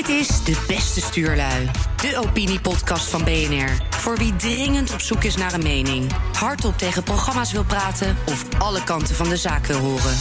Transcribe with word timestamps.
Dit 0.00 0.08
is 0.08 0.44
De 0.44 0.64
Beste 0.66 1.00
Stuurlui, 1.00 1.70
de 1.96 2.18
opiniepodcast 2.26 3.08
van 3.08 3.24
BNR. 3.24 3.68
Voor 3.90 4.16
wie 4.16 4.36
dringend 4.36 4.92
op 4.92 5.00
zoek 5.00 5.24
is 5.24 5.36
naar 5.36 5.52
een 5.52 5.62
mening, 5.62 6.12
hardop 6.32 6.78
tegen 6.78 7.02
programma's 7.02 7.52
wil 7.52 7.64
praten 7.64 8.16
of 8.26 8.44
alle 8.58 8.84
kanten 8.84 9.14
van 9.14 9.28
de 9.28 9.36
zaak 9.36 9.66
wil 9.66 9.78
horen. 9.78 10.16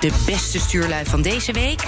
De 0.00 0.12
beste 0.26 0.58
stuurlui 0.58 1.04
van 1.04 1.22
deze 1.22 1.52
week. 1.52 1.82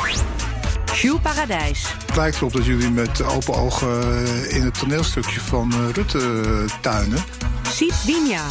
Jules 0.95 1.21
Paradijs. 1.23 1.95
Het 2.07 2.17
lijkt 2.17 2.37
erop 2.37 2.53
dat 2.53 2.65
jullie 2.65 2.91
met 2.91 3.23
open 3.23 3.55
ogen 3.55 4.25
eh, 4.27 4.57
in 4.57 4.63
het 4.63 4.79
toneelstukje 4.79 5.41
van 5.41 5.73
eh, 5.73 5.79
Rutte 5.93 6.19
eh, 6.19 6.81
tuinen. 6.81 7.25
Siep 7.73 7.93
Winja. 8.05 8.47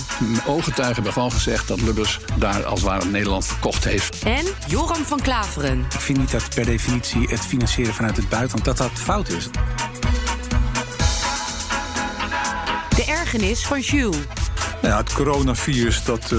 Ooggetuigen 0.46 0.96
hebben 0.96 1.14
gewoon 1.14 1.32
gezegd 1.32 1.68
dat 1.68 1.82
Lubbers 1.82 2.20
daar 2.38 2.66
als 2.66 2.80
het 2.80 2.90
ware 2.90 3.06
Nederland 3.06 3.46
verkocht 3.46 3.84
heeft. 3.84 4.24
En 4.24 4.46
Joram 4.68 5.04
van 5.06 5.22
Klaveren. 5.22 5.80
Ik 5.94 6.00
vind 6.00 6.18
niet 6.18 6.32
dat 6.32 6.56
per 6.56 6.66
definitie 6.66 7.28
het 7.30 7.40
financieren 7.40 7.94
vanuit 7.94 8.18
het 8.18 8.30
buitenland 8.30 8.66
dat 8.66 8.78
dat 8.78 8.92
fout 9.00 9.30
is. 9.30 9.50
De 12.96 13.06
ergernis 13.06 13.66
van 13.66 13.80
Jules. 13.80 14.18
Ja, 14.82 14.98
het 14.98 15.14
coronavirus, 15.14 16.04
dat, 16.04 16.24
uh, 16.24 16.30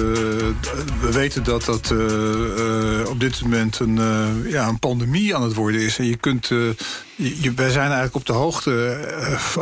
we 1.01 1.09
weten 1.13 1.45
dat 1.45 1.65
dat 1.65 1.91
uh, 1.91 1.99
uh, 1.99 3.09
op 3.09 3.21
dit 3.21 3.43
moment 3.43 3.79
een, 3.79 4.01
ja, 4.49 4.69
een 4.69 4.79
pandemie 4.79 5.37
aan 5.37 5.43
het 5.43 5.55
worden 5.55 5.81
is. 5.81 5.99
En 5.99 6.05
je 6.05 6.17
kunt, 6.17 6.47
je, 7.17 7.53
wij 7.57 7.71
zijn 7.71 7.87
eigenlijk 7.87 8.15
op 8.15 8.27
de 8.27 8.33
hoogte 8.33 8.99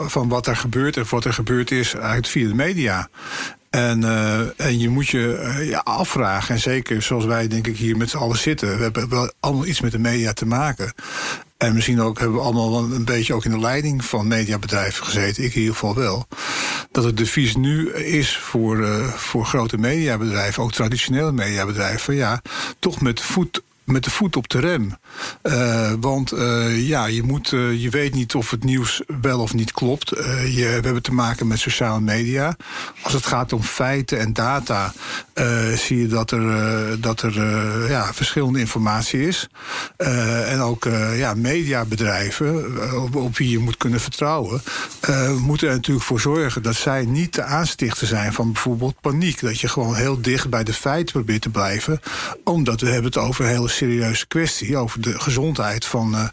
van 0.06 0.28
wat 0.28 0.46
er 0.46 0.56
gebeurt 0.56 0.96
en 0.96 1.04
wat 1.10 1.24
er 1.24 1.32
gebeurd 1.32 1.70
is 1.70 1.94
eigenlijk 1.94 2.26
via 2.26 2.48
de 2.48 2.54
media. 2.54 3.08
En, 3.70 4.04
en 4.56 4.78
je 4.78 4.88
moet 4.88 5.08
je 5.08 5.64
ja, 5.68 5.78
afvragen, 5.78 6.54
en 6.54 6.60
zeker 6.60 7.02
zoals 7.02 7.24
wij 7.24 7.48
denk 7.48 7.66
ik 7.66 7.76
hier 7.76 7.96
met 7.96 8.10
z'n 8.10 8.16
allen 8.16 8.38
zitten... 8.38 8.76
we 8.76 8.82
hebben 8.82 9.08
wel 9.08 9.32
allemaal 9.40 9.66
iets 9.66 9.80
met 9.80 9.92
de 9.92 9.98
media 9.98 10.32
te 10.32 10.46
maken. 10.46 10.92
En 11.60 11.74
misschien 11.74 12.00
ook 12.00 12.18
hebben 12.18 12.36
we 12.36 12.42
allemaal 12.42 12.92
een 12.92 13.04
beetje 13.04 13.34
ook 13.34 13.44
in 13.44 13.50
de 13.50 13.60
leiding 13.60 14.04
van 14.04 14.28
mediabedrijven 14.28 15.04
gezeten. 15.04 15.44
Ik 15.44 15.54
in 15.54 15.60
ieder 15.60 15.74
geval 15.74 15.94
wel. 15.94 16.26
Dat 16.90 17.04
het 17.04 17.16
devies 17.16 17.56
nu 17.56 17.92
is 17.92 18.36
voor, 18.36 18.78
uh, 18.78 19.08
voor 19.08 19.44
grote 19.44 19.78
mediabedrijven, 19.78 20.62
ook 20.62 20.72
traditionele 20.72 21.32
mediabedrijven, 21.32 22.14
ja, 22.14 22.42
toch 22.78 23.00
met 23.00 23.20
voet 23.20 23.59
met 23.90 24.04
de 24.04 24.10
voet 24.10 24.36
op 24.36 24.48
de 24.48 24.58
rem. 24.60 24.96
Uh, 25.42 25.92
want 26.00 26.32
uh, 26.32 26.88
ja, 26.88 27.06
je, 27.06 27.22
moet, 27.22 27.52
uh, 27.52 27.82
je 27.82 27.90
weet 27.90 28.14
niet 28.14 28.34
of 28.34 28.50
het 28.50 28.64
nieuws 28.64 29.02
wel 29.20 29.40
of 29.40 29.54
niet 29.54 29.72
klopt. 29.72 30.08
Je, 30.08 30.78
we 30.80 30.84
hebben 30.84 31.02
te 31.02 31.12
maken 31.12 31.46
met 31.46 31.58
sociale 31.58 32.00
media. 32.00 32.56
Als 33.02 33.12
het 33.12 33.26
gaat 33.26 33.52
om 33.52 33.62
feiten 33.62 34.18
en 34.18 34.32
data, 34.32 34.92
zie 35.76 35.98
je 35.98 36.06
dat 36.06 36.30
er, 36.30 37.00
dat 37.00 37.22
er 37.22 37.34
ja, 37.88 38.14
verschillende 38.14 38.58
informatie 38.58 39.26
is. 39.26 39.48
en 40.46 40.60
ook 40.60 40.88
ja, 41.16 41.34
mediabedrijven, 41.34 42.64
op, 43.02 43.16
op, 43.16 43.36
wie 43.36 43.50
je 43.50 43.58
moet 43.58 43.76
kunnen 43.76 44.00
vertrouwen, 44.00 44.62
moeten 45.38 45.68
er 45.68 45.74
natuurlijk 45.74 46.06
voor 46.06 46.20
zorgen 46.20 46.62
dat 46.62 46.74
zij 46.74 47.04
niet 47.04 47.34
de 47.34 47.42
aanstichter 47.42 48.06
zijn 48.06 48.32
van 48.32 48.52
bijvoorbeeld 48.52 49.00
paniek. 49.00 49.40
Dat 49.40 49.60
je 49.60 49.68
gewoon 49.68 49.94
heel 49.94 50.20
dicht 50.20 50.50
bij 50.50 50.64
de 50.64 50.72
feiten 50.72 51.12
probeert 51.12 51.42
te 51.42 51.50
blijven. 51.50 52.00
Omdat 52.44 52.80
we 52.80 52.86
hebben 52.86 53.04
het 53.04 53.16
over 53.16 53.44
hele 53.44 53.68
serieuze 53.86 54.26
kwestie 54.26 54.76
over 54.76 55.00
de 55.00 55.20
gezondheid 55.20 55.84
van, 55.84 56.14
uh, 56.14 56.28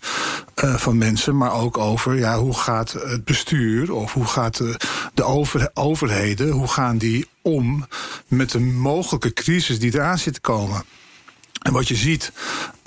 uh, 0.63 0.75
van 0.75 0.97
mensen, 0.97 1.37
maar 1.37 1.53
ook 1.53 1.77
over 1.77 2.17
ja, 2.17 2.37
hoe 2.37 2.53
gaat 2.53 2.91
het 2.91 3.25
bestuur 3.25 3.93
of 3.93 4.13
hoe 4.13 4.25
gaat 4.25 4.57
de, 4.57 4.79
de 5.13 5.23
over, 5.23 5.69
overheden, 5.73 6.49
hoe 6.49 6.67
gaan 6.67 6.97
die 6.97 7.27
om 7.41 7.87
met 8.27 8.51
de 8.51 8.59
mogelijke 8.59 9.33
crisis 9.33 9.79
die 9.79 9.93
eraan 9.93 10.17
zit 10.17 10.33
te 10.33 10.41
komen. 10.41 10.83
En 11.61 11.73
wat 11.73 11.87
je 11.87 11.95
ziet 11.95 12.31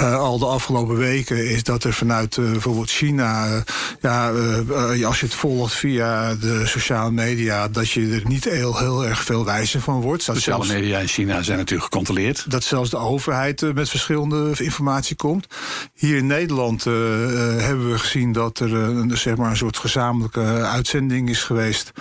uh, 0.00 0.18
al 0.18 0.38
de 0.38 0.46
afgelopen 0.46 0.96
weken 0.96 1.50
is 1.50 1.62
dat 1.62 1.84
er 1.84 1.92
vanuit 1.92 2.36
uh, 2.36 2.50
bijvoorbeeld 2.50 2.90
China, 2.90 3.46
uh, 3.46 3.62
ja, 4.00 5.06
als 5.06 5.20
je 5.20 5.26
het 5.26 5.34
volgt 5.34 5.74
via 5.74 6.34
de 6.34 6.66
sociale 6.66 7.10
media, 7.10 7.68
dat 7.68 7.90
je 7.90 8.08
er 8.14 8.28
niet 8.28 8.44
heel, 8.44 8.78
heel 8.78 9.06
erg 9.06 9.24
veel 9.24 9.44
wijzer 9.44 9.80
van 9.80 10.00
wordt. 10.00 10.27
Dat 10.27 10.36
sociale 10.36 10.64
zelfs, 10.64 10.80
media 10.80 10.98
in 10.98 11.08
China 11.08 11.42
zijn 11.42 11.58
natuurlijk 11.58 11.92
gecontroleerd. 11.92 12.50
Dat 12.50 12.64
zelfs 12.64 12.90
de 12.90 12.96
overheid 12.96 13.74
met 13.74 13.89
verschillende 13.89 14.52
informatie 14.58 15.16
komt. 15.16 15.46
Hier 15.94 16.16
in 16.16 16.27
Nederland 16.27 16.84
hebben 16.84 17.90
we 17.90 17.98
gezien 17.98 18.33
dat 18.33 18.58
er 18.58 18.74
een, 18.74 19.18
zeg 19.18 19.36
maar 19.36 19.50
een 19.50 19.56
soort 19.56 19.78
gezamenlijke 19.78 20.40
uitzending 20.64 21.28
is 21.28 21.42
geweest 21.42 21.92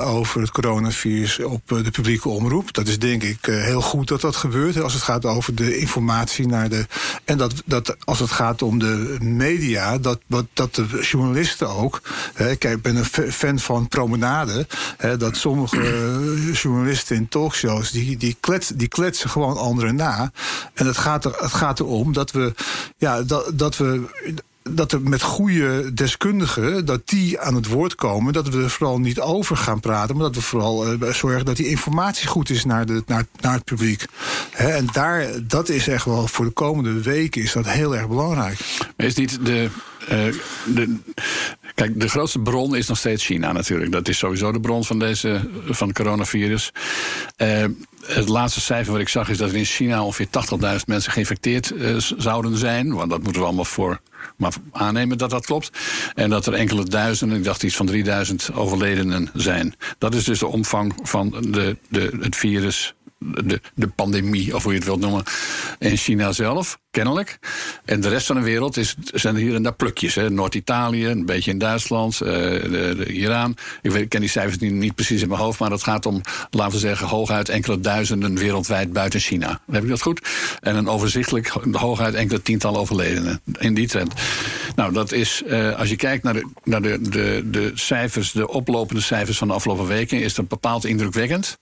over 0.00 0.40
het 0.40 0.50
coronavirus 0.50 1.38
op 1.38 1.60
de 1.66 1.90
publieke 1.90 2.28
omroep. 2.28 2.72
Dat 2.72 2.88
is 2.88 2.98
denk 2.98 3.22
ik 3.22 3.38
heel 3.44 3.80
goed 3.80 4.08
dat 4.08 4.20
dat 4.20 4.36
gebeurt 4.36 4.80
als 4.80 4.92
het 4.92 5.02
gaat 5.02 5.24
over 5.24 5.54
de 5.54 5.78
informatie 5.78 6.46
naar 6.46 6.68
de. 6.68 6.86
En 7.24 7.38
dat, 7.38 7.62
dat 7.64 7.96
als 8.04 8.18
het 8.18 8.30
gaat 8.30 8.62
om 8.62 8.78
de 8.78 9.16
media, 9.20 9.98
dat, 9.98 10.20
dat 10.52 10.74
de 10.74 10.98
journalisten 11.02 11.68
ook. 11.68 12.00
Hè, 12.34 12.56
kijk, 12.56 12.76
ik 12.76 12.82
ben 12.82 12.96
een 12.96 13.32
fan 13.32 13.58
van 13.58 13.88
Promenade. 13.88 14.66
Hè, 14.96 15.16
dat 15.16 15.36
sommige 15.36 15.80
journalisten 16.62 17.16
in 17.16 17.28
talkshows. 17.28 17.90
die, 17.90 18.16
die, 18.16 18.36
klets, 18.40 18.68
die 18.68 18.88
kletsen 18.88 19.30
gewoon 19.30 19.56
anderen 19.56 19.94
na. 19.94 20.32
En 20.74 20.86
het 20.86 20.98
gaat, 20.98 21.24
er, 21.24 21.32
het 21.36 21.52
gaat 21.52 21.80
erom 21.80 22.12
dat 22.12 22.30
we. 22.30 22.54
Ja, 22.96 23.22
dat, 23.22 23.58
dat 23.58 23.76
we 23.76 24.08
dat 24.62 24.92
er 24.92 25.00
met 25.00 25.22
goede 25.22 25.94
deskundigen, 25.94 26.84
dat 26.84 27.08
die 27.08 27.40
aan 27.40 27.54
het 27.54 27.66
woord 27.66 27.94
komen. 27.94 28.32
Dat 28.32 28.48
we 28.48 28.62
er 28.62 28.70
vooral 28.70 28.98
niet 28.98 29.20
over 29.20 29.56
gaan 29.56 29.80
praten, 29.80 30.16
maar 30.16 30.24
dat 30.24 30.34
we 30.34 30.42
vooral 30.42 30.92
uh, 30.92 31.12
zorgen 31.12 31.44
dat 31.44 31.56
die 31.56 31.68
informatie 31.68 32.28
goed 32.28 32.50
is 32.50 32.64
naar, 32.64 32.86
de, 32.86 33.02
naar, 33.06 33.26
naar 33.40 33.54
het 33.54 33.64
publiek. 33.64 34.04
En 34.52 34.88
daar, 34.92 35.26
dat 35.46 35.68
is 35.68 35.88
echt 35.88 36.04
wel 36.04 36.26
voor 36.26 36.44
de 36.44 36.50
komende 36.50 37.02
weken 37.02 37.42
is 37.42 37.52
dat 37.52 37.68
heel 37.68 37.96
erg 37.96 38.08
belangrijk. 38.08 38.58
Is 38.96 39.14
niet 39.14 39.46
de. 39.46 39.68
Uh, 40.02 40.34
de 40.74 40.96
Kijk, 41.74 42.00
de 42.00 42.08
grootste 42.08 42.38
bron 42.38 42.76
is 42.76 42.88
nog 42.88 42.98
steeds 42.98 43.24
China 43.24 43.52
natuurlijk. 43.52 43.92
Dat 43.92 44.08
is 44.08 44.18
sowieso 44.18 44.52
de 44.52 44.60
bron 44.60 44.84
van, 44.84 44.98
deze, 44.98 45.48
van 45.66 45.88
het 45.88 45.96
coronavirus. 45.96 46.72
Uh, 47.36 47.64
het 48.06 48.28
laatste 48.28 48.60
cijfer 48.60 48.92
wat 48.92 49.00
ik 49.00 49.08
zag 49.08 49.28
is 49.28 49.38
dat 49.38 49.50
er 49.50 49.56
in 49.56 49.64
China 49.64 50.04
ongeveer 50.04 50.26
80.000 50.26 50.84
mensen 50.86 51.12
geïnfecteerd 51.12 51.72
zouden 52.16 52.56
zijn. 52.56 52.94
Want 52.94 53.10
dat 53.10 53.22
moeten 53.22 53.40
we 53.40 53.46
allemaal 53.46 53.64
voor 53.64 54.00
maar 54.36 54.52
aannemen 54.72 55.18
dat 55.18 55.30
dat 55.30 55.46
klopt. 55.46 55.70
En 56.14 56.30
dat 56.30 56.46
er 56.46 56.54
enkele 56.54 56.84
duizenden, 56.84 57.38
ik 57.38 57.44
dacht 57.44 57.62
iets 57.62 57.76
van 57.76 57.86
3000 57.86 58.54
overledenen 58.54 59.30
zijn. 59.34 59.74
Dat 59.98 60.14
is 60.14 60.24
dus 60.24 60.38
de 60.38 60.46
omvang 60.46 60.94
van 61.02 61.30
de, 61.30 61.76
de, 61.88 62.18
het 62.20 62.36
virus 62.36 62.94
de, 63.18 63.60
de 63.74 63.88
pandemie, 63.88 64.54
of 64.54 64.62
hoe 64.62 64.72
je 64.72 64.78
het 64.78 64.86
wilt 64.86 65.00
noemen, 65.00 65.24
in 65.78 65.96
China 65.96 66.32
zelf, 66.32 66.78
kennelijk. 66.92 67.38
En 67.84 68.00
de 68.00 68.08
rest 68.08 68.26
van 68.26 68.36
de 68.36 68.42
wereld 68.42 68.76
is, 68.76 68.94
zijn 69.12 69.34
er 69.34 69.40
hier 69.40 69.54
en 69.54 69.62
daar 69.62 69.74
plukjes. 69.74 70.14
Noord-Italië, 70.28 71.06
een 71.06 71.26
beetje 71.26 71.50
in 71.50 71.58
Duitsland, 71.58 72.18
de 72.18 73.04
Iran. 73.06 73.56
Ik, 73.82 73.90
weet, 73.90 74.08
ken 74.08 74.20
die 74.20 74.28
cijfers 74.28 74.58
niet, 74.58 74.72
niet, 74.72 74.94
precies 74.94 75.22
in 75.22 75.28
mijn 75.28 75.40
hoofd, 75.40 75.58
maar 75.58 75.70
dat 75.70 75.82
gaat 75.82 76.06
om, 76.06 76.20
laten 76.50 76.72
we 76.72 76.78
zeggen, 76.78 77.06
hooguit 77.06 77.48
enkele 77.48 77.80
duizenden 77.80 78.34
wereldwijd 78.34 78.92
buiten 78.92 79.20
China. 79.20 79.60
Heb 79.70 79.82
ik 79.82 79.88
dat 79.88 80.02
goed? 80.02 80.28
En 80.60 80.76
een 80.76 80.88
overzichtelijk, 80.88 81.48
hooguit 81.72 82.14
enkele 82.14 82.42
tientallen 82.42 82.80
overledenen. 82.80 83.40
In 83.58 83.74
die 83.74 83.88
trend. 83.88 84.14
Nou, 84.76 84.92
dat 84.92 85.12
is, 85.12 85.42
uh, 85.46 85.78
als 85.78 85.88
je 85.88 85.96
kijkt 85.96 86.22
naar, 86.22 86.34
de, 86.34 86.50
naar 86.64 86.82
de, 86.82 86.98
de, 87.00 87.42
de 87.44 87.70
cijfers, 87.74 88.32
de 88.32 88.48
oplopende 88.48 89.02
cijfers 89.02 89.38
van 89.38 89.48
de 89.48 89.54
afgelopen 89.54 89.86
weken, 89.86 90.22
is 90.22 90.34
dat 90.34 90.48
bepaald 90.48 90.84
indrukwekkend. 90.84 91.58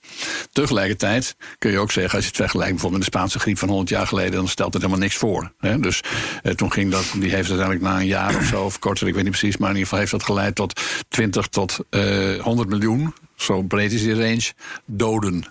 Tegelijkertijd 0.53 1.37
kun 1.59 1.71
je 1.71 1.79
ook 1.79 1.93
zeggen, 1.93 2.15
als 2.15 2.23
je 2.23 2.29
het 2.29 2.41
vergelijkt 2.41 2.73
bijvoorbeeld 2.73 3.03
met 3.03 3.13
de 3.13 3.19
Spaanse 3.19 3.39
griep 3.39 3.59
van 3.59 3.69
100 3.69 3.89
jaar 3.89 4.07
geleden, 4.07 4.33
dan 4.33 4.49
stelt 4.49 4.73
het 4.73 4.83
helemaal 4.83 5.03
niks 5.03 5.17
voor. 5.21 5.53
Hè? 5.59 5.79
Dus 5.79 6.01
eh, 6.43 6.53
toen 6.53 6.73
ging 6.73 6.91
dat, 6.91 7.05
die 7.15 7.31
heeft 7.31 7.49
uiteindelijk 7.49 7.81
na 7.81 8.01
een 8.01 8.07
jaar 8.07 8.37
of 8.37 8.45
zo, 8.45 8.65
of 8.65 8.79
korter, 8.79 9.09
ik 9.09 9.15
weet 9.15 9.23
niet 9.23 9.39
precies, 9.39 9.57
maar 9.57 9.71
in 9.71 9.77
ieder 9.77 9.89
geval 9.89 9.99
heeft 9.99 10.11
dat 10.11 10.23
geleid 10.23 10.55
tot 10.55 10.81
20 11.09 11.47
tot 11.47 11.79
eh, 11.91 12.41
100 12.41 12.69
miljoen 12.69 13.15
zo 13.43 13.63
breed 13.63 13.93
is 13.93 14.03
die 14.03 14.15
range, 14.15 14.53
doden. 14.85 15.45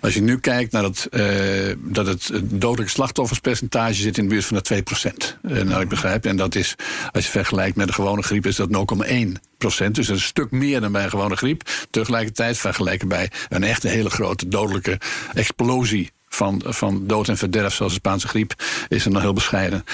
Als 0.00 0.14
je 0.14 0.20
nu 0.20 0.38
kijkt 0.38 0.72
naar 0.72 0.82
het, 0.82 1.08
uh, 1.10 1.74
dat 1.78 2.06
het 2.06 2.30
dodelijke 2.44 2.92
slachtofferspercentage 2.92 3.94
zit 3.94 4.18
in 4.18 4.24
de 4.24 4.30
buurt 4.30 4.44
van 4.44 4.60
de 4.62 4.82
2%. 4.82 5.38
Uh, 5.42 5.62
nou, 5.62 5.80
ik 5.80 5.88
begrijp. 5.88 6.26
En 6.26 6.36
dat 6.36 6.54
is, 6.54 6.74
als 7.12 7.24
je 7.24 7.30
vergelijkt 7.30 7.76
met 7.76 7.86
de 7.86 7.92
gewone 7.92 8.22
griep, 8.22 8.46
is 8.46 8.56
dat 8.56 8.68
0,1 8.68 9.32
procent. 9.58 9.94
Dus 9.94 10.06
dat 10.06 10.16
is 10.16 10.22
een 10.22 10.28
stuk 10.28 10.50
meer 10.50 10.80
dan 10.80 10.92
bij 10.92 11.04
een 11.04 11.10
gewone 11.10 11.36
griep. 11.36 11.70
Tegelijkertijd 11.90 12.58
vergelijken 12.58 13.08
bij 13.08 13.30
een 13.48 13.64
echte 13.64 13.88
hele 13.88 14.10
grote 14.10 14.48
dodelijke 14.48 15.00
explosie 15.34 16.10
van, 16.38 16.62
van 16.64 17.06
dood 17.06 17.28
en 17.28 17.36
verderf, 17.36 17.74
zoals 17.74 17.92
de 17.92 17.98
Spaanse 17.98 18.28
griep, 18.28 18.54
is 18.88 19.04
er 19.04 19.10
nog 19.10 19.22
heel 19.22 19.32
bescheiden 19.32 19.84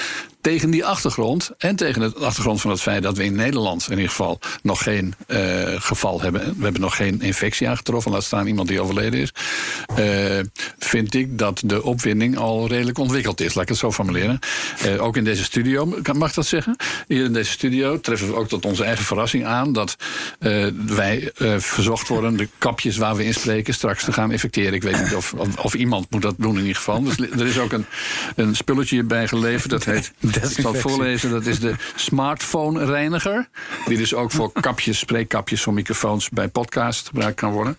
tegen 0.45 0.69
die 0.69 0.85
achtergrond 0.85 1.51
en 1.57 1.75
tegen 1.75 2.01
de 2.01 2.25
achtergrond 2.25 2.61
van 2.61 2.71
het 2.71 2.81
feit 2.81 3.03
dat 3.03 3.17
we 3.17 3.23
in 3.23 3.35
Nederland 3.35 3.85
in 3.85 3.95
ieder 3.95 4.09
geval 4.09 4.39
nog 4.61 4.83
geen 4.83 5.13
uh, 5.27 5.37
geval 5.77 6.21
hebben. 6.21 6.41
We 6.57 6.63
hebben 6.63 6.81
nog 6.81 6.95
geen 6.95 7.21
infectie 7.21 7.69
aangetroffen, 7.69 8.11
laat 8.11 8.23
staan 8.23 8.47
iemand 8.47 8.67
die 8.67 8.81
overleden 8.81 9.19
is. 9.19 9.31
Uh, 9.99 10.39
vind 10.79 11.13
ik 11.13 11.37
dat 11.37 11.61
de 11.65 11.83
opwinding 11.83 12.37
al 12.37 12.67
redelijk 12.67 12.97
ontwikkeld 12.97 13.41
is, 13.41 13.53
laat 13.53 13.63
ik 13.63 13.69
het 13.69 13.77
zo 13.77 13.91
formuleren. 13.91 14.39
Uh, 14.85 15.03
ook 15.03 15.17
in 15.17 15.23
deze 15.23 15.43
studio, 15.43 15.97
mag 16.13 16.33
dat 16.33 16.45
zeggen? 16.45 16.75
Hier 17.07 17.25
in 17.25 17.33
deze 17.33 17.51
studio 17.51 17.99
treffen 17.99 18.27
we 18.27 18.35
ook 18.35 18.47
tot 18.47 18.65
onze 18.65 18.83
eigen 18.83 19.05
verrassing 19.05 19.45
aan 19.45 19.73
dat 19.73 19.95
wij 20.85 21.31
verzocht 21.57 22.07
worden 22.07 22.37
de 22.37 22.47
kapjes 22.57 22.97
waar 22.97 23.15
we 23.15 23.25
in 23.25 23.33
spreken 23.33 23.73
straks 23.73 24.03
te 24.03 24.13
gaan 24.13 24.31
infecteren. 24.31 24.73
Ik 24.73 24.83
weet 24.83 25.03
niet 25.03 25.15
of, 25.15 25.33
of, 25.33 25.57
of, 25.57 25.73
iemand 25.73 26.11
moet 26.11 26.21
dat 26.21 26.35
doen 26.37 26.53
in 26.53 26.61
ieder 26.61 26.75
geval. 26.75 27.03
Dus 27.03 27.17
er 27.17 27.45
is 27.45 27.59
ook 27.59 27.71
een, 27.71 27.85
een 28.35 28.55
spulletje 28.55 29.03
bij 29.03 29.27
geleverd 29.27 29.69
dat 29.69 29.85
heet 29.85 30.11
Ik 30.43 30.61
zal 30.61 30.71
het 30.71 30.81
voorlezen. 30.81 31.29
Dat 31.29 31.45
is 31.45 31.59
de 31.59 31.75
smartphone 31.95 32.85
reiniger. 32.85 33.47
Die 33.85 33.97
dus 33.97 34.13
ook 34.13 34.31
voor 34.31 34.51
kapjes, 34.51 34.99
spreekkapjes 34.99 35.61
voor 35.61 35.73
microfoons 35.73 36.29
bij 36.29 36.47
podcast 36.47 37.07
gebruikt 37.07 37.39
kan 37.39 37.51
worden. 37.51 37.77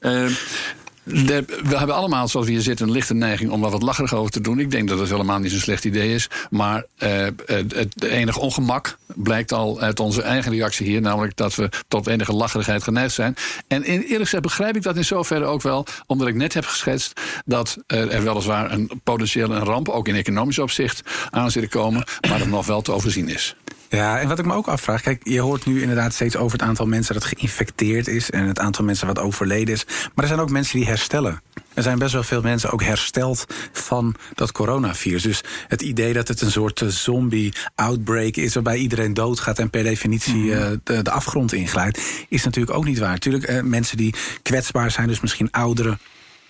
Uh, 0.00 0.26
we 1.10 1.76
hebben 1.76 1.96
allemaal, 1.96 2.28
zoals 2.28 2.46
we 2.46 2.52
hier 2.52 2.60
zitten, 2.60 2.86
een 2.86 2.92
lichte 2.92 3.14
neiging 3.14 3.50
om 3.50 3.64
er 3.64 3.70
wat 3.70 3.82
lacherig 3.82 4.14
over 4.14 4.30
te 4.30 4.40
doen. 4.40 4.58
Ik 4.58 4.70
denk 4.70 4.88
dat 4.88 4.98
het 4.98 5.10
helemaal 5.10 5.38
niet 5.38 5.50
zo'n 5.50 5.60
slecht 5.60 5.84
idee 5.84 6.14
is. 6.14 6.28
Maar 6.50 6.84
uh, 6.98 7.26
het 7.46 8.04
enige 8.04 8.40
ongemak 8.40 8.98
blijkt 9.14 9.52
al 9.52 9.80
uit 9.80 10.00
onze 10.00 10.22
eigen 10.22 10.52
reactie 10.52 10.86
hier. 10.86 11.00
Namelijk 11.00 11.36
dat 11.36 11.54
we 11.54 11.68
tot 11.88 12.06
enige 12.06 12.32
lacherigheid 12.32 12.82
geneigd 12.82 13.14
zijn. 13.14 13.34
En 13.68 13.82
eerlijk 13.82 14.20
gezegd 14.20 14.42
begrijp 14.42 14.76
ik 14.76 14.82
dat 14.82 14.96
in 14.96 15.04
zoverre 15.04 15.44
ook 15.44 15.62
wel. 15.62 15.86
Omdat 16.06 16.28
ik 16.28 16.34
net 16.34 16.54
heb 16.54 16.64
geschetst 16.64 17.20
dat 17.44 17.76
er 17.86 18.22
weliswaar 18.22 18.72
een 18.72 18.90
potentiële 19.04 19.58
ramp, 19.58 19.88
ook 19.88 20.08
in 20.08 20.14
economisch 20.14 20.58
opzicht, 20.58 21.02
aan 21.30 21.50
zit 21.50 21.62
te 21.62 21.68
komen. 21.68 22.04
Maar 22.28 22.38
dat 22.38 22.48
nog 22.48 22.66
wel 22.66 22.82
te 22.82 22.92
overzien 22.92 23.28
is. 23.28 23.56
Ja, 23.90 24.20
en 24.20 24.28
wat 24.28 24.38
ik 24.38 24.44
me 24.44 24.54
ook 24.54 24.66
afvraag, 24.66 25.02
kijk, 25.02 25.20
je 25.24 25.40
hoort 25.40 25.66
nu 25.66 25.80
inderdaad 25.80 26.14
steeds 26.14 26.36
over 26.36 26.58
het 26.58 26.68
aantal 26.68 26.86
mensen 26.86 27.14
dat 27.14 27.24
geïnfecteerd 27.24 28.08
is 28.08 28.30
en 28.30 28.46
het 28.46 28.58
aantal 28.58 28.84
mensen 28.84 29.06
wat 29.06 29.18
overleden 29.18 29.74
is. 29.74 29.84
Maar 29.86 30.24
er 30.24 30.26
zijn 30.26 30.40
ook 30.40 30.50
mensen 30.50 30.78
die 30.78 30.88
herstellen. 30.88 31.42
Er 31.74 31.82
zijn 31.82 31.98
best 31.98 32.12
wel 32.12 32.22
veel 32.22 32.42
mensen 32.42 32.70
ook 32.70 32.82
hersteld 32.82 33.46
van 33.72 34.14
dat 34.34 34.52
coronavirus. 34.52 35.22
Dus 35.22 35.44
het 35.68 35.82
idee 35.82 36.12
dat 36.12 36.28
het 36.28 36.40
een 36.40 36.50
soort 36.50 36.82
zombie-outbreak 36.86 38.36
is 38.36 38.54
waarbij 38.54 38.76
iedereen 38.76 39.14
doodgaat 39.14 39.58
en 39.58 39.70
per 39.70 39.82
definitie 39.82 40.44
uh, 40.44 40.66
de, 40.84 41.02
de, 41.02 41.10
afgrond 41.10 41.52
inglijdt, 41.52 42.00
is 42.28 42.44
natuurlijk 42.44 42.76
ook 42.76 42.84
niet 42.84 42.98
waar. 42.98 43.10
Natuurlijk, 43.10 43.50
uh, 43.50 43.62
mensen 43.62 43.96
die 43.96 44.14
kwetsbaar 44.42 44.90
zijn, 44.90 45.06
dus 45.06 45.20
misschien 45.20 45.50
ouderen 45.50 45.98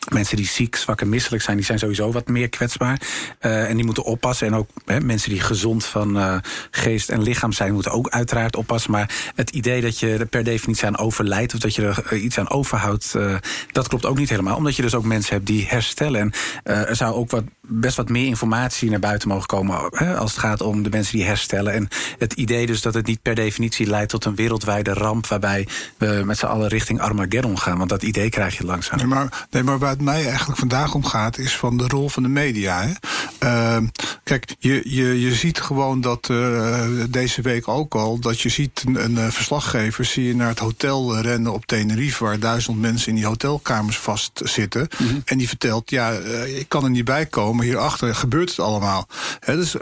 Mensen 0.08 0.37
die 0.37 0.47
ziek, 0.47 0.76
zwak 0.76 1.00
en 1.00 1.08
misselijk 1.08 1.43
zijn, 1.43 1.56
die 1.56 1.67
zijn 1.67 1.79
sowieso 1.79 2.12
wat 2.12 2.29
meer 2.29 2.49
kwetsbaar. 2.49 3.00
Uh, 3.41 3.69
en 3.69 3.76
die 3.76 3.85
moeten 3.85 4.05
oppassen. 4.05 4.47
En 4.47 4.55
ook 4.55 4.70
hè, 4.85 5.00
mensen 5.00 5.31
die 5.31 5.41
gezond 5.41 5.85
van 5.85 6.17
uh, 6.17 6.37
geest 6.70 7.08
en 7.08 7.23
lichaam 7.23 7.52
zijn, 7.52 7.73
moeten 7.73 7.93
ook 7.93 8.08
uiteraard 8.08 8.56
oppassen. 8.56 8.91
Maar 8.91 9.32
het 9.35 9.50
idee 9.50 9.81
dat 9.81 9.99
je 9.99 10.17
er 10.17 10.26
per 10.26 10.44
definitie 10.44 10.87
aan 10.87 10.99
overlijdt 10.99 11.55
of 11.55 11.61
dat 11.61 11.75
je 11.75 11.82
er 11.82 12.17
iets 12.17 12.38
aan 12.38 12.50
overhoudt, 12.50 13.14
dat 13.73 13.88
klopt 13.88 14.06
ook 14.06 14.19
niet 14.19 14.31
helemaal. 14.31 14.56
Omdat 14.56 14.76
je 14.76 14.82
dus 14.82 14.94
ook 14.94 15.05
mensen 15.05 15.35
hebt 15.35 15.47
die 15.47 15.67
herstellen. 15.67 16.20
En 16.20 16.32
er 16.62 16.97
zou 16.97 17.14
ook 17.14 17.31
wat, 17.31 17.44
best 17.70 17.96
wat 17.96 18.08
meer 18.08 18.26
informatie 18.26 18.90
naar 18.90 18.99
buiten 18.99 19.28
mogen 19.28 19.46
komen 19.46 19.78
hè, 19.90 20.17
als 20.17 20.31
het 20.31 20.40
gaat 20.40 20.61
om 20.61 20.82
de 20.82 20.90
mensen 20.90 21.17
die 21.17 21.26
herstellen. 21.26 21.72
En 21.72 21.88
het 22.19 22.32
idee 22.32 22.67
dus 22.67 22.82
dat 22.82 22.94
het 22.94 23.06
niet 23.06 23.22
per 23.22 23.34
definitie 23.34 23.87
leidt 23.87 24.11
tot 24.11 24.25
een 24.25 24.34
wereldwijde 24.34 24.93
ramp 24.93 25.26
waarbij 25.26 25.69
we 25.96 26.22
met 26.25 26.38
z'n 26.38 26.46
allen 26.46 26.69
richting 26.69 27.00
Armageddon 27.00 27.58
gaan. 27.58 27.78
Want 27.78 27.90
dat 27.90 28.02
idee 28.02 28.28
krijg 28.28 28.58
je 28.58 28.64
langzaam. 28.64 28.99
Nee, 28.99 29.06
maar, 29.06 29.46
nee, 29.50 29.62
maar 29.62 29.78
waar 29.78 29.90
het 29.90 30.02
mij 30.02 30.26
eigenlijk 30.26 30.58
vandaag 30.58 30.94
om 30.94 31.05
gaat, 31.05 31.38
is 31.38 31.56
van 31.56 31.76
de 31.76 31.88
rol 31.88 32.08
van 32.08 32.22
de 32.22 32.28
media. 32.28 32.82
Hè? 32.82 32.93
Uh, 33.44 33.88
kijk, 34.25 34.55
je, 34.58 34.81
je, 34.84 35.20
je 35.20 35.34
ziet 35.34 35.61
gewoon 35.61 36.00
dat 36.00 36.28
uh, 36.31 36.84
deze 37.11 37.43
week 37.43 37.69
ook 37.69 37.94
al, 37.94 38.19
dat 38.19 38.40
je 38.40 38.49
ziet 38.49 38.82
een, 38.87 39.05
een 39.05 39.14
uh, 39.14 39.31
verslaggever 39.31 40.05
zie 40.05 40.26
je 40.26 40.34
naar 40.34 40.49
het 40.49 40.58
hotel 40.58 41.20
rennen 41.20 41.52
op 41.52 41.66
Tenerife, 41.66 42.25
waar 42.25 42.38
duizend 42.38 42.81
mensen 42.81 43.08
in 43.08 43.14
die 43.14 43.26
hotelkamers 43.26 43.99
vastzitten. 43.99 44.88
Mm 44.99 45.08
-hmm. 45.08 45.23
En 45.25 45.38
die 45.38 45.49
vertelt, 45.49 45.90
ja, 45.90 46.19
uh, 46.19 46.58
ik 46.58 46.69
kan 46.69 46.84
er 46.84 46.90
niet 46.90 47.05
bij 47.05 47.26
komen, 47.26 47.60
hierachter 47.61 48.15
gebeurt 48.15 48.49
het 48.49 48.59
allemaal. 48.59 49.09
He, 49.41 49.57
dus, 49.57 49.73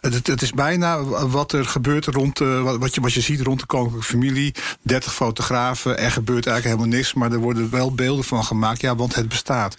het, 0.00 0.26
het, 0.26 0.42
is 0.42 0.52
bijna 0.52 1.02
wat 1.28 1.52
er 1.52 1.64
gebeurt 1.64 2.06
rond, 2.06 2.38
wat, 2.78 2.94
je, 2.94 3.00
wat 3.00 3.12
je 3.12 3.20
ziet 3.20 3.40
rond 3.40 3.60
de 3.60 3.66
koninklijke 3.66 4.08
familie. 4.08 4.54
30 4.82 5.14
fotografen, 5.14 5.98
er 5.98 6.10
gebeurt 6.10 6.46
eigenlijk 6.46 6.76
helemaal 6.76 6.98
niks, 6.98 7.14
maar 7.14 7.32
er 7.32 7.38
worden 7.38 7.70
wel 7.70 7.94
beelden 7.94 8.24
van 8.24 8.44
gemaakt. 8.44 8.80
Ja, 8.80 8.96
want 8.96 9.14
het 9.14 9.28
bestaat. 9.28 9.76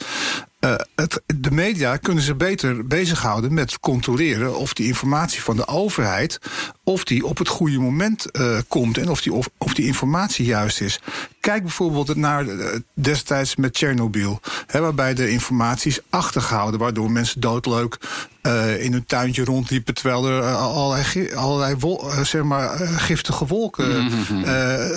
Het, 0.95 1.21
de 1.35 1.51
media 1.51 1.97
kunnen 1.97 2.23
zich 2.23 2.37
beter 2.37 2.87
bezighouden 2.87 3.53
met 3.53 3.79
controleren 3.79 4.57
of 4.57 4.73
die 4.73 4.87
informatie 4.87 5.41
van 5.41 5.55
de 5.55 5.67
overheid 5.67 6.39
of 6.83 7.03
die 7.03 7.25
op 7.25 7.37
het 7.37 7.47
goede 7.47 7.79
moment 7.79 8.25
komt 8.67 8.97
en 8.97 9.09
of 9.09 9.21
die, 9.21 9.33
of, 9.33 9.49
of, 9.57 9.73
die 9.73 9.85
informatie 9.85 10.45
juist 10.45 10.81
is. 10.81 10.99
Kijk 11.45 11.61
bijvoorbeeld 11.61 12.15
naar 12.15 12.45
uh, 12.45 12.65
destijds 12.93 13.55
met 13.55 13.73
Tsjernobyl, 13.73 14.39
waarbij 14.71 15.13
de 15.13 15.29
informatie 15.29 15.91
is 15.91 15.99
achtergehouden, 16.09 16.79
waardoor 16.79 17.11
mensen 17.11 17.41
doodleuk 17.41 17.97
uh, 18.41 18.83
in 18.83 18.91
hun 18.91 19.05
tuintje 19.05 19.43
rondliepen 19.43 19.93
terwijl 19.93 20.27
er 20.27 20.43
allerlei, 20.43 21.33
allerlei 21.33 21.75
wol, 21.79 22.09
zeg 22.23 22.43
maar, 22.43 22.77
giftige 22.77 23.45
wolken. 23.45 24.03
Mm 24.03 24.09
-hmm. 24.27 24.43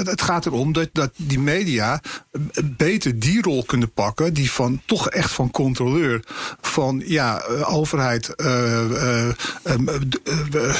het 0.06 0.22
gaat 0.22 0.46
erom 0.46 0.72
dat, 0.72 0.88
dat 0.92 1.10
die 1.16 1.38
media 1.38 2.00
beter 2.64 3.18
die 3.18 3.42
rol 3.42 3.64
kunnen 3.64 3.92
pakken, 3.92 4.34
die 4.34 4.50
van 4.50 4.80
toch 4.84 5.10
echt 5.10 5.30
van 5.30 5.50
controleur, 5.50 6.24
van 6.60 7.02
ja, 7.04 7.42
overheid 7.64 8.34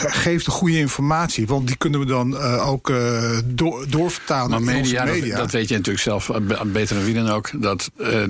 geeft 0.07 0.45
de 0.45 0.51
goede 0.51 0.79
informatie. 0.79 1.47
Want 1.47 1.67
die 1.67 1.77
kunnen 1.77 2.01
we 2.01 2.07
dan 2.07 2.37
ook 2.59 2.93
door, 3.45 3.85
doorvertalen 3.89 4.51
maar 4.51 4.75
media, 4.75 5.05
media. 5.05 5.37
Dat, 5.37 5.51
dat, 5.51 5.58
weet 5.59 5.69
je 5.69 5.77
natuurlijk 5.77 6.05
zelf 6.05 6.31
beter 6.67 6.97
dan 6.97 7.05
wie 7.05 7.15
dan 7.15 7.29
ook. 7.29 7.51
Dat 7.63 7.91
uh, 7.97 8.23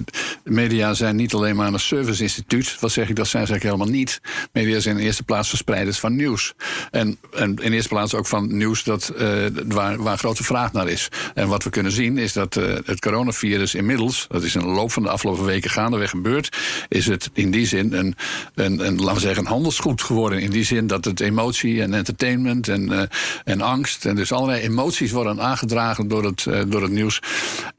media 0.45 0.95
zijn 0.95 1.17
niet 1.17 1.35
alleen 1.35 1.57
maar 1.57 1.73
een 1.73 1.81
serviceinstituut. 1.81 2.77
Wat 2.81 2.93
zeg 2.93 3.09
ik, 3.09 3.17
dat 3.17 3.29
zijn 3.29 3.47
ze 3.47 3.53
eigenlijk 3.53 3.81
helemaal 3.81 4.01
niet. 4.01 4.21
Media 4.53 4.81
zijn 4.81 4.99
in 4.99 5.05
eerste 5.05 5.23
plaats 5.23 5.49
verspreiders 5.49 5.99
van 5.99 6.17
nieuws. 6.17 6.55
En, 6.91 7.19
en 7.33 7.57
in 7.57 7.73
eerste 7.73 7.89
plaats 7.89 8.15
ook 8.15 8.27
van 8.27 8.57
nieuws 8.57 8.85
dat, 8.85 9.13
waar, 9.69 10.03
waar 10.03 10.19
grote 10.19 10.45
vraag 10.45 10.73
naar 10.73 10.89
is. 10.89 11.09
En 11.35 11.49
wat 11.49 11.65
we 11.65 11.71
kunnen 11.71 11.93
zien 11.93 12.19
is 12.19 12.33
dat 12.33 12.55
het 12.85 13.01
coronavirus 13.01 13.75
inmiddels... 13.75 14.27
dat 14.29 14.43
is 14.43 14.55
in 14.55 14.61
de 14.61 14.67
loop 14.67 14.93
van 14.93 15.03
de 15.03 15.09
afgelopen 15.09 15.45
weken 15.45 15.71
gaandeweg 15.71 16.11
gebeurd... 16.11 16.57
is 16.89 17.07
het 17.07 17.31
in 17.33 17.51
die 17.51 17.67
zin 17.67 17.93
een, 17.93 18.15
een, 18.55 18.87
een, 18.87 18.97
laten 18.97 19.15
we 19.15 19.21
zeggen, 19.21 19.45
een 19.45 19.51
handelsgoed 19.51 20.03
geworden. 20.03 20.41
In 20.41 20.51
die 20.51 20.65
zin 20.65 20.87
dat 20.87 21.05
het 21.05 21.21
emotie 21.21 21.83
en 21.83 21.95
entertainment 21.95 22.69
en, 22.69 23.09
en 23.45 23.61
angst. 23.61 24.07
En 24.07 24.17
dus 24.17 24.33
allerlei 24.33 24.61
emoties 24.63 25.11
worden 25.11 25.41
aangedragen 25.41 26.09
door 26.09 26.25
het, 26.25 26.47
door 26.69 26.83
het 26.83 26.91
nieuws. 26.91 27.18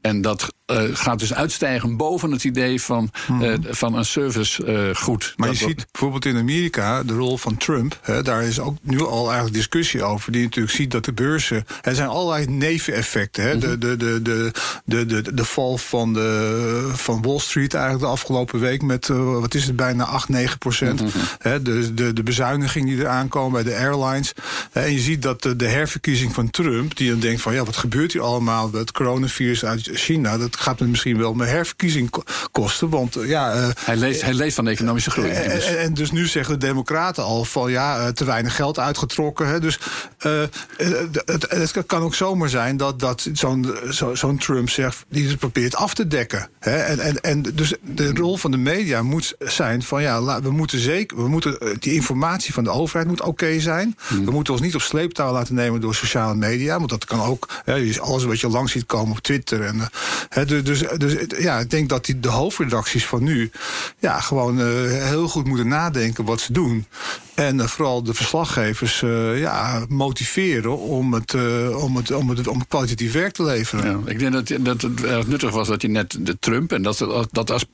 En 0.00 0.20
dat 0.20 0.52
uh, 0.70 0.82
gaat 0.92 1.18
dus 1.18 1.34
uitstijgen 1.34 1.96
boven 1.96 2.30
het 2.30 2.44
idee 2.44 2.82
van, 2.82 3.10
uh, 3.40 3.54
van 3.70 3.94
een 3.94 4.04
servicegoed. 4.04 5.34
maar 5.36 5.48
je 5.48 5.54
ziet 5.54 5.86
bijvoorbeeld 5.92 6.24
in 6.24 6.36
Amerika 6.36 7.02
de 7.02 7.14
rol 7.14 7.36
van 7.36 7.56
Trump. 7.56 7.98
Hè, 8.02 8.22
daar 8.22 8.42
is 8.42 8.60
ook 8.60 8.76
nu 8.82 9.00
al 9.00 9.24
eigenlijk 9.24 9.54
discussie 9.54 10.02
over. 10.02 10.32
Die 10.32 10.42
natuurlijk 10.42 10.76
ziet 10.76 10.90
dat 10.90 11.04
de 11.04 11.12
beurzen. 11.12 11.64
Er 11.82 11.94
zijn 11.94 12.08
allerlei 12.08 12.46
neveneffecten. 12.46 13.42
Hè, 13.42 13.54
mm 13.54 13.60
-hmm. 13.60 13.78
de, 13.78 13.96
de, 13.96 14.22
de, 14.22 14.52
de, 14.84 15.06
de, 15.06 15.34
de 15.34 15.44
val 15.44 15.78
van, 15.78 16.12
de, 16.12 16.90
van 16.94 17.22
Wall 17.22 17.38
Street 17.38 17.74
eigenlijk 17.74 18.04
de 18.04 18.10
afgelopen 18.10 18.60
week 18.60 18.82
met 18.82 19.08
wat 19.08 19.54
is 19.54 19.66
het, 19.66 19.76
bijna 19.76 20.04
8, 20.04 20.28
9 20.28 20.58
procent. 20.58 21.00
Mm 21.00 21.08
-hmm. 21.08 21.22
hè, 21.38 21.62
de, 21.62 21.94
de, 21.94 22.12
de 22.12 22.22
bezuiniging 22.22 22.86
die 22.86 22.98
eraan 22.98 23.28
komen 23.28 23.52
bij 23.64 23.72
de 23.72 23.78
airlines. 23.78 24.32
En 24.72 24.92
je 24.92 24.98
ziet 24.98 25.22
dat 25.22 25.42
de, 25.42 25.56
de 25.56 25.68
herverkiezing 25.68 26.34
van 26.34 26.50
Trump, 26.50 26.96
die 26.96 27.10
dan 27.10 27.20
denkt 27.20 27.40
van 27.40 27.54
ja, 27.54 27.64
wat 27.64 27.76
gebeurt 27.76 28.12
hier 28.12 28.22
allemaal 28.22 28.72
het 28.72 28.92
coronavirus 28.92 29.64
uit 29.64 29.90
China? 29.92 30.38
Dat 30.38 30.56
gaat 30.60 30.80
me 30.80 30.86
misschien 30.86 31.18
wel 31.18 31.34
mijn 31.34 31.50
herverkiezing 31.50 32.10
kosten. 32.50 32.90
Want 32.90 33.16
ja. 33.20 33.54
Uh, 33.54 33.68
hij, 33.84 33.96
leeft, 33.96 34.22
hij 34.22 34.34
leeft 34.34 34.54
van 34.54 34.64
de 34.64 34.70
economische 34.70 35.10
groei. 35.10 35.30
En, 35.30 35.50
en, 35.50 35.78
en, 35.78 35.94
dus 35.94 36.10
nu 36.10 36.26
zeggen 36.26 36.58
de 36.58 36.66
Democraten 36.66 37.24
al 37.24 37.44
van 37.44 37.70
ja, 37.70 38.12
te 38.12 38.24
weinig 38.24 38.56
geld 38.56 38.78
uitgetrokken. 38.78 39.48
Hè. 39.48 39.60
Dus 39.60 39.78
het, 40.18 41.46
het, 41.48 41.86
kan 41.86 42.02
ook 42.02 42.14
zomaar 42.14 42.48
zijn 42.48 42.76
dat, 42.76 42.98
dat 42.98 43.28
zo'n 43.32 43.74
zo, 43.90 44.14
zo'n 44.14 44.38
Trump 44.38 44.70
zegt, 44.70 45.04
die 45.08 45.28
het 45.28 45.38
probeert 45.38 45.76
af 45.76 45.94
te 45.94 46.06
dekken. 46.06 46.48
Hè. 46.58 46.76
En, 46.76 46.98
en, 46.98 47.20
en 47.20 47.42
dus 47.42 47.74
de 47.82 48.14
rol 48.14 48.36
van 48.36 48.50
de 48.50 48.56
media 48.56 49.02
moet 49.02 49.34
zijn 49.38 49.82
van 49.82 50.02
ja, 50.02 50.42
we 50.42 50.50
moeten 50.50 50.78
zeker, 50.78 51.16
we 51.16 51.28
moeten 51.28 51.76
die 51.78 51.94
informatie 51.94 52.52
van 52.52 52.64
de 52.64 52.70
overheid 52.70 53.08
moet 53.08 53.20
oké 53.20 53.28
okay 53.28 53.60
zijn. 53.60 53.96
Hmm. 54.06 54.24
We 54.24 54.30
moeten 54.30 54.52
ons 54.52 54.62
niet 54.62 54.74
op 54.74 54.80
sleeptouw 54.80 55.32
laten 55.32 55.54
nemen 55.54 55.80
door 55.80 55.94
sociale 55.94 56.34
media. 56.34 56.78
Want 56.78 56.90
dat 56.90 57.04
kan 57.04 57.20
ook. 57.20 57.48
Hè, 57.64 58.00
alles 58.00 58.24
wat 58.24 58.40
je 58.40 58.48
langs 58.48 58.72
ziet 58.72 58.86
komen 58.86 59.10
op 59.10 59.18
Twitter. 59.18 59.62
En, 59.62 59.88
hè, 60.28 60.44
dus, 60.50 60.84
dus 60.96 61.16
ja, 61.38 61.58
ik 61.58 61.70
denk 61.70 61.88
dat 61.88 62.04
die, 62.04 62.20
de 62.20 62.28
hoofdredacties 62.28 63.06
van 63.06 63.22
nu 63.22 63.50
ja, 63.98 64.20
gewoon 64.20 64.58
uh, 64.58 64.66
heel 64.86 65.28
goed 65.28 65.46
moeten 65.46 65.68
nadenken 65.68 66.24
wat 66.24 66.40
ze 66.40 66.52
doen. 66.52 66.86
En 67.34 67.56
uh, 67.56 67.66
vooral 67.66 68.02
de 68.02 68.14
verslaggevers 68.14 69.02
uh, 69.02 69.40
ja, 69.40 69.84
motiveren 69.88 70.78
om 70.78 71.14
het, 71.14 71.34
om, 71.74 71.96
het, 71.96 72.12
om, 72.12 72.28
het, 72.28 72.46
om 72.46 72.66
kwalitatief 72.66 73.12
werk 73.12 73.32
te 73.32 73.44
leveren. 73.44 74.02
Ik 74.06 74.18
denk 74.18 74.32
dat, 74.32 74.52
dat 74.60 74.82
het 74.82 75.04
erg 75.04 75.26
nuttig 75.26 75.50
was 75.50 75.68
dat 75.68 75.82
je 75.82 75.88
net 75.88 76.16
de 76.20 76.38
Trump 76.38 76.72
en 76.72 76.82
dat, 76.82 77.06
dat 77.30 77.66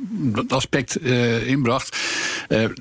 aspect 0.48 0.96
inbracht. 1.46 1.96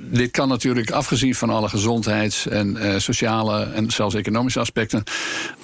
dit 0.01 0.31
kan 0.31 0.47
natuurlijk, 0.47 0.91
afgezien 0.91 1.35
van 1.35 1.49
alle 1.49 1.69
gezondheids- 1.69 2.47
en 2.47 3.01
sociale 3.01 3.63
en 3.63 3.91
zelfs 3.91 4.15
economische 4.15 4.59
aspecten, 4.59 5.03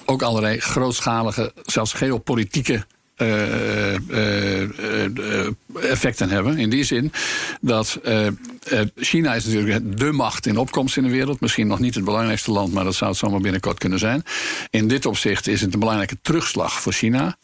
ook 0.04 0.22
allerlei 0.22 0.60
grootschalige, 0.60 1.52
zelfs 1.64 1.92
geopolitieke 1.92 2.84
uh, 3.22 3.94
uh, 4.10 4.60
uh, 4.60 5.90
effecten 5.90 6.30
hebben. 6.30 6.58
In 6.58 6.70
die 6.70 6.84
zin 6.84 7.12
dat 7.60 8.00
China 8.96 9.34
is 9.34 9.44
natuurlijk 9.44 9.98
de 9.98 10.12
macht 10.12 10.46
in 10.46 10.58
opkomst 10.58 10.96
in 10.96 11.02
de 11.02 11.10
wereld. 11.10 11.40
Misschien 11.40 11.66
nog 11.66 11.78
niet 11.78 11.94
het 11.94 12.04
belangrijkste 12.04 12.50
land, 12.50 12.72
maar 12.72 12.84
dat 12.84 12.94
zou 12.94 13.10
het 13.10 13.18
zomaar 13.18 13.40
binnenkort 13.40 13.78
kunnen 13.78 13.98
zijn. 13.98 14.22
In 14.70 14.88
dit 14.88 15.06
opzicht 15.06 15.46
is 15.46 15.60
het 15.60 15.72
een 15.74 15.80
belangrijke 15.80 16.18
terugslag 16.22 16.80
voor 16.80 16.92
China. 16.92 17.36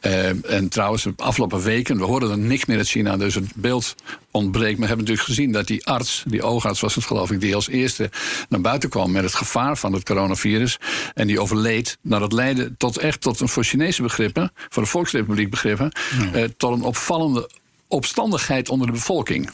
en 0.00 0.68
trouwens, 0.68 1.02
de 1.02 1.12
afgelopen 1.16 1.62
weken, 1.62 1.98
we 1.98 2.04
horen 2.04 2.30
er 2.30 2.38
niks 2.38 2.64
meer 2.64 2.76
uit 2.76 2.88
China, 2.88 3.16
dus 3.16 3.34
het 3.34 3.54
beeld 3.54 3.94
ontbreekt. 4.30 4.78
Maar 4.78 4.88
we 4.88 4.94
hebben 4.94 5.06
natuurlijk 5.06 5.28
gezien 5.28 5.52
dat 5.52 5.66
die 5.66 5.86
arts, 5.86 6.24
die 6.26 6.42
oogarts 6.42 6.80
was 6.80 6.94
het 6.94 7.04
geloof 7.04 7.30
ik, 7.30 7.40
die 7.40 7.54
als 7.54 7.68
eerste 7.68 8.10
naar 8.48 8.60
buiten 8.60 8.88
kwam 8.88 9.12
met 9.12 9.22
het 9.22 9.34
gevaar 9.34 9.76
van 9.76 9.92
het 9.92 10.04
coronavirus. 10.04 10.78
En 11.14 11.26
die 11.26 11.40
overleed. 11.40 11.98
Nou, 12.00 12.20
dat 12.20 12.32
leidde 12.32 12.76
tot 12.76 12.98
echt 12.98 13.20
tot 13.20 13.40
een 13.40 13.48
voor 13.48 13.64
Chinese 13.64 14.02
begrippen, 14.02 14.52
voor 14.68 14.82
de 14.82 14.88
Volksrepubliek 14.88 15.50
begrippen, 15.50 15.92
eh, 16.32 16.44
tot 16.56 16.76
een 16.76 16.82
opvallende 16.82 17.50
opstandigheid 17.88 18.68
onder 18.68 18.86
de 18.86 18.92
bevolking. 18.92 19.50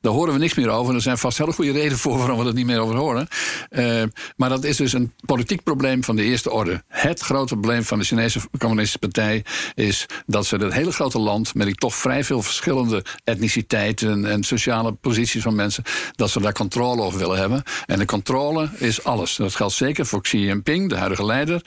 Daar 0.00 0.12
horen 0.12 0.32
we 0.32 0.38
niks 0.38 0.54
meer 0.54 0.68
over. 0.68 0.94
Er 0.94 1.00
zijn 1.00 1.18
vast 1.18 1.38
hele 1.38 1.52
goede 1.52 1.72
redenen 1.72 1.98
voor 1.98 2.18
waarom 2.18 2.38
we 2.38 2.46
er 2.46 2.54
niet 2.54 2.66
meer 2.66 2.80
over 2.80 2.96
horen. 2.96 3.28
Uh, 3.70 4.02
maar 4.36 4.48
dat 4.48 4.64
is 4.64 4.76
dus 4.76 4.92
een 4.92 5.12
politiek 5.24 5.62
probleem 5.62 6.04
van 6.04 6.16
de 6.16 6.22
eerste 6.22 6.50
orde. 6.50 6.82
Het 6.88 7.20
grote 7.20 7.54
probleem 7.54 7.84
van 7.84 7.98
de 7.98 8.04
Chinese 8.04 8.40
Communistische 8.58 8.98
Partij 8.98 9.44
is 9.74 10.06
dat 10.26 10.46
ze 10.46 10.58
dat 10.58 10.72
hele 10.72 10.92
grote 10.92 11.18
land, 11.18 11.54
met 11.54 11.66
die 11.66 11.74
toch 11.74 11.94
vrij 11.94 12.24
veel 12.24 12.42
verschillende 12.42 13.04
etniciteiten 13.24 14.24
en 14.24 14.42
sociale 14.42 14.92
posities 14.92 15.42
van 15.42 15.54
mensen, 15.54 15.84
dat 16.14 16.30
ze 16.30 16.40
daar 16.40 16.52
controle 16.52 17.02
over 17.02 17.18
willen 17.18 17.38
hebben. 17.38 17.62
En 17.86 17.98
de 17.98 18.04
controle 18.04 18.68
is 18.76 19.04
alles. 19.04 19.36
Dat 19.36 19.54
geldt 19.54 19.74
zeker 19.74 20.06
voor 20.06 20.22
Xi 20.22 20.38
Jinping, 20.38 20.88
de 20.88 20.96
huidige 20.96 21.24
leider. 21.24 21.62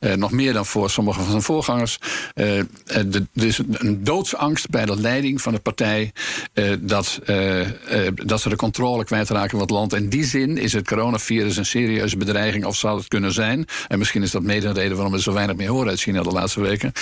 Uh, 0.00 0.14
nog 0.14 0.30
meer 0.30 0.52
dan 0.52 0.66
voor 0.66 0.90
sommige 0.90 1.20
van 1.20 1.30
zijn 1.30 1.42
voorgangers. 1.42 1.98
Uh, 2.34 2.58
er 2.86 3.26
is 3.32 3.58
een 3.72 4.04
doodsangst 4.04 4.70
bij 4.70 4.84
de 4.84 5.00
leiding 5.00 5.42
van 5.42 5.52
de 5.52 5.60
partij 5.60 6.12
dat. 6.80 7.20
Uh, 7.36 8.08
dat 8.14 8.40
ze 8.40 8.48
de 8.48 8.56
controle 8.56 9.04
kwijtraken 9.04 9.50
van 9.50 9.60
het 9.60 9.70
land. 9.70 9.94
In 9.94 10.08
die 10.08 10.24
zin 10.24 10.58
is 10.58 10.72
het 10.72 10.86
coronavirus 10.86 11.56
een 11.56 11.66
serieuze 11.66 12.16
bedreiging, 12.16 12.64
of 12.64 12.76
zou 12.76 12.98
het 12.98 13.08
kunnen 13.08 13.32
zijn. 13.32 13.66
En 13.88 13.98
misschien 13.98 14.22
is 14.22 14.30
dat 14.30 14.42
mede 14.42 14.66
een 14.66 14.74
reden 14.74 14.94
waarom 14.94 15.12
we 15.12 15.20
zo 15.20 15.32
weinig 15.32 15.56
meer 15.56 15.68
horen 15.68 15.88
uit 15.88 16.00
China 16.00 16.22
de 16.22 16.30
laatste 16.30 16.60
weken. 16.60 16.92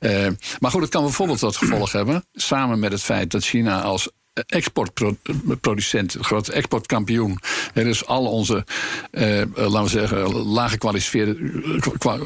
Uh, 0.00 0.26
maar 0.60 0.70
goed, 0.70 0.82
het 0.82 0.90
kan 0.90 1.02
bijvoorbeeld 1.02 1.38
tot 1.38 1.56
gevolg 1.56 1.92
hebben, 1.92 2.24
samen 2.32 2.78
met 2.78 2.92
het 2.92 3.02
feit 3.02 3.30
dat 3.30 3.44
China 3.44 3.82
als 3.82 4.10
exportproducent, 4.46 6.16
groot 6.20 6.48
exportkampioen. 6.48 7.38
dus 7.74 8.06
al 8.06 8.26
onze, 8.26 8.64
eh, 9.10 9.42
laten 9.54 9.82
we 9.82 9.88
zeggen, 9.88 10.32
laag 10.32 10.70
gekwalificeerde 10.70 11.36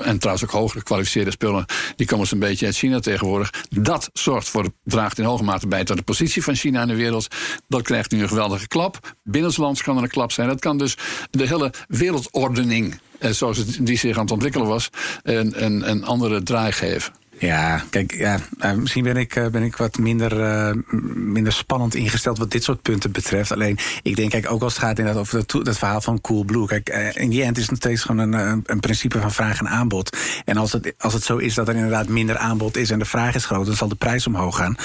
en 0.02 0.18
trouwens 0.18 0.44
ook 0.44 0.50
hoger 0.50 0.78
gekwalificeerde 0.78 1.30
spullen, 1.30 1.64
die 1.96 2.06
komen 2.06 2.26
een 2.30 2.38
beetje 2.38 2.66
uit 2.66 2.76
China 2.76 3.00
tegenwoordig. 3.00 3.50
Dat 3.68 4.10
zorgt 4.12 4.48
voor, 4.48 4.70
draagt 4.84 5.18
in 5.18 5.25
hoge 5.25 5.44
mate 5.44 5.68
bij 5.68 5.84
tot 5.84 5.96
de 5.96 6.02
positie 6.02 6.42
van 6.42 6.54
China 6.54 6.82
in 6.82 6.88
de 6.88 6.94
wereld. 6.94 7.26
Dat 7.68 7.82
krijgt 7.82 8.10
nu 8.10 8.22
een 8.22 8.28
geweldige 8.28 8.68
klap. 8.68 9.16
Binnenlands 9.22 9.82
kan 9.82 9.96
er 9.96 10.02
een 10.02 10.08
klap 10.08 10.32
zijn. 10.32 10.48
Dat 10.48 10.60
kan 10.60 10.78
dus 10.78 10.96
de 11.30 11.46
hele 11.46 11.72
wereldordening, 11.88 13.00
eh, 13.18 13.30
zoals 13.30 13.64
die 13.64 13.98
zich 13.98 14.16
aan 14.16 14.22
het 14.22 14.32
ontwikkelen 14.32 14.66
was, 14.66 14.90
een, 15.22 15.64
een, 15.64 15.90
een 15.90 16.04
andere 16.04 16.42
draai 16.42 16.72
geven. 16.72 17.12
Ja, 17.38 17.85
kijk, 17.90 18.14
ja, 18.14 18.38
uh, 18.59 18.73
misschien 18.73 19.05
ben 19.05 19.16
ik, 19.16 19.37
uh, 19.37 19.47
ben 19.47 19.62
ik 19.62 19.76
wat 19.76 19.99
minder, 19.99 20.40
uh, 20.40 20.71
minder 21.14 21.52
spannend 21.52 21.95
ingesteld 21.95 22.38
wat 22.38 22.50
dit 22.50 22.64
soort 22.64 22.83
punten 22.83 23.12
betreft. 23.12 23.52
Alleen, 23.52 23.78
ik 24.02 24.16
denk, 24.16 24.31
kijk, 24.31 24.50
ook 24.50 24.62
als 24.62 24.73
het 24.73 24.83
gaat 24.83 24.99
inderdaad 24.99 25.23
over 25.23 25.45
dat, 25.47 25.64
dat 25.64 25.78
verhaal 25.78 26.00
van 26.00 26.21
Cool 26.21 26.45
Blue. 26.45 26.66
Kijk, 26.66 26.88
in 27.14 27.31
die 27.31 27.43
end 27.43 27.57
is 27.57 27.62
het 27.62 27.71
nog 27.71 27.81
steeds 27.81 28.02
gewoon 28.02 28.33
een, 28.33 28.62
een, 28.66 28.81
principe 28.81 29.21
van 29.21 29.33
vraag 29.33 29.59
en 29.59 29.69
aanbod. 29.69 30.16
En 30.45 30.57
als 30.57 30.73
het, 30.73 30.95
als 30.99 31.12
het 31.12 31.23
zo 31.23 31.37
is 31.37 31.55
dat 31.55 31.69
er 31.69 31.75
inderdaad 31.75 32.09
minder 32.09 32.37
aanbod 32.37 32.76
is 32.76 32.90
en 32.90 32.99
de 32.99 33.05
vraag 33.05 33.35
is 33.35 33.45
groot, 33.45 33.66
dan 33.66 33.76
zal 33.76 33.88
de 33.88 33.95
prijs 33.95 34.26
omhoog 34.26 34.57
gaan. 34.57 34.76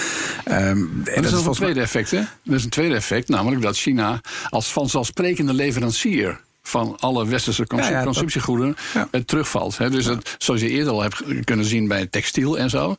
Um, 0.48 1.01
en 1.05 1.22
dat, 1.22 1.31
dat 1.31 1.39
is 1.39 1.46
een 1.46 1.53
tweede 1.53 1.81
effect, 1.81 2.12
hè? 2.12 2.22
Dat 2.43 2.55
is 2.55 2.63
een 2.63 2.70
tweede 2.70 2.96
effect, 2.96 3.27
namelijk 3.27 3.62
dat 3.62 3.77
China 3.77 4.22
als 4.50 4.72
vanzelfsprekende 4.72 5.53
leverancier 5.53 6.39
van 6.61 6.95
alle 6.99 7.27
westerse 7.27 7.67
consumptiegoederen 8.03 8.75
ja. 8.93 9.07
terugvalt. 9.25 9.77
Dus 9.91 10.05
het, 10.05 10.35
zoals 10.37 10.61
je 10.61 10.69
eerder 10.69 10.93
al 10.93 11.01
hebt 11.01 11.23
kunnen 11.43 11.65
zien 11.65 11.87
bij 11.87 12.07
textiel 12.07 12.57
en 12.57 12.69
zo. 12.69 12.95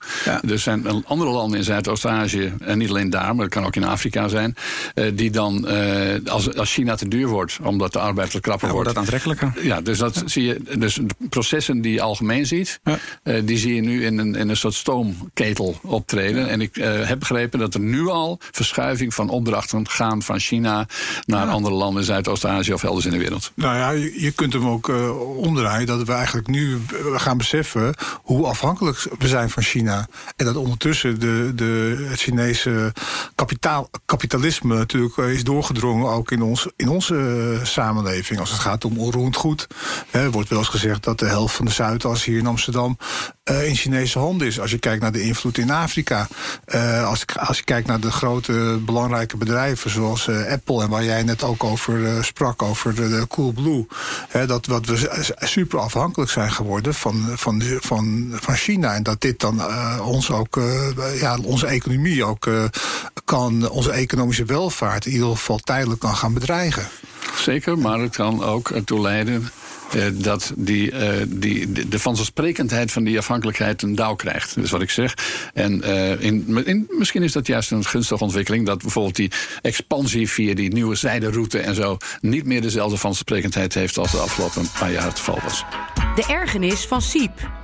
Er 0.48 0.58
zijn 0.58 1.04
andere 1.04 1.30
landen 1.30 1.58
in 1.58 1.64
Zuidoost-Azië, 1.64 2.52
en 2.60 2.78
niet 2.78 2.88
alleen 2.88 3.10
daar, 3.10 3.34
maar 3.34 3.44
het 3.44 3.54
kan 3.54 3.64
ook 3.64 3.76
in 3.76 3.84
Afrika 3.84 4.28
zijn, 4.28 4.56
eh, 4.94 5.10
die 5.14 5.30
dan, 5.30 5.68
eh, 5.68 6.26
als, 6.26 6.56
als 6.56 6.72
China 6.72 6.94
te 6.94 7.08
duur 7.08 7.28
wordt, 7.28 7.58
omdat 7.62 7.92
de 7.92 7.98
arbeid 7.98 8.32
wat 8.32 8.42
krapper 8.42 8.68
wordt. 8.68 8.74
wordt 8.74 8.88
dat 8.88 8.98
aantrekkelijker. 8.98 9.64
Ja, 9.66 9.80
dus 9.80 9.98
dat 9.98 10.22
zie 10.26 10.44
je. 10.44 10.60
Dus 10.78 10.94
de 10.94 11.28
processen 11.28 11.80
die 11.80 11.92
je 11.92 12.00
algemeen 12.00 12.46
ziet, 12.46 12.80
uh, 12.84 13.34
die 13.44 13.58
zie 13.58 13.74
je 13.74 13.80
nu 13.80 14.04
in 14.04 14.18
een, 14.18 14.34
in 14.34 14.48
een 14.48 14.56
soort 14.56 14.74
stoomketel 14.74 15.78
optreden. 15.82 16.48
En 16.48 16.60
ik 16.60 16.74
heb 16.80 17.18
begrepen 17.18 17.58
dat 17.58 17.74
er 17.74 17.80
nu 17.80 18.08
al 18.08 18.38
verschuiving 18.50 19.14
van 19.14 19.28
opdrachten 19.28 19.88
gaan 19.88 20.22
van 20.22 20.38
China 20.38 20.86
naar 21.26 21.46
andere 21.46 21.74
landen 21.74 22.00
in 22.00 22.06
Zuidoost-Azië 22.06 22.72
of 22.72 22.84
elders 22.84 23.04
in 23.04 23.12
de 23.12 23.18
wereld. 23.18 23.51
Nou 23.54 23.76
ja, 23.76 23.90
je, 24.16 24.30
kunt 24.30 24.52
hem 24.52 24.66
ook 24.66 24.88
uh, 24.88 25.36
omdraaien. 25.36 25.86
Dat 25.86 26.02
we 26.02 26.12
eigenlijk 26.12 26.46
nu 26.46 26.80
gaan 27.14 27.36
beseffen 27.36 27.94
hoe 28.22 28.46
afhankelijk 28.46 29.06
we 29.18 29.28
zijn 29.28 29.50
van 29.50 29.62
China. 29.62 30.08
En 30.36 30.44
dat 30.44 30.56
ondertussen 30.56 31.20
de, 31.20 31.52
de, 31.54 32.06
het 32.08 32.20
Chinese 32.20 32.92
kapitaal, 33.34 33.90
kapitalisme 34.04 34.76
natuurlijk 34.76 35.16
eh, 35.16 35.32
is 35.32 35.44
doorgedrongen 35.44 36.10
ook 36.10 36.30
in, 36.30 36.42
ons, 36.42 36.68
in 36.76 36.88
onze 36.88 37.60
samenleving. 37.62 38.40
Als 38.40 38.50
het 38.50 38.60
gaat 38.60 38.84
om 38.84 38.98
onroerend 38.98 39.36
goed. 39.36 39.66
Er 40.10 40.30
wordt 40.30 40.48
wel 40.48 40.58
eens 40.58 40.68
gezegd 40.68 41.04
dat 41.04 41.18
de 41.18 41.26
helft 41.26 41.54
van 41.54 41.64
de 41.64 41.72
Zuidas 41.72 42.24
hier 42.24 42.38
in 42.38 42.46
Amsterdam 42.46 42.98
in 43.44 43.76
Chinese 43.76 44.18
handen 44.18 44.46
is. 44.46 44.60
Als 44.60 44.70
je 44.70 44.78
kijkt 44.78 45.02
naar 45.02 45.12
de 45.12 45.22
invloed 45.22 45.58
in 45.58 45.70
Afrika. 45.70 46.28
Als, 47.04 47.24
als 47.36 47.58
je 47.58 47.64
kijkt 47.64 47.86
naar 47.86 48.00
de 48.00 48.10
grote 48.10 48.80
belangrijke 48.84 49.36
bedrijven 49.36 49.90
zoals 49.90 50.28
Apple 50.28 50.82
en 50.82 50.88
waar 50.88 51.04
jij 51.04 51.22
net 51.22 51.42
ook 51.42 51.64
over 51.64 52.24
sprak, 52.24 52.62
over 52.62 52.94
de, 52.94 53.08
de 53.08 53.26
Coolblue. 53.42 53.86
Dat 54.46 54.66
wat 54.66 54.86
we 54.86 55.34
super 55.38 55.78
afhankelijk 55.78 56.30
zijn 56.30 56.52
geworden 56.52 56.94
van, 56.94 57.24
van, 57.34 57.62
van, 57.80 58.32
van 58.34 58.54
China. 58.54 58.94
En 58.94 59.02
dat 59.02 59.20
dit 59.20 59.40
dan 59.40 59.60
ons 60.00 60.30
ook, 60.30 60.60
ja, 61.20 61.38
onze 61.42 61.66
economie 61.66 62.24
ook 62.24 62.48
kan, 63.24 63.70
onze 63.70 63.90
economische 63.90 64.44
welvaart 64.44 65.06
in 65.06 65.12
ieder 65.12 65.28
geval 65.28 65.58
tijdelijk 65.58 66.00
kan 66.00 66.16
gaan 66.16 66.34
bedreigen. 66.34 66.88
Zeker, 67.36 67.78
maar 67.78 67.98
het 67.98 68.16
kan 68.16 68.42
ook 68.42 68.70
ertoe 68.70 69.00
leiden 69.00 69.50
uh, 69.94 70.04
dat 70.12 70.52
die, 70.56 70.92
uh, 70.92 71.10
die, 71.28 71.88
de 71.88 71.98
vanzelfsprekendheid 71.98 72.92
van 72.92 73.04
die 73.04 73.18
afhankelijkheid 73.18 73.82
een 73.82 73.94
dauw 73.94 74.14
krijgt. 74.14 74.54
Dat 74.54 74.64
is 74.64 74.70
wat 74.70 74.82
ik 74.82 74.90
zeg. 74.90 75.14
En 75.54 75.82
uh, 75.84 76.20
in, 76.20 76.62
in, 76.64 76.86
misschien 76.98 77.22
is 77.22 77.32
dat 77.32 77.46
juist 77.46 77.70
een 77.70 77.84
gunstige 77.84 78.24
ontwikkeling. 78.24 78.66
Dat 78.66 78.82
bijvoorbeeld 78.82 79.16
die 79.16 79.30
expansie 79.62 80.28
via 80.28 80.54
die 80.54 80.72
nieuwe 80.72 80.94
zijderoute 80.94 81.58
en 81.58 81.74
zo 81.74 81.96
niet 82.20 82.44
meer 82.44 82.60
dezelfde 82.60 82.96
vanzelfsprekendheid 82.96 83.74
heeft 83.74 83.98
als 83.98 84.10
de 84.10 84.18
afgelopen 84.18 84.66
paar 84.78 84.92
jaar 84.92 85.06
het 85.06 85.18
geval 85.18 85.38
was. 85.42 85.64
De 86.14 86.24
ergernis 86.28 86.86
van 86.86 87.02
Siep. 87.02 87.61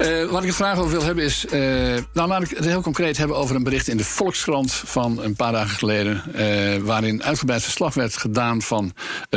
Uh, 0.00 0.30
wat 0.30 0.40
ik 0.40 0.46
het 0.46 0.56
vraag 0.56 0.78
over 0.78 0.90
wil 0.90 1.02
hebben 1.02 1.24
is. 1.24 1.44
Uh, 1.44 1.52
nou, 2.12 2.28
laat 2.28 2.42
ik 2.42 2.56
het 2.56 2.64
heel 2.64 2.82
concreet 2.82 3.16
hebben 3.16 3.36
over 3.36 3.56
een 3.56 3.62
bericht 3.62 3.88
in 3.88 3.96
de 3.96 4.04
Volkskrant 4.04 4.72
van 4.72 5.22
een 5.22 5.34
paar 5.34 5.52
dagen 5.52 5.78
geleden. 5.78 6.22
Uh, 6.36 6.76
waarin 6.76 7.22
uitgebreid 7.22 7.62
verslag 7.62 7.94
werd 7.94 8.16
gedaan 8.16 8.62
van 8.62 8.92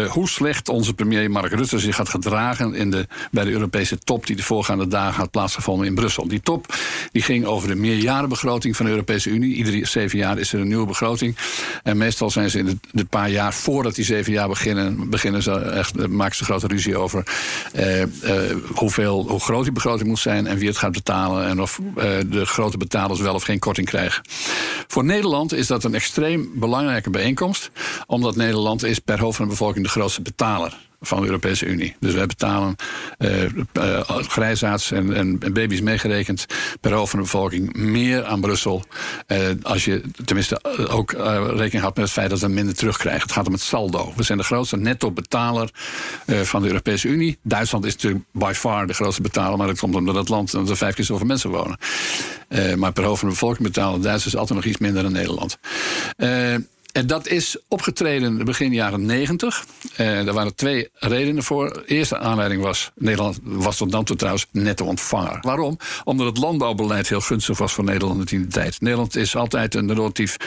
hoe 0.10 0.30
slecht 0.30 0.70
onze 0.70 0.94
premier 0.94 1.32
Mark 1.32 1.54
Rutte 1.54 1.80
zich 1.80 1.98
had 1.98 2.10
gedragen 2.10 2.74
in 2.74 2.92
de, 2.92 3.08
bij 3.32 3.44
de 3.44 3.52
Europese 3.52 3.98
top 3.98 4.26
die 4.28 4.36
de 4.36 4.44
voorgaande 4.44 4.88
dagen 4.88 5.20
had 5.20 5.32
plaatsgevonden 5.32 5.88
in 5.88 5.96
Brussel. 5.96 6.28
Die 6.28 6.42
top 6.42 6.76
die 7.12 7.22
ging 7.22 7.46
over 7.46 7.68
de 7.68 7.76
meerjarenbegroting 7.76 8.76
van 8.76 8.86
de 8.86 8.92
Europese 8.92 9.30
Unie. 9.30 9.56
Iedere 9.56 9.86
zeven 9.86 10.18
jaar 10.18 10.38
is 10.38 10.54
er 10.54 10.60
een 10.60 10.68
nieuwe 10.68 10.88
begroting. 10.88 11.38
En 11.84 11.98
meestal 11.98 12.30
zijn 12.30 12.50
ze 12.50 12.58
in 12.60 12.66
de, 12.66 12.78
de 12.92 13.06
paar 13.06 13.30
jaar 13.30 13.54
voordat 13.54 13.96
die 13.96 14.06
zeven 14.06 14.34
jaar 14.34 14.48
beginnen, 14.48 15.10
beginnen 15.10 15.44
ze 15.44 15.52
echt, 15.52 16.08
maken 16.08 16.36
ze 16.36 16.44
grote 16.44 16.68
ruzie 16.68 16.98
over 16.98 17.24
hoeveel, 18.74 19.28
hoe 19.28 19.40
groot 19.40 19.64
die 19.64 19.74
begroting 19.74 20.08
moet 20.10 20.20
zijn 20.20 20.52
en 20.54 20.60
wie 20.60 20.68
het 20.68 20.78
gaat 20.78 20.92
betalen 20.92 21.46
en 21.46 21.62
of 21.62 21.80
uh, 21.80 22.04
de 22.26 22.46
grote 22.46 22.78
betalers 22.78 23.20
wel 23.20 23.34
of 23.34 23.44
geen 23.44 23.60
korting 23.60 23.88
krijgen. 23.88 24.24
Voor 24.88 25.06
Nederland 25.06 25.54
is 25.54 25.68
dat 25.68 25.84
een 25.84 25.96
extreem 25.96 26.50
belangrijke 26.54 27.10
bijeenkomst, 27.10 27.72
omdat 28.08 28.36
Nederland 28.36 28.84
is 28.84 29.00
per 29.00 29.20
hoofd 29.20 29.36
van 29.36 29.46
de 29.46 29.52
bevolking 29.52 29.86
de 29.86 29.92
grootste 29.92 30.22
betaler 30.22 30.78
van 31.06 31.20
de 31.20 31.26
Europese 31.26 31.66
Unie. 31.66 31.96
Dus 32.00 32.14
wij 32.14 32.26
betalen 32.26 32.76
uh, 33.20 33.44
uh, 33.74 34.00
grijsarts 34.10 34.92
en, 34.92 35.14
en, 35.14 35.54
baby's 35.54 35.82
meegerekend 35.82 36.46
per 36.82 36.94
hoofd 36.94 37.10
van 37.10 37.20
de 37.20 37.26
bevolking 37.26 37.74
meer 37.74 38.26
aan 38.26 38.42
Brussel. 38.42 38.84
Uh, 39.28 39.38
als 39.62 39.86
je 39.86 40.02
tenminste 40.26 40.64
ook 40.90 41.12
rekening 41.12 41.82
houdt 41.82 41.96
met 41.96 42.06
het 42.06 42.14
feit 42.14 42.30
dat 42.30 42.40
we 42.40 42.48
minder 42.48 42.76
terugkrijgen. 42.76 43.22
Het 43.22 43.32
gaat 43.32 43.48
om 43.48 43.54
het 43.54 43.62
saldo. 43.62 44.14
We 44.16 44.24
zijn 44.24 44.38
de 44.38 44.44
grootste 44.44 44.78
netto-betaler 44.78 45.70
van 46.26 46.62
de 46.62 46.68
Europese 46.68 47.08
Unie. 47.08 47.38
Duitsland 47.44 47.86
is 47.86 47.94
natuurlijk 47.94 48.24
by 48.32 48.52
far 48.56 48.88
de 48.88 48.94
grootste 48.94 49.22
betaler, 49.22 49.58
maar 49.58 49.68
dat 49.68 49.80
komt 49.80 49.96
omdat 49.96 50.16
het 50.16 50.30
land 50.30 50.54
er 50.54 50.78
vijf 50.78 50.96
keer 50.96 51.06
zoveel 51.06 51.26
mensen 51.26 51.50
wonen. 51.50 51.78
maar 52.78 52.92
per 52.92 53.04
hoofd 53.04 53.20
van 53.20 53.30
de 53.30 53.34
bevolking 53.34 53.68
betalen 53.68 54.02
Duitsers 54.02 54.36
altijd 54.36 54.60
nog 54.60 54.68
iets 54.68 54.78
minder 54.78 55.04
dan 55.04 55.12
Nederland. 55.12 55.58
En 56.94 57.08
dat 57.08 57.28
is 57.28 57.58
opgetreden 57.68 58.46
begin 58.46 58.74
jaren 58.74 59.06
90. 59.06 59.66
Uh, 59.92 59.98
daar 59.98 60.34
waren 60.34 60.56
twee 60.56 60.90
redenen 60.94 61.44
voor. 61.44 61.74
De 61.74 61.86
eerste 61.86 62.18
aanleiding 62.18 62.62
was, 62.62 62.92
Nederland 62.96 63.40
was 63.44 63.78
tot 63.78 63.92
dan 63.92 64.04
toe 64.04 64.16
trouwens 64.16 64.46
netto 64.52 64.86
ontvanger. 64.86 65.38
Waarom? 65.42 65.78
Omdat 66.04 66.28
het 66.28 66.38
landbouwbeleid 66.38 67.10
heel 67.10 67.22
gunstig 67.22 67.58
was 67.58 67.74
voor 67.74 67.84
Nederland 67.84 68.32
in 68.32 68.42
die 68.42 68.48
tijd. 68.48 68.82
Nederland 68.82 69.16
is 69.16 69.36
altijd 69.36 69.76
een 69.76 69.94
relatief 69.94 70.38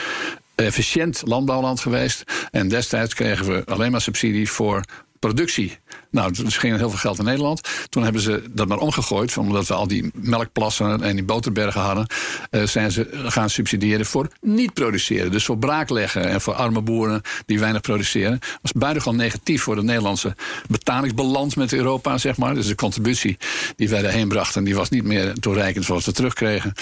efficiënt 0.54 1.22
landbouwland 1.24 1.80
geweest. 1.80 2.24
En 2.50 2.68
destijds 2.68 3.14
kregen 3.14 3.46
we 3.46 3.64
alleen 3.64 3.90
maar 3.90 4.00
subsidie 4.00 4.50
voor 4.50 4.82
productie. 5.18 5.78
Nou, 6.10 6.32
dus 6.32 6.56
ging 6.56 6.76
heel 6.76 6.90
veel 6.90 6.98
geld 6.98 7.18
in 7.18 7.24
Nederland. 7.24 7.60
Toen 7.88 8.02
hebben 8.02 8.22
ze 8.22 8.42
dat 8.50 8.68
maar 8.68 8.78
omgegooid, 8.78 9.36
omdat 9.36 9.66
we 9.66 9.74
al 9.74 9.88
die 9.88 10.10
melkplassen 10.14 11.02
en 11.02 11.14
die 11.14 11.24
boterbergen 11.24 11.80
hadden, 11.80 12.06
uh, 12.50 12.62
zijn 12.62 12.92
ze 12.92 13.08
gaan 13.12 13.50
subsidiëren 13.50 14.06
voor 14.06 14.28
niet 14.40 14.72
produceren. 14.72 15.30
Dus 15.30 15.44
voor 15.44 15.58
braakleggen 15.58 16.28
en 16.28 16.40
voor 16.40 16.54
arme 16.54 16.80
boeren 16.80 17.22
die 17.46 17.58
weinig 17.58 17.80
produceren. 17.80 18.38
Dat 18.40 18.58
was 18.62 18.72
buitengewoon 18.72 19.18
negatief 19.18 19.62
voor 19.62 19.74
de 19.74 19.82
Nederlandse 19.82 20.34
betalingsbalans 20.68 21.54
met 21.54 21.72
Europa, 21.72 22.18
zeg 22.18 22.36
maar. 22.36 22.54
Dus 22.54 22.66
de 22.66 22.74
contributie 22.74 23.36
die 23.76 23.88
wij 23.88 24.02
daarheen 24.02 24.28
brachten, 24.28 24.64
die 24.64 24.74
was 24.74 24.90
niet 24.90 25.04
meer 25.04 25.34
toereikend 25.34 25.84
zoals 25.84 26.04
we 26.04 26.12
terugkregen. 26.12 26.72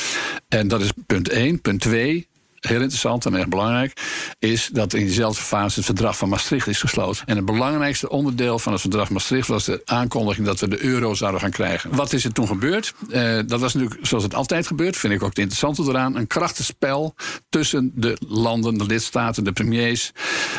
En 0.48 0.68
dat 0.68 0.80
is 0.80 0.92
punt 1.06 1.28
1. 1.28 1.60
Punt 1.60 1.80
2 1.80 2.28
heel 2.66 2.80
interessant 2.80 3.26
en 3.26 3.34
erg 3.34 3.48
belangrijk, 3.48 4.00
is 4.38 4.68
dat 4.72 4.92
in 4.92 5.04
diezelfde 5.04 5.42
fase 5.42 5.76
het 5.76 5.84
verdrag 5.84 6.16
van 6.16 6.28
Maastricht 6.28 6.66
is 6.66 6.80
gesloten. 6.80 7.26
En 7.26 7.36
het 7.36 7.44
belangrijkste 7.44 8.08
onderdeel 8.08 8.58
van 8.58 8.72
het 8.72 8.80
verdrag 8.80 9.10
Maastricht 9.10 9.48
was 9.48 9.64
de 9.64 9.82
aankondiging 9.84 10.46
dat 10.46 10.60
we 10.60 10.68
de 10.68 10.84
euro 10.84 11.14
zouden 11.14 11.40
gaan 11.40 11.50
krijgen. 11.50 11.94
Wat 11.94 12.12
is 12.12 12.24
er 12.24 12.32
toen 12.32 12.46
gebeurd? 12.46 12.94
Uh, 13.08 13.38
dat 13.46 13.60
was 13.60 13.74
natuurlijk, 13.74 14.06
zoals 14.06 14.24
het 14.24 14.34
altijd 14.34 14.66
gebeurt, 14.66 14.96
vind 14.96 15.12
ik 15.12 15.22
ook 15.22 15.28
het 15.28 15.38
interessante 15.38 15.82
eraan, 15.82 16.16
een 16.16 16.26
krachtig 16.26 16.64
spel 16.64 17.14
tussen 17.48 17.92
de 17.94 18.16
landen, 18.28 18.78
de 18.78 18.84
lidstaten, 18.84 19.44
de 19.44 19.52
premiers. 19.52 20.12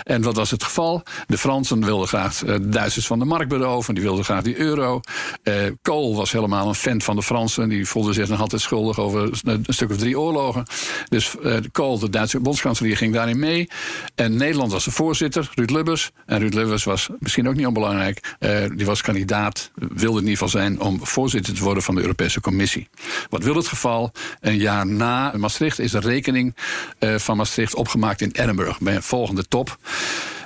En 0.03 0.21
wat 0.21 0.35
was 0.35 0.51
het 0.51 0.63
geval? 0.63 1.03
De 1.27 1.37
Fransen 1.37 1.85
wilden 1.85 2.07
graag 2.07 2.43
uh, 2.43 2.53
de 2.53 2.69
Duitsers 2.69 3.07
van 3.07 3.19
de 3.19 3.25
markt 3.25 3.49
beroven, 3.49 3.93
die 3.93 4.03
wilden 4.03 4.23
graag 4.23 4.43
die 4.43 4.57
euro. 4.57 4.99
Uh, 5.43 5.53
Kool 5.81 6.15
was 6.15 6.31
helemaal 6.31 6.67
een 6.67 6.75
fan 6.75 7.01
van 7.01 7.15
de 7.15 7.23
Fransen, 7.23 7.69
die 7.69 7.87
voelde 7.87 8.13
zich 8.13 8.27
nog 8.27 8.39
altijd 8.39 8.61
schuldig 8.61 8.99
over 8.99 9.29
een 9.43 9.65
stuk 9.67 9.91
of 9.91 9.97
drie 9.97 10.19
oorlogen. 10.19 10.65
Dus 11.09 11.35
Kool 11.71 11.94
de 11.99 12.09
Duitse 12.09 12.39
bondskanselier, 12.39 12.97
ging 12.97 13.13
daarin 13.13 13.39
mee. 13.39 13.69
En 14.15 14.37
Nederland 14.37 14.71
was 14.71 14.83
de 14.83 14.91
voorzitter, 14.91 15.51
Ruud 15.55 15.69
Lubbers. 15.69 16.11
En 16.25 16.39
Ruud 16.39 16.53
Lubbers 16.53 16.83
was 16.83 17.09
misschien 17.19 17.47
ook 17.47 17.55
niet 17.55 17.65
onbelangrijk. 17.65 18.35
Uh, 18.39 18.65
die 18.75 18.85
was 18.85 19.01
kandidaat, 19.01 19.71
wilde 19.75 20.19
in 20.19 20.27
ieder 20.27 20.31
geval 20.31 20.61
zijn 20.61 20.79
om 20.79 21.05
voorzitter 21.05 21.53
te 21.53 21.63
worden 21.63 21.83
van 21.83 21.95
de 21.95 22.01
Europese 22.01 22.41
Commissie. 22.41 22.87
Wat 23.29 23.43
wil 23.43 23.55
het 23.55 23.67
geval? 23.67 24.11
Een 24.41 24.57
jaar 24.57 24.87
na 24.87 25.33
Maastricht 25.37 25.79
is 25.79 25.91
de 25.91 25.99
rekening 25.99 26.55
uh, 26.99 27.15
van 27.15 27.37
Maastricht 27.37 27.75
opgemaakt 27.75 28.21
in 28.21 28.31
Edinburgh 28.31 28.79
bij 28.79 28.95
een 28.95 29.03
volgende 29.03 29.47
top. 29.47 29.77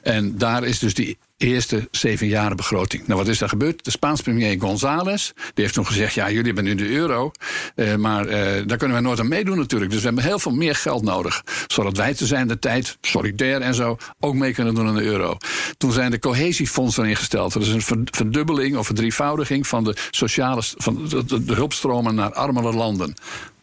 En 0.01 0.37
daar 0.37 0.63
is 0.63 0.79
dus 0.79 0.93
die 0.93 1.17
eerste 1.37 1.87
zeven 1.91 2.27
jaren 2.27 2.57
begroting. 2.57 3.07
Nou, 3.07 3.19
wat 3.19 3.29
is 3.29 3.37
daar 3.37 3.49
gebeurd? 3.49 3.83
De 3.83 3.91
Spaanse 3.91 4.23
premier 4.23 4.59
González 4.59 5.31
die 5.35 5.63
heeft 5.63 5.73
toen 5.73 5.85
gezegd: 5.85 6.13
ja, 6.13 6.29
jullie 6.29 6.45
hebben 6.45 6.63
nu 6.63 6.75
de 6.75 6.89
euro, 6.89 7.31
eh, 7.75 7.95
maar 7.95 8.27
eh, 8.27 8.67
daar 8.67 8.77
kunnen 8.77 8.91
wij 8.91 9.05
nooit 9.05 9.19
aan 9.19 9.27
meedoen 9.27 9.57
natuurlijk. 9.57 9.91
Dus 9.91 9.99
we 9.99 10.05
hebben 10.05 10.23
heel 10.23 10.39
veel 10.39 10.51
meer 10.51 10.75
geld 10.75 11.03
nodig, 11.03 11.43
zodat 11.67 11.97
wij 11.97 12.13
te 12.13 12.25
zijn 12.25 12.47
de 12.47 12.59
tijd, 12.59 12.97
solidair 13.01 13.61
en 13.61 13.73
zo, 13.75 13.97
ook 14.19 14.35
mee 14.35 14.53
kunnen 14.53 14.75
doen 14.75 14.87
aan 14.87 14.95
de 14.95 15.03
euro. 15.03 15.37
Toen 15.77 15.91
zijn 15.91 16.11
de 16.11 16.19
cohesiefondsen 16.19 17.05
ingesteld. 17.05 17.53
Dat 17.53 17.61
is 17.61 17.69
een 17.69 18.07
verdubbeling 18.11 18.77
of 18.77 18.85
verdrievoudiging 18.85 19.67
van 19.67 19.83
de 19.83 19.95
sociale 20.11 20.61
van 20.77 21.07
de, 21.07 21.43
de 21.43 21.53
hulpstromen 21.53 22.15
naar 22.15 22.33
armere 22.33 22.73
landen. 22.73 23.13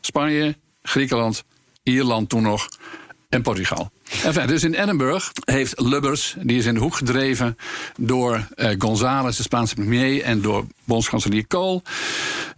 Spanje, 0.01 0.57
Griekenland, 0.83 1.45
Ierland 1.83 2.29
toen 2.29 2.43
nog 2.43 2.69
en 3.29 3.43
Portugal. 3.43 3.91
Dus 4.47 4.65
in 4.65 4.75
Edinburgh 4.75 5.27
heeft 5.45 5.81
Lubbers, 5.81 6.37
die 6.39 6.59
is 6.59 6.67
in 6.67 6.75
de 6.75 6.81
hoek 6.81 6.95
gedreven 6.95 7.57
door 7.99 8.47
uh, 8.57 8.71
González, 8.79 9.37
de 9.37 9.43
Spaanse 9.43 9.75
premier, 9.75 10.23
en 10.23 10.41
door 10.41 10.67
bondskanselier 10.87 11.47
Kool. 11.47 11.83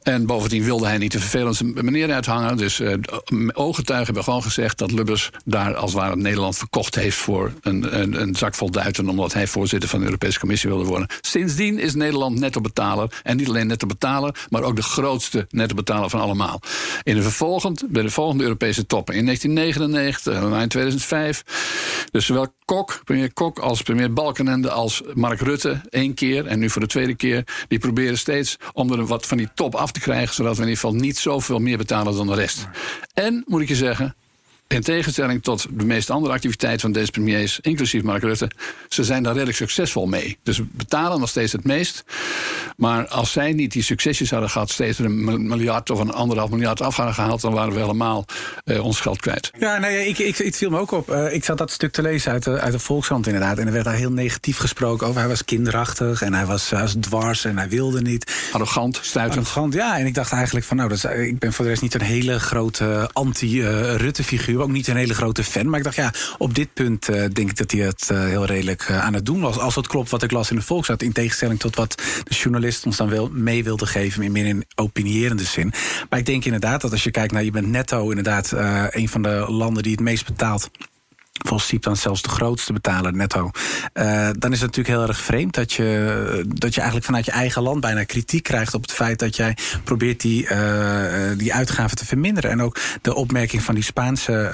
En 0.02 0.26
bovendien 0.26 0.64
wilde 0.64 0.87
hij 0.87 0.99
niet 0.99 1.12
de 1.12 1.18
vervelendste 1.18 1.64
meneer 1.64 2.12
uithangen. 2.12 2.56
Dus 2.56 2.80
uh, 2.80 2.94
ooggetuigen 3.52 4.06
hebben 4.06 4.25
gewoon 4.25 4.42
gezegd 4.42 4.78
dat 4.78 4.92
Lubbers 4.92 5.30
daar 5.44 5.75
als 5.75 5.92
het 5.92 6.00
ware 6.00 6.16
Nederland 6.16 6.56
verkocht 6.56 6.94
heeft 6.94 7.16
voor 7.16 7.52
een, 7.62 8.20
een, 8.20 8.35
zak 8.35 8.54
vol 8.54 8.70
duiten, 8.70 9.08
omdat 9.08 9.32
hij 9.32 9.47
voorzitter 9.47 9.88
van 9.88 9.99
de 9.99 10.04
Europese 10.04 10.38
Commissie 10.38 10.70
wilde 10.70 10.85
worden. 10.85 11.08
Sindsdien 11.20 11.78
is 11.78 11.94
Nederland 11.94 12.38
netto 12.38 12.61
betaler. 12.61 13.20
En 13.23 13.37
niet 13.37 13.49
alleen 13.49 13.66
netto 13.66 13.87
betaler, 13.87 14.47
maar 14.49 14.62
ook 14.62 14.76
de 14.76 14.82
grootste 14.82 15.47
netto 15.50 15.75
betaler 15.75 16.11
van 16.11 16.20
allemaal. 16.20 16.61
In 17.02 17.14
de 17.14 17.23
vervolgend, 17.23 17.85
bij 17.88 18.02
de 18.02 18.11
volgende 18.11 18.42
Europese 18.42 18.87
toppen 18.87 19.14
in 19.14 19.25
1999 19.25 20.35
en 20.35 20.61
in 20.61 20.68
2005 20.68 21.44
dus 22.11 22.26
zowel 22.26 22.54
Kok, 22.64 23.00
premier 23.04 23.32
Kok 23.32 23.58
als 23.58 23.82
premier 23.82 24.12
Balkenende 24.12 24.70
als 24.70 25.02
Mark 25.14 25.40
Rutte 25.40 25.80
één 25.90 26.14
keer 26.14 26.47
en 26.47 26.58
nu 26.58 26.70
voor 26.70 26.80
de 26.80 26.87
tweede 26.87 27.14
keer, 27.14 27.44
die 27.68 27.78
proberen 27.78 28.17
steeds 28.18 28.56
om 28.72 28.92
er 28.92 29.06
wat 29.06 29.26
van 29.26 29.37
die 29.37 29.48
top 29.54 29.75
af 29.75 29.92
te 29.92 30.00
krijgen, 30.00 30.34
zodat 30.34 30.56
we 30.56 30.62
in 30.62 30.68
ieder 30.68 30.80
geval 30.80 30.96
niet 31.00 31.18
zoveel 31.18 31.58
meer 31.58 31.78
betalen 31.78 32.16
dan 32.16 32.26
de 32.26 32.34
rest. 32.34 32.66
En 33.14 33.45
moet 33.47 33.60
ik 33.60 33.69
je 33.69 33.76
zeggen, 33.76 34.16
in 34.69 34.83
tegenstelling 34.83 35.43
tot 35.43 35.67
de 35.71 35.85
meeste 35.85 36.13
andere 36.13 36.35
activiteiten 36.35 36.81
van 36.81 36.93
deze 36.93 37.11
premiers, 37.11 37.61
inclusief 37.61 38.02
Mark 38.02 38.23
Rutte, 38.23 38.50
ze 38.89 39.04
zijn 39.04 39.23
daar 39.23 39.33
redelijk 39.33 39.57
succesvol 39.57 40.07
mee. 40.07 40.39
Dus 40.43 40.59
we 40.59 40.67
betalen 40.71 41.21
nog 41.21 41.28
steeds 41.28 41.52
het 41.52 41.65
meest. 41.65 42.04
Maar 42.76 43.07
als 43.07 43.33
zij 43.33 43.52
niet 43.52 43.73
die 43.73 43.83
succesjes 43.83 44.31
hadden 44.31 44.50
gehad, 44.50 44.71
steeds 44.71 44.99
een 44.99 45.47
miljard 45.49 45.91
of 45.91 46.00
een 46.00 46.13
anderhalf 46.13 46.50
miljard 46.50 46.81
af 46.81 46.97
hadden 46.97 47.15
gehaald, 47.15 47.41
dan 47.41 47.52
waren 47.52 47.73
we 47.73 47.81
helemaal 47.81 48.25
uh, 48.65 48.85
ons 48.85 49.00
geld 49.00 49.21
kwijt. 49.21 49.50
Ja, 49.59 49.78
nee, 49.78 50.09
ik, 50.09 50.19
ik, 50.19 50.37
het 50.37 50.57
viel 50.57 50.71
me 50.71 50.78
ook 50.78 50.91
op. 50.91 51.11
Uh, 51.11 51.35
ik 51.35 51.45
zat 51.45 51.59
dat 51.59 51.71
stuk 51.71 51.93
te 51.93 52.02
lezen 52.02 52.33
uit 52.33 52.45
de, 52.45 52.61
uit 52.61 52.73
de 52.73 52.78
Volkshand 52.78 53.26
inderdaad. 53.26 53.59
En 53.59 53.67
er 53.67 53.73
werd 53.73 53.85
daar 53.85 53.95
heel 53.95 54.13
negatief 54.13 54.57
gesproken 54.57 55.07
over. 55.07 55.21
Hij 55.21 55.28
was 55.28 55.45
kinderachtig 55.45 56.23
en 56.23 56.35
hij 56.35 56.47
was, 56.47 56.71
hij 56.71 56.81
was 56.81 56.95
dwars 57.00 57.45
en 57.45 57.59
hij 57.59 57.69
wilde 57.69 58.00
niet. 58.00 58.49
Arrogant, 58.52 58.99
stuitend. 59.02 59.39
Arrogant, 59.39 59.75
ja. 59.75 59.99
En 59.99 60.07
ik 60.07 60.15
dacht 60.15 60.33
eigenlijk 60.33 60.67
van, 60.67 60.76
nou, 60.76 60.89
dat 60.89 60.99
is, 60.99 61.04
ik 61.04 61.39
ben 61.39 61.52
voor 61.52 61.65
de 61.65 61.71
rest 61.71 61.83
niet 61.83 61.95
een 61.95 62.00
hele 62.00 62.41
grote 62.41 63.11
anti-Rutte-figuur 63.13 64.57
ook 64.60 64.71
niet 64.71 64.88
een 64.88 64.97
hele 64.97 65.14
grote 65.14 65.44
fan. 65.44 65.68
Maar 65.68 65.78
ik 65.78 65.84
dacht, 65.84 65.97
ja, 65.97 66.12
op 66.38 66.54
dit 66.54 66.73
punt 66.73 67.10
uh, 67.10 67.16
denk 67.16 67.50
ik 67.50 67.56
dat 67.56 67.71
hij 67.71 67.80
het 67.80 68.08
uh, 68.12 68.25
heel 68.25 68.44
redelijk 68.44 68.88
uh, 68.88 69.04
aan 69.04 69.14
het 69.14 69.26
doen 69.26 69.40
was. 69.40 69.58
Als 69.58 69.75
dat 69.75 69.86
klopt 69.86 70.10
wat 70.10 70.23
ik 70.23 70.30
las 70.30 70.50
in 70.50 70.56
de 70.56 70.62
Volksraad. 70.62 71.02
In 71.02 71.12
tegenstelling 71.12 71.60
tot 71.60 71.76
wat 71.76 72.02
de 72.25 72.34
journalist 72.34 72.86
ons 72.86 72.97
dan 72.97 73.08
wel 73.08 73.28
mee 73.32 73.64
wilde 73.64 73.86
geven. 73.86 74.23
In 74.23 74.32
meer 74.32 74.47
in 74.47 74.64
opinierende 74.75 75.44
zin. 75.44 75.73
Maar 76.10 76.18
ik 76.18 76.26
denk 76.26 76.44
inderdaad 76.44 76.80
dat 76.80 76.92
als 76.92 77.04
je 77.04 77.10
kijkt 77.10 77.32
naar, 77.32 77.44
je 77.44 77.50
bent 77.50 77.66
netto 77.66 78.08
inderdaad 78.08 78.52
een 78.90 79.08
van 79.08 79.23
de 79.23 79.44
landen 79.49 79.82
die 79.82 79.92
het 79.92 80.00
meest 80.00 80.26
betaalt 80.26 80.71
Volgens 81.38 81.68
dan 81.80 81.96
zelfs 81.96 82.22
de 82.22 82.28
grootste 82.28 82.72
betaler 82.72 83.12
netto. 83.14 83.50
Uh, 83.94 84.28
dan 84.38 84.52
is 84.52 84.60
het 84.60 84.76
natuurlijk 84.76 84.88
heel 84.88 85.08
erg 85.08 85.20
vreemd 85.20 85.54
dat 85.54 85.72
je, 85.72 86.44
dat 86.48 86.70
je 86.74 86.80
eigenlijk 86.80 87.04
vanuit 87.04 87.24
je 87.24 87.30
eigen 87.30 87.62
land 87.62 87.80
bijna 87.80 88.04
kritiek 88.04 88.42
krijgt 88.42 88.74
op 88.74 88.82
het 88.82 88.92
feit 88.92 89.18
dat 89.18 89.36
jij 89.36 89.56
probeert 89.84 90.20
die, 90.20 90.48
uh, 90.50 90.58
die 91.36 91.54
uitgaven 91.54 91.96
te 91.96 92.04
verminderen. 92.04 92.50
En 92.50 92.62
ook 92.62 92.78
de 93.02 93.14
opmerking 93.14 93.62
van 93.62 93.74
die 93.74 93.84
Spaanse 93.84 94.52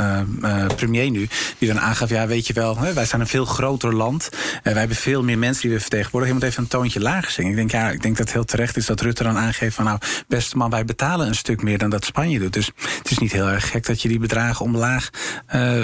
uh, 0.00 0.66
premier 0.76 1.10
nu, 1.10 1.28
die 1.58 1.68
dan 1.68 1.80
aangaf: 1.80 2.08
ja, 2.08 2.26
weet 2.26 2.46
je 2.46 2.52
wel, 2.52 2.78
hè, 2.78 2.92
wij 2.92 3.06
zijn 3.06 3.20
een 3.20 3.26
veel 3.26 3.44
groter 3.44 3.94
land. 3.94 4.28
wij 4.62 4.72
hebben 4.72 4.96
veel 4.96 5.22
meer 5.22 5.38
mensen 5.38 5.62
die 5.62 5.72
we 5.72 5.80
vertegenwoordigen. 5.80 6.36
Je 6.36 6.40
moet 6.40 6.50
even 6.50 6.62
een 6.62 6.68
toontje 6.68 7.00
lager 7.00 7.30
zingen. 7.30 7.50
Ik 7.50 7.56
denk, 7.56 7.70
ja, 7.70 7.90
ik 7.90 8.02
denk 8.02 8.16
dat 8.16 8.26
het 8.26 8.34
heel 8.34 8.44
terecht 8.44 8.76
is 8.76 8.86
dat 8.86 9.00
Rutte 9.00 9.22
dan 9.22 9.36
aangeeft 9.36 9.74
van 9.74 9.84
nou, 9.84 9.98
beste 10.28 10.56
man, 10.56 10.70
wij 10.70 10.84
betalen 10.84 11.26
een 11.26 11.34
stuk 11.34 11.62
meer 11.62 11.78
dan 11.78 11.90
dat 11.90 12.04
Spanje 12.04 12.38
doet. 12.38 12.52
Dus 12.52 12.70
het 12.98 13.10
is 13.10 13.18
niet 13.18 13.32
heel 13.32 13.48
erg 13.48 13.70
gek 13.70 13.86
dat 13.86 14.02
je 14.02 14.08
die 14.08 14.18
bedragen 14.18 14.64
omlaag 14.64 15.10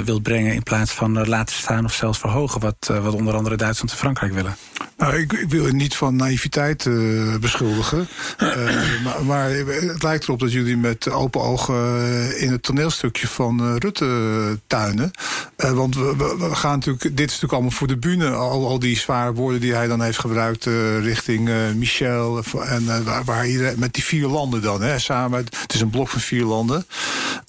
wilt 0.04 0.21
brengen 0.22 0.54
in 0.54 0.62
plaats 0.62 0.92
van 0.92 1.18
uh, 1.18 1.26
laten 1.26 1.54
staan 1.54 1.85
of 1.85 1.94
zelfs 1.94 2.18
verhogen, 2.18 2.61
wat, 2.61 2.88
uh, 2.90 3.04
wat 3.04 3.14
onder 3.14 3.35
andere 3.35 3.56
Duitsland 3.56 3.90
en 3.90 3.96
Frankrijk 3.96 4.32
willen. 4.32 4.56
Nou, 4.96 5.16
ik, 5.16 5.32
ik 5.32 5.48
wil 5.48 5.66
je 5.66 5.72
niet 5.72 5.96
van 5.96 6.16
naïviteit 6.16 6.85
uh, 6.85 7.37
beschuldigen. 7.37 8.08
maar, 9.04 9.24
maar, 9.24 9.50
het 9.50 10.02
lijkt 10.02 10.24
erop 10.24 10.40
dat 10.40 10.52
jullie 10.52 10.76
met 10.76 11.11
open 11.11 11.40
ogen 11.40 11.74
in 12.40 12.50
het 12.50 12.62
toneelstukje 12.62 13.28
van 13.28 13.76
Rutte 13.78 14.58
tuinen. 14.66 15.11
Want 15.70 15.94
we, 15.94 16.35
we, 16.38 16.55
gaan 16.55 16.72
natuurlijk, 16.72 17.03
dit 17.03 17.18
is 17.18 17.27
natuurlijk 17.27 17.53
allemaal 17.53 17.70
voor 17.70 17.87
de 17.87 17.96
bühne. 17.96 18.31
Al, 18.31 18.66
al 18.68 18.79
die 18.79 18.96
zware 18.96 19.33
woorden 19.33 19.61
die 19.61 19.75
hij 19.75 19.87
dan 19.87 20.03
heeft 20.03 20.18
gebruikt 20.18 20.64
richting 21.01 21.51
Michel. 21.75 22.42
En 22.64 23.05
waar, 23.05 23.25
waar 23.25 23.46
iedereen, 23.46 23.79
met 23.79 23.94
die 23.94 24.05
vier 24.05 24.27
landen 24.27 24.62
dan, 24.62 24.83
hè, 24.83 24.98
samen. 24.98 25.38
Het 25.38 25.75
is 25.75 25.81
een 25.81 25.90
blok 25.90 26.09
van 26.09 26.20
vier 26.20 26.44
landen. 26.44 26.87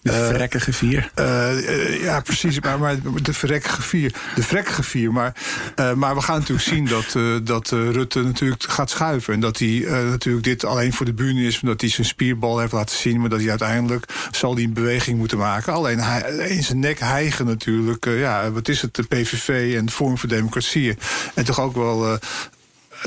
De 0.02 0.12
verrekkige 0.12 0.74
vier. 0.74 1.12
ja, 2.02 2.22
precies 2.22 2.60
maar, 2.60 2.80
maar 2.80 2.96
de 3.22 3.34
verrekkige 3.34 3.82
vier. 3.82 4.14
De 4.36 4.44
vrekkige 4.44 4.84
vier. 4.84 5.12
Maar, 5.14 5.34
maar 5.96 6.16
we 6.16 6.22
gaan 6.22 6.40
natuurlijk 6.40 6.68
zien 6.68 6.86
dat, 6.86 7.18
dat 7.46 7.70
Rutte 7.70 8.22
natuurlijk 8.22 8.64
gaat 8.64 8.90
schuiven. 8.90 9.34
En 9.34 9.40
dat 9.40 9.58
hij 9.58 9.86
natuurlijk 9.88 10.46
dit 10.46 10.66
alleen 10.66 10.94
voor 10.94 11.06
de 11.06 11.14
bühne 11.14 11.42
is. 11.42 11.62
Omdat 11.62 11.82
hij 11.82 11.90
zijn 11.90 12.08
spierbal 12.08 12.60
heeft 12.60 12.72
laten 12.72 12.98
zien. 12.98 13.20
Maar 13.20 13.30
dat 13.30 13.40
hij 13.40 13.50
uiteindelijk 13.50 14.06
zal 14.32 14.56
die 14.56 14.68
een 14.68 14.74
beweging 14.74 15.18
moeten 15.18 15.38
maken. 15.38 15.74
Alleen 15.74 16.00
hij, 16.00 16.22
in 16.48 16.64
zijn 16.64 16.80
nek 16.80 17.00
hijgen 17.00 17.46
natuurlijk. 17.46 18.03
Ja, 18.06 18.52
wat 18.52 18.68
is 18.68 18.82
het? 18.82 18.96
De 18.96 19.04
PVV 19.04 19.76
en 19.76 19.90
Forum 19.90 20.18
voor 20.18 20.30
Democratie. 20.30 20.98
En 21.34 21.46
toch 21.46 21.60
ook 21.60 21.76
wel 21.76 22.20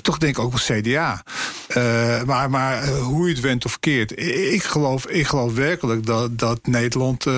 toch 0.03 0.19
denk 0.19 0.37
ik 0.37 0.43
ook 0.43 0.53
wel 0.59 0.81
CDA. 0.81 1.23
Uh, 1.77 2.23
maar 2.23 2.51
maar 2.51 2.85
uh, 2.85 2.99
hoe 2.99 3.29
je 3.29 3.35
het 3.35 3.43
went 3.43 3.65
of 3.65 3.81
keert. 3.81 4.19
Ik 4.53 4.63
geloof, 4.63 5.07
ik 5.07 5.27
geloof 5.27 5.55
werkelijk 5.55 6.07
dat, 6.07 6.39
dat 6.39 6.67
Nederland. 6.67 7.27
Uh, 7.27 7.35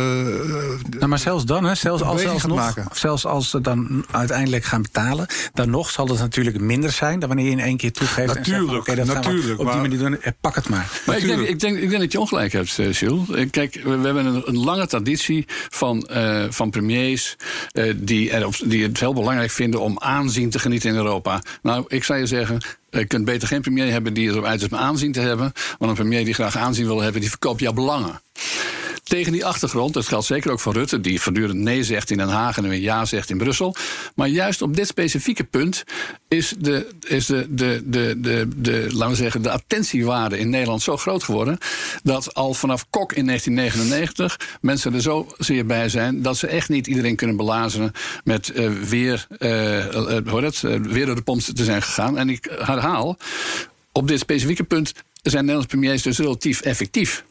nou, 0.91 1.07
maar 1.07 1.19
zelfs 1.19 1.45
dan, 1.45 1.65
hè, 1.65 1.75
zelfs, 1.75 2.03
als, 2.03 2.21
zelfs, 2.21 2.47
nog, 2.47 2.75
zelfs 2.93 3.27
als 3.27 3.51
ze 3.51 3.61
dan 3.61 4.05
uiteindelijk 4.11 4.65
gaan 4.65 4.83
betalen, 4.83 5.27
dan 5.53 5.71
nog 5.71 5.91
zal 5.91 6.09
het 6.09 6.19
natuurlijk 6.19 6.61
minder 6.61 6.91
zijn 6.91 7.19
dan 7.19 7.29
wanneer 7.29 7.47
je 7.47 7.53
in 7.53 7.61
één 7.61 7.77
keer 7.77 7.93
toegeeft. 7.93 8.35
Natuurlijk, 8.35 8.87
en 8.87 8.97
zegt, 8.97 9.09
okay, 9.09 9.23
natuurlijk. 9.23 9.61
op 9.61 9.73
die 9.73 9.81
manier 9.81 9.99
doen, 9.99 10.19
pak 10.41 10.55
het 10.55 10.69
maar. 10.69 11.01
Maar 11.07 11.17
ik 11.17 11.27
denk, 11.27 11.41
ik, 11.41 11.61
denk, 11.61 11.79
ik 11.79 11.89
denk 11.89 12.01
dat 12.01 12.13
je 12.13 12.21
ongelijk 12.21 12.53
hebt, 12.53 12.71
Jules. 12.99 13.51
Kijk, 13.51 13.81
we, 13.85 13.97
we 13.97 14.05
hebben 14.05 14.27
een, 14.27 14.43
een, 14.45 14.59
lange 14.59 14.87
traditie 14.87 15.45
van, 15.69 16.09
van 16.51 16.71
premiers 16.71 17.37
die, 17.97 18.31
er, 18.31 18.59
die 18.65 18.83
het 18.83 19.01
heel 19.01 19.15
belangrijk 19.15 19.51
vinden 19.51 19.81
om 19.81 19.99
aanzien 19.99 20.51
te 20.51 20.59
genieten 20.59 20.91
in 20.91 20.97
Europa. 20.97 21.43
Nou, 21.63 21.85
ik 21.89 22.05
zou 22.05 22.19
je 22.19 22.27
zeggen, 22.27 22.48
je 22.91 23.05
kunt 23.07 23.25
beter 23.25 23.49
geen 23.49 23.61
premier 23.61 23.91
hebben 23.91 24.15
die 24.15 24.43
uit 24.43 24.63
is 24.63 24.69
om 24.69 24.79
aanzien 24.79 25.13
te 25.13 25.21
hebben. 25.21 25.53
Want 25.79 25.91
een 25.91 25.97
premier 25.97 26.25
die 26.25 26.35
graag 26.35 26.57
aanzien 26.57 26.87
wil 26.87 27.01
hebben, 27.01 27.21
die 27.21 27.31
verkoopt 27.31 27.61
jouw 27.61 27.73
belangen. 27.73 28.21
Tegen 29.09 29.33
die 29.33 29.45
achtergrond, 29.45 29.95
dat 29.95 30.07
geldt 30.07 30.27
zeker 30.27 30.51
ook 30.51 30.61
voor 30.61 30.73
Rutte, 30.73 31.01
die 31.01 31.21
voortdurend 31.21 31.59
nee 31.59 31.85
zegt 31.85 32.11
in 32.11 32.17
Den 32.17 32.29
Haag 32.29 32.57
en 32.57 32.69
weer 32.69 32.81
ja 32.81 33.05
zegt 33.05 33.31
in 33.31 33.39
Brussel. 33.39 33.75
Maar 34.15 34.29
juist 34.29 34.63
op 34.63 34.77
dit 34.77 34.87
specifieke 34.87 35.45
punt 35.45 35.85
is 36.29 36.55
de, 36.59 36.89
is 37.07 37.27
de, 37.27 37.47
de, 37.51 37.83
de, 37.85 38.15
de, 38.21 38.49
de, 38.57 38.87
laten 38.93 39.09
we 39.09 39.15
zeggen, 39.15 39.43
de 39.43 39.51
attentiewaarde 39.51 40.39
in 40.39 40.51
Nederland 40.51 40.83
zo 40.83 40.97
groot 40.97 41.23
geworden. 41.23 41.59
dat 42.03 42.35
al 42.35 42.55
vanaf 42.55 42.87
Kok 42.91 43.13
in 43.13 43.27
1999 43.27 44.59
mensen 44.61 44.95
er 44.95 45.03
zo 45.03 45.27
zeer 45.39 45.67
bij 45.67 45.89
zijn. 45.89 46.23
dat 46.23 46.37
ze 46.37 46.47
echt 46.47 46.69
niet 46.69 46.87
iedereen 46.87 47.17
kunnen 47.17 47.37
belazeren 47.37 47.93
met 48.25 48.53
uh, 48.55 48.71
weer, 48.71 49.27
uh, 49.39 49.85
hoor 50.27 50.43
het, 50.43 50.61
weer 50.61 51.07
door 51.07 51.15
de 51.15 51.23
pomp 51.23 51.41
te 51.41 51.65
zijn 51.65 51.83
gegaan. 51.83 52.19
En 52.19 52.29
ik 52.29 52.49
herhaal, 52.59 53.17
op 53.93 54.09
dit 54.09 54.19
specifieke 54.19 54.65
punt 54.65 54.93
zijn 55.23 55.45
Nederlandse 55.45 55.77
premiers 55.77 56.03
dus 56.03 56.19
relatief 56.19 56.61
effectief 56.61 57.25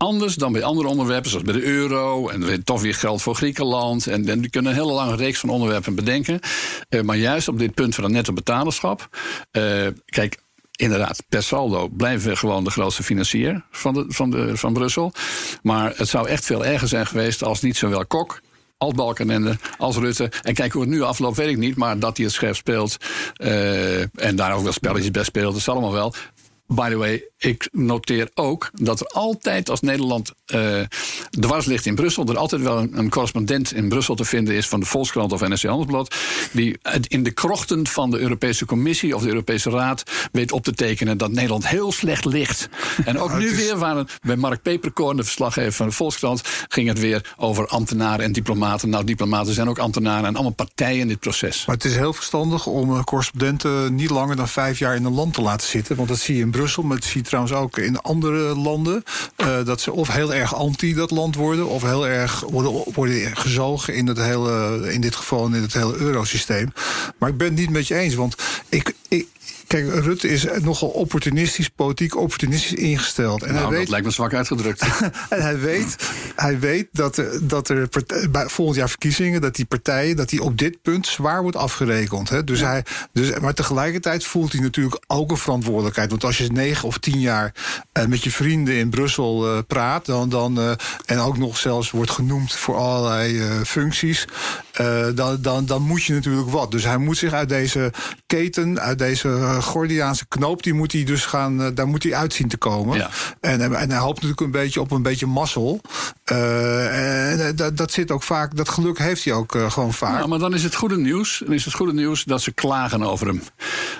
anders 0.00 0.34
dan 0.34 0.52
bij 0.52 0.62
andere 0.62 0.88
onderwerpen, 0.88 1.30
zoals 1.30 1.44
bij 1.44 1.54
de 1.54 1.62
euro 1.62 2.28
en 2.28 2.64
toch 2.64 2.80
weer 2.80 2.94
geld 2.94 3.22
voor 3.22 3.34
Griekenland. 3.34 4.06
En, 4.06 4.28
en 4.28 4.50
kunnen 4.50 4.70
een 4.70 4.78
hele 4.78 4.92
lange 4.92 5.16
reeks 5.16 5.38
van 5.38 5.48
onderwerpen 5.48 5.94
bedenken. 5.94 6.40
Uh, 6.88 7.00
maar 7.00 7.16
juist 7.16 7.48
op 7.48 7.58
dit 7.58 7.74
punt 7.74 7.94
van 7.94 8.04
het 8.04 8.12
netto 8.12 8.32
betalerschap. 8.32 9.08
Uh, 9.52 9.86
kijk, 10.04 10.42
inderdaad, 10.76 11.22
per 11.28 11.42
saldo 11.42 11.88
blijven 11.88 12.30
we 12.30 12.36
gewoon 12.36 12.64
de 12.64 12.70
grootste 12.70 13.02
financier 13.02 13.64
van, 13.70 13.94
de, 13.94 14.04
van, 14.08 14.30
de, 14.30 14.56
van 14.56 14.72
Brussel. 14.72 15.12
Maar 15.62 15.92
het 15.96 16.08
zou 16.08 16.28
echt 16.28 16.44
veel 16.44 16.64
erger 16.64 16.88
zijn 16.88 17.06
geweest 17.06 17.42
als 17.42 17.60
niet 17.60 17.76
zowel 17.76 18.06
Kok 18.06 18.40
als 18.78 18.94
Balkenende, 18.94 19.56
als 19.78 19.96
Rutte. 19.96 20.32
En 20.42 20.54
kijk 20.54 20.72
hoe 20.72 20.82
het 20.82 20.90
nu 20.90 21.02
afloopt, 21.02 21.36
weet 21.36 21.48
ik 21.48 21.56
niet. 21.56 21.76
Maar 21.76 21.98
dat 21.98 22.16
hij 22.16 22.26
het 22.26 22.34
scherp 22.34 22.56
speelt 22.56 22.96
uh, 23.36 24.00
en 24.00 24.36
daar 24.36 24.54
ook 24.54 24.62
wel 24.62 24.72
spelletjes 24.72 25.10
best 25.10 25.26
speelt, 25.26 25.52
dat 25.52 25.60
is 25.60 25.68
allemaal 25.68 25.92
wel. 25.92 26.14
By 26.66 26.88
the 26.88 26.96
way, 26.96 27.29
ik 27.40 27.68
noteer 27.72 28.30
ook 28.34 28.70
dat 28.74 29.00
er 29.00 29.06
altijd 29.06 29.70
als 29.70 29.80
Nederland 29.80 30.32
uh, 30.54 30.80
dwars 31.30 31.66
ligt 31.66 31.86
in 31.86 31.94
Brussel, 31.94 32.26
er 32.26 32.38
altijd 32.38 32.62
wel 32.62 32.78
een, 32.78 32.98
een, 32.98 33.10
correspondent 33.10 33.72
in 33.72 33.88
Brussel 33.88 34.14
te 34.14 34.24
vinden 34.24 34.54
is 34.54 34.68
van 34.68 34.80
de 34.80 34.86
Volkskrant 34.86 35.32
of 35.32 35.40
NRC 35.40 35.62
Handelsblad, 35.62 36.14
die 36.52 36.78
in 37.06 37.22
de 37.22 37.30
krochten 37.30 37.86
van 37.86 38.10
de 38.10 38.18
Europese 38.18 38.64
Commissie 38.64 39.14
of 39.14 39.22
de 39.22 39.28
Europese 39.28 39.70
Raad 39.70 40.02
weet 40.32 40.52
op 40.52 40.64
te 40.64 40.72
tekenen 40.72 41.18
dat 41.18 41.30
Nederland 41.30 41.68
heel 41.68 41.92
slecht 41.92 42.24
ligt. 42.24 42.68
En 43.04 43.18
ook 43.18 43.38
nu 43.38 43.56
weer 43.56 43.78
waren 43.78 44.08
bij 44.22 44.36
Mark 44.36 44.62
Peperkorn, 44.62 45.16
de 45.16 45.22
verslaggever 45.22 45.72
van 45.72 45.86
de 45.88 45.92
Volkskrant, 45.92 46.42
ging 46.68 46.88
het 46.88 46.98
weer 47.00 47.34
over 47.36 47.66
ambtenaren 47.66 48.24
en 48.24 48.32
diplomaten. 48.32 48.88
Nou, 48.88 49.04
diplomaten 49.04 49.54
zijn 49.54 49.68
ook 49.68 49.78
ambtenaren 49.78 50.24
en 50.24 50.34
allemaal 50.34 50.52
partijen 50.52 51.00
in 51.00 51.08
dit 51.08 51.20
proces. 51.20 51.66
Maar 51.66 51.76
het 51.76 51.84
is 51.84 51.96
heel 51.96 52.12
verstandig 52.12 52.66
om 52.66 53.04
correspondenten 53.04 53.94
niet 53.94 54.10
langer 54.10 54.36
dan 54.36 54.48
vijf 54.48 54.78
jaar 54.78 54.96
in 54.96 55.04
een 55.04 55.14
land 55.14 55.34
te 55.34 55.42
laten 55.42 55.68
zitten, 55.68 55.96
want 55.96 56.08
dat 56.08 56.18
zie 56.18 56.36
je 56.36 56.42
in 56.42 56.50
Brussel, 56.50 56.82
maar 56.82 56.96
trouwens 57.30 57.54
ook 57.54 57.78
in 57.78 58.00
andere 58.00 58.56
landen. 58.56 59.02
Uh, 59.36 59.64
dat 59.64 59.80
ze 59.80 59.92
of 59.92 60.08
heel 60.08 60.34
erg 60.34 60.54
anti 60.54 60.94
dat 60.94 61.10
land 61.10 61.34
worden, 61.34 61.68
of 61.68 61.82
heel 61.82 62.06
erg 62.06 62.40
worden, 62.40 62.84
worden 62.94 63.36
gezogen 63.36 63.94
in, 63.94 64.06
het 64.06 64.18
hele, 64.18 64.80
in 64.92 65.00
dit 65.00 65.14
geval 65.14 65.46
in 65.46 65.52
het 65.52 65.72
hele 65.72 65.96
eurosysteem. 65.96 66.72
Maar 67.18 67.28
ik 67.28 67.36
ben 67.36 67.46
het 67.46 67.56
niet 67.56 67.70
met 67.70 67.86
je 67.86 67.94
eens, 67.94 68.14
want 68.14 68.34
ik, 68.68 68.94
ik 69.08 69.26
Kijk, 69.70 70.04
Rutte 70.04 70.28
is 70.28 70.46
nogal 70.60 70.88
opportunistisch, 70.88 71.68
politiek 71.68 72.16
opportunistisch 72.16 72.72
ingesteld. 72.72 73.42
En 73.42 73.54
nou, 73.54 73.60
hij 73.60 73.70
weet, 73.70 73.80
dat 73.80 73.88
lijkt 73.88 74.06
me 74.06 74.12
zwak 74.12 74.34
uitgedrukt. 74.34 74.82
en 75.28 75.42
hij 75.42 75.58
weet, 75.58 75.96
hij 76.36 76.58
weet 76.58 76.88
dat, 76.92 77.16
er, 77.16 77.48
dat 77.48 77.68
er 77.68 77.88
bij 78.30 78.48
volgend 78.48 78.76
jaar 78.76 78.88
verkiezingen, 78.88 79.40
dat 79.40 79.56
die 79.56 79.64
partijen, 79.64 80.16
dat 80.16 80.28
die 80.28 80.42
op 80.42 80.58
dit 80.58 80.82
punt 80.82 81.06
zwaar 81.06 81.42
wordt 81.42 81.56
afgerekend. 81.56 82.28
Hè? 82.28 82.44
Dus 82.44 82.60
hij, 82.60 82.84
dus, 83.12 83.38
maar 83.38 83.54
tegelijkertijd 83.54 84.24
voelt 84.24 84.52
hij 84.52 84.60
natuurlijk 84.60 85.04
ook 85.06 85.30
een 85.30 85.36
verantwoordelijkheid. 85.36 86.10
Want 86.10 86.24
als 86.24 86.38
je 86.38 86.52
negen 86.52 86.88
of 86.88 86.98
tien 86.98 87.20
jaar 87.20 87.54
uh, 87.98 88.04
met 88.04 88.24
je 88.24 88.30
vrienden 88.30 88.74
in 88.74 88.90
Brussel 88.90 89.54
uh, 89.54 89.58
praat, 89.66 90.06
dan, 90.06 90.28
dan, 90.28 90.58
uh, 90.58 90.70
en 91.06 91.18
ook 91.18 91.38
nog 91.38 91.56
zelfs 91.56 91.90
wordt 91.90 92.10
genoemd 92.10 92.52
voor 92.52 92.76
allerlei 92.76 93.40
functies, 93.64 94.26
dan, 95.14 95.38
dan, 95.40 95.66
dan 95.66 95.82
moet 95.82 96.04
je 96.04 96.12
natuurlijk 96.12 96.50
wat. 96.50 96.70
Dus 96.70 96.84
hij 96.84 96.98
moet 96.98 97.16
zich 97.16 97.32
uit 97.32 97.48
deze 97.48 97.92
keten, 98.26 98.80
uit 98.80 98.98
deze 98.98 99.28
Gordiaanse 99.60 100.26
knoop, 100.28 100.62
die 100.62 100.74
moet 100.74 100.92
hij 100.92 101.04
dus 101.04 101.24
gaan, 101.26 101.60
uh, 101.60 101.66
daar 101.74 101.88
moet 101.88 102.02
hij 102.02 102.14
uitzien 102.14 102.48
te 102.48 102.56
komen. 102.56 102.96
Ja. 102.96 103.10
En, 103.40 103.60
en, 103.60 103.90
hij 103.90 103.98
hoopt 103.98 104.14
natuurlijk 104.14 104.40
een 104.40 104.50
beetje 104.50 104.80
op 104.80 104.90
een 104.90 105.02
beetje 105.02 105.26
mazzel. 105.26 105.80
Uh, 106.32 107.40
en 107.40 107.56
dat, 107.56 107.76
dat 107.76 107.92
zit 107.92 108.10
ook 108.10 108.22
vaak, 108.22 108.56
dat 108.56 108.68
geluk 108.68 108.98
heeft 108.98 109.24
hij 109.24 109.32
ook 109.32 109.54
uh, 109.54 109.70
gewoon 109.70 109.92
vaak. 109.92 110.16
Nou, 110.16 110.28
maar 110.28 110.38
dan 110.38 110.54
is 110.54 110.62
het 110.62 110.74
goede 110.74 110.96
nieuws. 110.96 111.42
Dan 111.44 111.54
is 111.54 111.64
het 111.64 111.74
goede 111.74 111.92
nieuws 111.92 112.24
dat 112.24 112.42
ze 112.42 112.52
klagen 112.52 113.02
over 113.02 113.26
hem. 113.26 113.42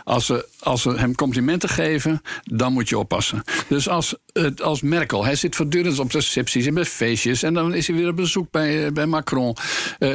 Als 0.05 0.27
ze, 0.27 0.47
als 0.61 0.83
ze 0.83 0.91
hem 0.91 1.15
complimenten 1.15 1.69
geven, 1.69 2.23
dan 2.43 2.73
moet 2.73 2.89
je 2.89 2.99
oppassen. 2.99 3.45
Dus 3.69 3.89
als, 3.89 4.15
als 4.63 4.83
Merkel, 4.83 5.25
hij 5.25 5.35
zit 5.35 5.57
voortdurend 5.57 5.99
op 5.99 6.11
recepties 6.11 6.67
en 6.67 6.75
bij 6.75 6.85
feestjes. 6.85 7.43
En 7.43 7.55
dan 7.55 7.75
is 7.75 7.87
hij 7.87 7.97
weer 7.97 8.09
op 8.09 8.17
bezoek 8.17 8.51
bij, 8.51 8.93
bij 8.93 9.07
Macron. 9.07 9.57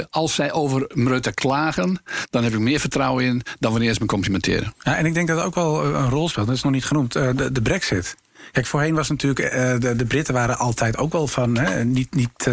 als 0.09 0.35
zij 0.35 0.51
over 0.55 0.85
Rutte 0.93 1.33
klagen, 1.33 2.01
dan 2.29 2.43
heb 2.43 2.53
ik 2.53 2.59
meer 2.59 2.79
vertrouwen 2.79 3.23
in 3.23 3.41
dan 3.59 3.71
wanneer 3.71 3.93
ze 3.93 3.99
me 3.99 4.05
complimenteren. 4.05 4.73
Ja, 4.79 4.95
en 4.95 5.05
ik 5.05 5.13
denk 5.13 5.27
dat 5.27 5.43
ook 5.43 5.55
wel 5.55 5.83
eh, 5.83 5.89
een 5.89 6.09
rol 6.09 6.29
speelt. 6.29 6.47
Dat 6.47 6.55
is 6.55 6.63
nog 6.63 6.71
niet 6.71 6.85
genoemd. 6.85 7.15
Uh, 7.15 7.29
de, 7.35 7.51
de 7.51 7.61
brexit. 7.61 8.15
Kijk, 8.51 8.65
voorheen 8.65 8.95
was 8.95 9.09
natuurlijk. 9.09 9.39
Uh, 9.39 9.79
de, 9.79 9.95
de, 9.95 10.05
Britten 10.05 10.33
waren 10.33 10.57
altijd 10.57 10.97
ook 10.97 11.11
wel 11.11 11.27
van. 11.27 11.57
Hè, 11.57 11.85
niet, 11.85 12.15
niet, 12.15 12.49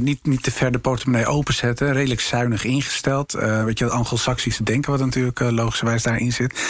niet, 0.00 0.26
niet 0.26 0.42
te 0.42 0.50
ver 0.50 0.72
de 0.72 0.78
portemonnee 0.78 1.26
openzetten. 1.26 1.92
Redelijk 1.92 2.20
zuinig 2.20 2.64
ingesteld. 2.64 3.32
weet 3.32 3.78
je, 3.78 3.84
het 3.84 3.92
Anglo-Saxische 3.92 4.62
denken, 4.62 4.90
wat 4.90 5.00
natuurlijk 5.00 5.40
logischerwijs 5.40 6.02
daarin 6.02 6.32
zit. 6.32 6.60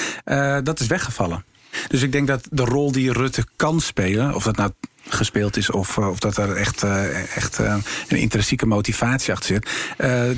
dat 0.64 0.80
is 0.80 0.86
weggevallen. 0.86 1.44
Dus 1.88 2.02
ik 2.02 2.12
denk 2.12 2.26
dat 2.26 2.46
de 2.50 2.64
rol 2.64 2.92
die 2.92 3.12
Rutte 3.12 3.44
kan 3.56 3.80
spelen. 3.80 4.34
Of 4.34 4.42
dat 4.42 4.56
nou 4.56 4.70
gespeeld 5.08 5.56
is 5.56 5.70
of, 5.70 5.98
of 5.98 6.18
dat 6.18 6.36
er 6.36 6.56
echt, 6.56 6.82
echt 7.34 7.58
een 7.58 7.82
intrinsieke 8.08 8.66
motivatie 8.66 9.32
achter 9.32 9.48
zit. 9.54 9.70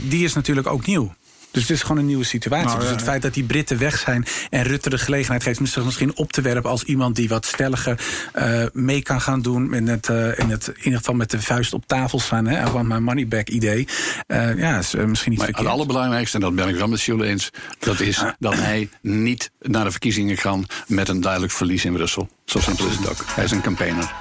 die 0.03 0.25
is 0.25 0.35
natuurlijk 0.35 0.67
ook 0.67 0.87
nieuw. 0.87 1.15
Dus 1.53 1.63
het 1.63 1.71
is 1.71 1.83
gewoon 1.83 1.99
een 1.99 2.07
nieuwe 2.07 2.25
situatie. 2.25 2.67
Nou, 2.67 2.81
dus 2.81 2.91
het 2.91 3.03
feit 3.03 3.23
dat 3.23 3.35
die 3.35 3.45
Britten 3.45 3.79
weg 3.79 3.99
zijn 3.99 4.27
en 4.51 4.63
Rutte 4.63 4.91
de 4.91 4.99
gelegenheid 4.99 5.43
geeft 5.43 5.69
zich 5.69 5.85
misschien 5.85 6.17
op 6.17 6.33
te 6.33 6.41
werpen 6.41 6.71
als 6.71 6.83
iemand 6.83 7.17
die 7.17 7.29
wat 7.29 7.47
stelliger 7.47 8.01
uh, 8.35 8.65
mee 8.73 9.03
kan 9.03 9.21
gaan 9.21 9.43
doen. 9.43 9.75
In, 9.75 9.89
het, 9.89 10.09
uh, 10.09 10.39
in, 10.39 10.51
het, 10.51 10.69
in 10.69 10.77
ieder 10.77 10.99
geval 10.99 11.15
met 11.15 11.31
de 11.31 11.43
vuist 11.43 11.73
op 11.73 11.87
tafel 11.87 12.21
staan. 12.21 12.47
Hè, 12.47 12.71
want 12.71 12.89
mijn 12.89 13.03
money 13.03 13.29
back 13.29 13.49
idee. 13.49 13.89
Uh, 14.27 14.59
ja, 14.59 14.79
is 14.79 14.95
misschien 14.95 15.07
niet 15.07 15.39
maar 15.39 15.47
verkeerd. 15.47 15.57
Het 15.57 15.67
allerbelangrijkste, 15.67 16.37
en 16.37 16.43
dat 16.43 16.55
ben 16.55 16.69
ik 16.69 16.77
wel 16.77 16.89
met 16.89 17.03
Jules 17.03 17.27
eens, 17.27 17.51
dat 17.79 18.01
is 18.01 18.25
dat 18.39 18.55
hij 18.55 18.89
niet 19.01 19.51
naar 19.61 19.85
de 19.85 19.91
verkiezingen 19.91 20.37
kan 20.37 20.67
met 20.87 21.09
een 21.09 21.21
duidelijk 21.21 21.53
verlies 21.53 21.85
in 21.85 21.93
Brussel. 21.93 22.29
Zo 22.45 22.61
simpel 22.61 22.87
is 22.87 22.97
het 22.97 23.09
ook. 23.09 23.25
Hij 23.27 23.45
is 23.45 23.51
een 23.51 23.63
campaigner. 23.63 24.13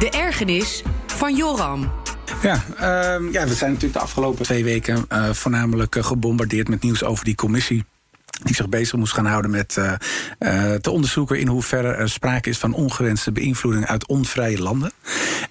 De 0.00 0.10
ergernis 0.10 0.82
van 1.06 1.36
Joram. 1.36 1.92
Ja, 2.42 2.64
uh, 2.74 3.32
ja, 3.32 3.46
we 3.46 3.54
zijn 3.54 3.72
natuurlijk 3.72 3.92
de 3.92 3.98
afgelopen 3.98 4.44
twee 4.44 4.64
weken 4.64 5.04
uh, 5.12 5.30
voornamelijk 5.30 5.94
uh, 5.94 6.04
gebombardeerd 6.04 6.68
met 6.68 6.82
nieuws 6.82 7.04
over 7.04 7.24
die 7.24 7.34
commissie 7.34 7.84
die 8.42 8.54
zich 8.54 8.68
bezig 8.68 8.98
moest 8.98 9.12
gaan 9.12 9.26
houden 9.26 9.50
met 9.50 9.76
uh, 9.78 9.92
uh, 10.38 10.74
te 10.74 10.90
onderzoeken 10.90 11.40
in 11.40 11.46
hoeverre 11.46 11.92
er 11.92 12.08
sprake 12.08 12.48
is 12.48 12.58
van 12.58 12.72
ongewenste 12.72 13.32
beïnvloeding 13.32 13.86
uit 13.86 14.06
onvrije 14.06 14.62
landen. 14.62 14.92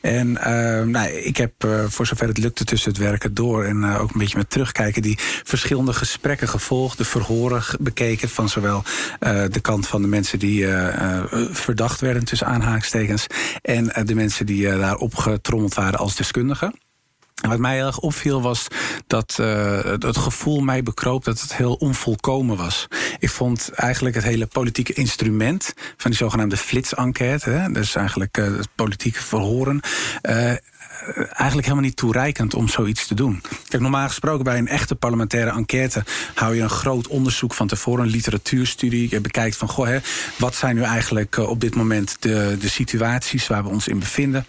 En 0.01 0.27
uh, 0.27 0.81
nou, 0.81 1.09
ik 1.09 1.37
heb 1.37 1.51
voor 1.87 2.05
zover 2.05 2.27
het 2.27 2.37
lukte 2.37 2.63
tussen 2.63 2.89
het 2.89 2.99
werken 2.99 3.33
door 3.33 3.63
en 3.63 3.85
ook 3.85 4.11
een 4.13 4.19
beetje 4.19 4.37
met 4.37 4.49
terugkijken 4.49 5.01
die 5.01 5.17
verschillende 5.43 5.93
gesprekken 5.93 6.47
gevolgd, 6.47 6.97
de 6.97 7.05
verhoren 7.05 7.63
bekeken 7.79 8.29
van 8.29 8.49
zowel 8.49 8.83
de 9.49 9.59
kant 9.61 9.87
van 9.87 10.01
de 10.01 10.07
mensen 10.07 10.39
die 10.39 10.67
verdacht 11.51 12.01
werden 12.01 12.25
tussen 12.25 12.47
aanhalingstekens 12.47 13.27
en 13.61 14.05
de 14.05 14.15
mensen 14.15 14.45
die 14.45 14.77
daarop 14.77 15.15
getrommeld 15.15 15.73
waren 15.73 15.99
als 15.99 16.15
deskundigen. 16.15 16.73
Wat 17.41 17.59
mij 17.59 17.81
erg 17.81 17.99
opviel 17.99 18.41
was 18.41 18.67
dat 19.07 19.35
het 19.99 20.17
gevoel 20.17 20.59
mij 20.59 20.83
bekroop 20.83 21.25
dat 21.25 21.41
het 21.41 21.55
heel 21.55 21.73
onvolkomen 21.73 22.57
was. 22.57 22.87
Ik 23.19 23.29
vond 23.29 23.71
eigenlijk 23.75 24.15
het 24.15 24.23
hele 24.23 24.45
politieke 24.47 24.93
instrument 24.93 25.73
van 25.97 26.11
die 26.11 26.19
zogenaamde 26.19 26.57
flitsenquête, 26.57 27.69
dus 27.71 27.95
eigenlijk 27.95 28.37
uh, 28.37 28.45
het 28.57 28.69
politieke 28.75 29.21
verhoren, 29.21 29.79
uh, 30.21 30.53
eigenlijk 31.17 31.67
helemaal 31.67 31.83
niet 31.83 31.95
toereikend 31.95 32.53
om 32.53 32.67
zoiets 32.67 33.07
te 33.07 33.13
doen. 33.13 33.41
Kijk, 33.67 33.81
normaal 33.81 34.07
gesproken 34.07 34.43
bij 34.43 34.57
een 34.57 34.67
echte 34.67 34.95
parlementaire 34.95 35.51
enquête 35.51 36.03
hou 36.35 36.55
je 36.55 36.61
een 36.61 36.69
groot 36.69 37.07
onderzoek 37.07 37.53
van 37.53 37.67
tevoren, 37.67 38.03
een 38.03 38.11
literatuurstudie. 38.11 39.09
Je 39.09 39.21
bekijkt 39.21 39.57
van, 39.57 39.69
goh, 39.69 39.85
hè, 39.85 39.99
wat 40.37 40.55
zijn 40.55 40.75
nu 40.75 40.81
eigenlijk 40.81 41.37
op 41.37 41.61
dit 41.61 41.75
moment 41.75 42.15
de, 42.19 42.57
de 42.59 42.69
situaties 42.69 43.47
waar 43.47 43.63
we 43.63 43.69
ons 43.69 43.87
in 43.87 43.99
bevinden. 43.99 44.45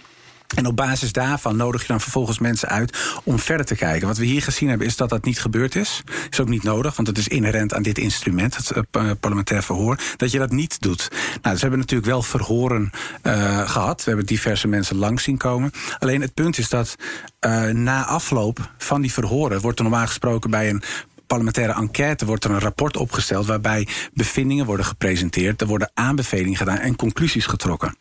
En 0.57 0.67
op 0.67 0.77
basis 0.77 1.13
daarvan 1.13 1.57
nodig 1.57 1.81
je 1.81 1.87
dan 1.87 2.01
vervolgens 2.01 2.39
mensen 2.39 2.69
uit 2.69 2.99
om 3.25 3.39
verder 3.39 3.67
te 3.67 3.75
kijken. 3.75 4.07
Wat 4.07 4.17
we 4.17 4.25
hier 4.25 4.43
gezien 4.43 4.69
hebben 4.69 4.87
is 4.87 4.97
dat 4.97 5.09
dat 5.09 5.25
niet 5.25 5.41
gebeurd 5.41 5.75
is. 5.75 6.03
Is 6.31 6.41
ook 6.41 6.49
niet 6.49 6.63
nodig, 6.63 6.97
want 6.97 7.09
het 7.09 7.19
is 7.19 7.29
inherent 7.29 7.75
aan 7.75 7.83
dit 7.83 7.99
instrument, 7.99 8.57
het 8.57 8.73
uh, 8.77 9.11
parlementair 9.21 9.63
verhoor, 9.63 9.99
dat 10.17 10.31
je 10.31 10.39
dat 10.39 10.51
niet 10.51 10.81
doet. 10.81 11.09
Nou, 11.43 11.55
ze 11.55 11.61
hebben 11.61 11.79
natuurlijk 11.79 12.11
wel 12.11 12.23
verhoren 12.23 12.91
uh, 13.23 13.69
gehad. 13.69 13.99
We 14.05 14.09
hebben 14.09 14.27
diverse 14.27 14.69
mensen 14.69 14.97
langs 14.97 15.23
zien 15.23 15.37
komen. 15.37 15.71
Alleen 15.99 16.21
het 16.21 16.35
punt 16.35 16.59
is 16.59 16.69
dat 16.69 16.97
uh, 17.41 17.69
na 17.69 18.05
afloop 18.05 18.71
van 18.79 19.01
die 19.01 19.13
verhoren 19.13 19.61
wordt 19.61 19.79
er 19.79 19.85
normaal 19.85 20.07
gesproken 20.07 20.51
bij 20.51 20.71
een 20.71 20.83
parlementaire 21.27 21.73
enquête 21.73 22.27
wordt 22.27 22.45
er 22.45 22.51
een 22.51 22.61
rapport 22.61 22.97
opgesteld 22.97 23.47
waarbij 23.47 23.89
bevindingen 24.13 24.67
worden 24.67 24.87
gepresenteerd, 24.87 25.61
er 25.61 25.67
worden 25.67 25.91
aanbevelingen 25.95 26.57
gedaan 26.57 26.79
en 26.79 26.97
conclusies 26.97 27.47
getrokken. 27.47 27.95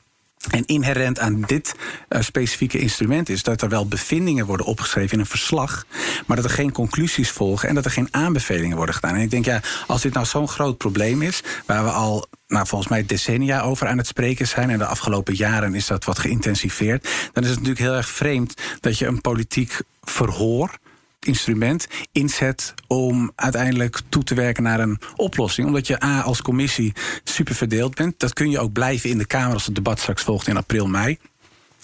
En 0.47 0.65
inherent 0.65 1.19
aan 1.19 1.41
dit 1.41 1.75
uh, 2.09 2.21
specifieke 2.21 2.79
instrument 2.79 3.29
is 3.29 3.43
dat 3.43 3.61
er 3.61 3.69
wel 3.69 3.87
bevindingen 3.87 4.45
worden 4.45 4.65
opgeschreven 4.65 5.13
in 5.13 5.19
een 5.19 5.25
verslag, 5.25 5.85
maar 6.25 6.35
dat 6.35 6.45
er 6.45 6.51
geen 6.51 6.71
conclusies 6.71 7.31
volgen 7.31 7.69
en 7.69 7.75
dat 7.75 7.85
er 7.85 7.91
geen 7.91 8.07
aanbevelingen 8.11 8.77
worden 8.77 8.95
gedaan. 8.95 9.15
En 9.15 9.21
ik 9.21 9.31
denk, 9.31 9.45
ja, 9.45 9.61
als 9.87 10.01
dit 10.01 10.13
nou 10.13 10.25
zo'n 10.25 10.47
groot 10.47 10.77
probleem 10.77 11.21
is, 11.21 11.43
waar 11.65 11.83
we 11.83 11.89
al 11.89 12.27
nou, 12.47 12.67
volgens 12.67 12.89
mij 12.89 13.05
decennia 13.05 13.61
over 13.61 13.87
aan 13.87 13.97
het 13.97 14.07
spreken 14.07 14.47
zijn. 14.47 14.69
En 14.69 14.77
de 14.77 14.85
afgelopen 14.85 15.35
jaren 15.35 15.75
is 15.75 15.87
dat 15.87 16.03
wat 16.03 16.19
geïntensiveerd. 16.19 17.09
Dan 17.33 17.43
is 17.43 17.49
het 17.49 17.59
natuurlijk 17.59 17.85
heel 17.85 17.95
erg 17.95 18.09
vreemd 18.09 18.53
dat 18.79 18.97
je 18.97 19.05
een 19.05 19.21
politiek 19.21 19.81
verhoor 20.01 20.77
instrument 21.19 21.87
inzet 22.11 22.73
om 22.87 23.31
uiteindelijk 23.35 24.01
toe 24.09 24.23
te 24.23 24.35
werken 24.35 24.63
naar 24.63 24.79
een 24.79 24.99
oplossing. 25.15 25.67
Omdat 25.67 25.87
je 25.87 26.03
A 26.03 26.21
als 26.21 26.41
commissie 26.41 26.93
super 27.23 27.55
verdeeld 27.55 27.95
bent. 27.95 28.19
Dat 28.19 28.33
kun 28.33 28.49
je 28.49 28.59
ook 28.59 28.73
blijven 28.73 29.09
in 29.09 29.17
de 29.17 29.25
Kamer 29.25 29.53
als 29.53 29.65
het 29.65 29.75
debat 29.75 29.99
straks 29.99 30.23
volgt 30.23 30.47
in 30.47 30.57
april, 30.57 30.87
mei 30.87 31.17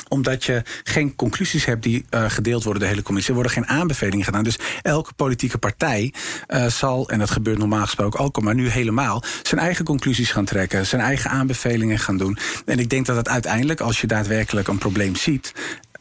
omdat 0.08 0.44
je 0.44 0.62
geen 0.84 1.16
conclusies 1.16 1.66
hebt 1.66 1.84
die 1.84 2.06
uh, 2.10 2.30
gedeeld 2.30 2.64
worden 2.64 2.82
de 2.82 2.88
hele 2.88 3.02
commissie. 3.02 3.30
Er 3.30 3.42
worden 3.42 3.64
geen 3.64 3.68
aanbevelingen 3.68 4.26
gedaan. 4.26 4.44
Dus 4.44 4.60
elke 4.82 5.14
politieke 5.14 5.58
partij 5.58 6.14
uh, 6.48 6.66
zal, 6.66 7.10
en 7.10 7.20
dat 7.20 7.30
gebeurt 7.30 7.58
normaal 7.58 7.86
gesproken 7.86 8.20
ook 8.20 8.36
al, 8.36 8.44
maar 8.44 8.56
nu 8.56 8.70
helemaal, 8.70 9.24
zijn 9.44 9.62
eigen 9.62 9.86
conclusies 9.86 10.32
gaan 10.32 10.46
trekken, 10.46 10.86
zijn 10.86 11.02
eigen 11.02 11.30
aanbevelingen 11.30 12.00
gaan 12.00 12.18
doen. 12.18 12.38
En 12.66 12.80
ik 12.80 12.90
denk 12.90 13.06
dat 13.06 13.16
het 13.16 13.30
uiteindelijk, 13.30 13.80
als 13.80 14.02
je 14.02 14.08
daadwerkelijk 14.08 14.68
een 14.68 14.78
probleem 14.78 15.16
ziet, 15.16 15.54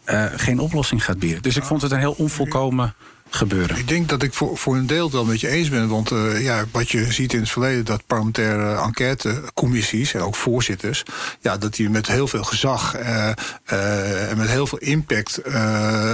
uh, 0.06 0.24
geen 0.36 0.58
oplossing 0.58 1.04
gaat 1.04 1.18
bieden. 1.18 1.42
Dus 1.42 1.56
ik 1.56 1.64
vond 1.64 1.82
het 1.82 1.92
een 1.92 1.98
heel 1.98 2.14
onvolkomen 2.18 2.94
gebeuren. 3.34 3.76
Ik 3.76 3.88
denk 3.88 4.08
dat 4.08 4.22
ik 4.22 4.34
voor, 4.34 4.56
voor 4.58 4.76
een 4.76 4.86
deel 4.86 5.10
wel 5.10 5.24
met 5.24 5.40
je 5.40 5.48
eens 5.48 5.68
ben. 5.68 5.88
Want 5.88 6.10
uh, 6.10 6.42
ja, 6.42 6.64
wat 6.70 6.90
je 6.90 7.12
ziet 7.12 7.32
in 7.32 7.40
het 7.40 7.50
verleden, 7.50 7.84
dat 7.84 8.06
parlementaire 8.06 8.82
enquêtecommissies 8.82 10.14
en 10.14 10.20
ook 10.20 10.34
voorzitters, 10.34 11.02
ja, 11.40 11.56
dat 11.56 11.74
die 11.74 11.90
met 11.90 12.06
heel 12.06 12.28
veel 12.28 12.44
gezag 12.44 12.98
uh, 12.98 13.30
uh, 13.72 14.30
en 14.30 14.36
met 14.36 14.48
heel 14.48 14.66
veel 14.66 14.78
impact 14.78 15.40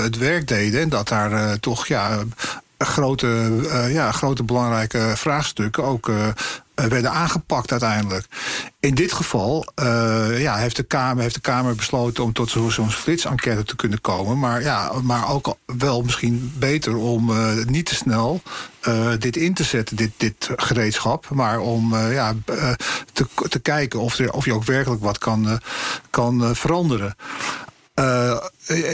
het 0.02 0.18
werk 0.18 0.48
deden. 0.48 0.80
En 0.80 0.88
dat 0.88 1.08
daar 1.08 1.58
toch 1.58 1.86
ja, 1.86 2.24
grote, 2.84 3.50
ja, 3.88 4.12
grote 4.12 4.42
belangrijke 4.42 5.12
vraagstukken 5.16 5.84
ook 5.84 6.08
eh, 6.08 6.28
werden 6.88 7.10
aangepakt 7.10 7.70
uiteindelijk. 7.70 8.26
In 8.80 8.94
dit 8.94 9.12
geval 9.12 9.66
uh, 9.82 10.40
ja, 10.40 10.56
heeft, 10.56 10.76
de 10.76 10.82
Kamer, 10.82 11.22
heeft 11.22 11.34
de 11.34 11.40
Kamer 11.40 11.74
besloten 11.74 12.24
om 12.24 12.32
tot 12.32 12.50
zo'n 12.50 12.70
zo 12.70 12.86
flitsenquête 12.86 13.64
te 13.64 13.76
kunnen 13.76 14.00
komen. 14.00 14.38
Maar, 14.38 14.62
ja, 14.62 14.92
maar 15.02 15.28
ook 15.28 15.56
wel 15.66 16.02
misschien 16.02 16.52
beter 16.58 16.96
om 16.96 17.30
uh, 17.30 17.64
niet 17.64 17.86
te 17.86 17.94
snel 17.94 18.42
dit 19.18 19.36
in 19.36 19.54
te 19.54 19.64
zetten, 19.64 19.96
dit, 19.96 20.10
dit 20.16 20.50
gereedschap. 20.56 21.28
Maar 21.30 21.58
om 21.58 21.96
ja, 21.96 22.34
te, 23.12 23.26
te 23.48 23.58
kijken 23.58 24.00
of, 24.00 24.18
er, 24.18 24.32
of 24.32 24.44
je 24.44 24.54
ook 24.54 24.64
werkelijk 24.64 25.02
wat 25.02 25.18
kan, 25.18 25.60
kan 26.10 26.56
veranderen. 26.56 27.16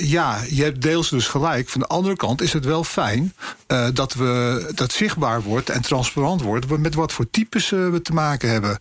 Ja, 0.01 0.39
je 0.49 0.63
hebt 0.63 0.83
deels 0.83 1.11
dus 1.11 1.27
gelijk. 1.27 1.69
Van 1.69 1.81
de 1.81 1.87
andere 1.87 2.17
kant 2.17 2.43
is 2.43 2.53
het 2.53 2.65
wel 2.65 2.85
fijn 2.85 3.33
uh, 3.69 3.87
dat 3.93 4.15
we 4.15 4.67
dat 4.75 4.93
zichtbaar 4.93 5.43
wordt 5.43 5.71
en 5.71 5.83
transparant 5.83 6.43
wordt 6.43 6.79
met 6.79 6.95
wat 6.95 7.13
voor 7.13 7.31
types 7.31 7.71
uh, 7.71 7.89
we 7.89 8.03
te 8.03 8.13
maken 8.13 8.51
hebben. 8.51 8.79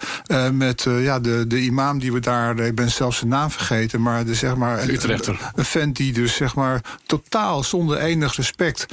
met 0.57 0.87
ja, 0.99 1.19
de, 1.19 1.47
de 1.47 1.59
imam 1.59 1.99
die 1.99 2.13
we 2.13 2.19
daar, 2.19 2.59
ik 2.59 2.75
ben 2.75 2.91
zelfs 2.91 3.17
zijn 3.17 3.29
naam 3.29 3.51
vergeten, 3.51 4.01
maar 4.01 4.25
de, 4.25 4.35
zeg 4.35 4.55
maar 4.55 4.81
een, 4.81 5.11
een, 5.11 5.37
een 5.55 5.65
vent 5.65 5.95
die 5.95 6.13
dus 6.13 6.35
zeg 6.35 6.55
maar 6.55 6.81
totaal 7.05 7.63
zonder 7.63 7.97
enig 7.97 8.35
respect 8.35 8.85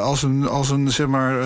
als 0.00 0.22
een, 0.22 0.48
als 0.48 0.70
een 0.70 0.90
zeg 0.90 1.06
maar 1.06 1.44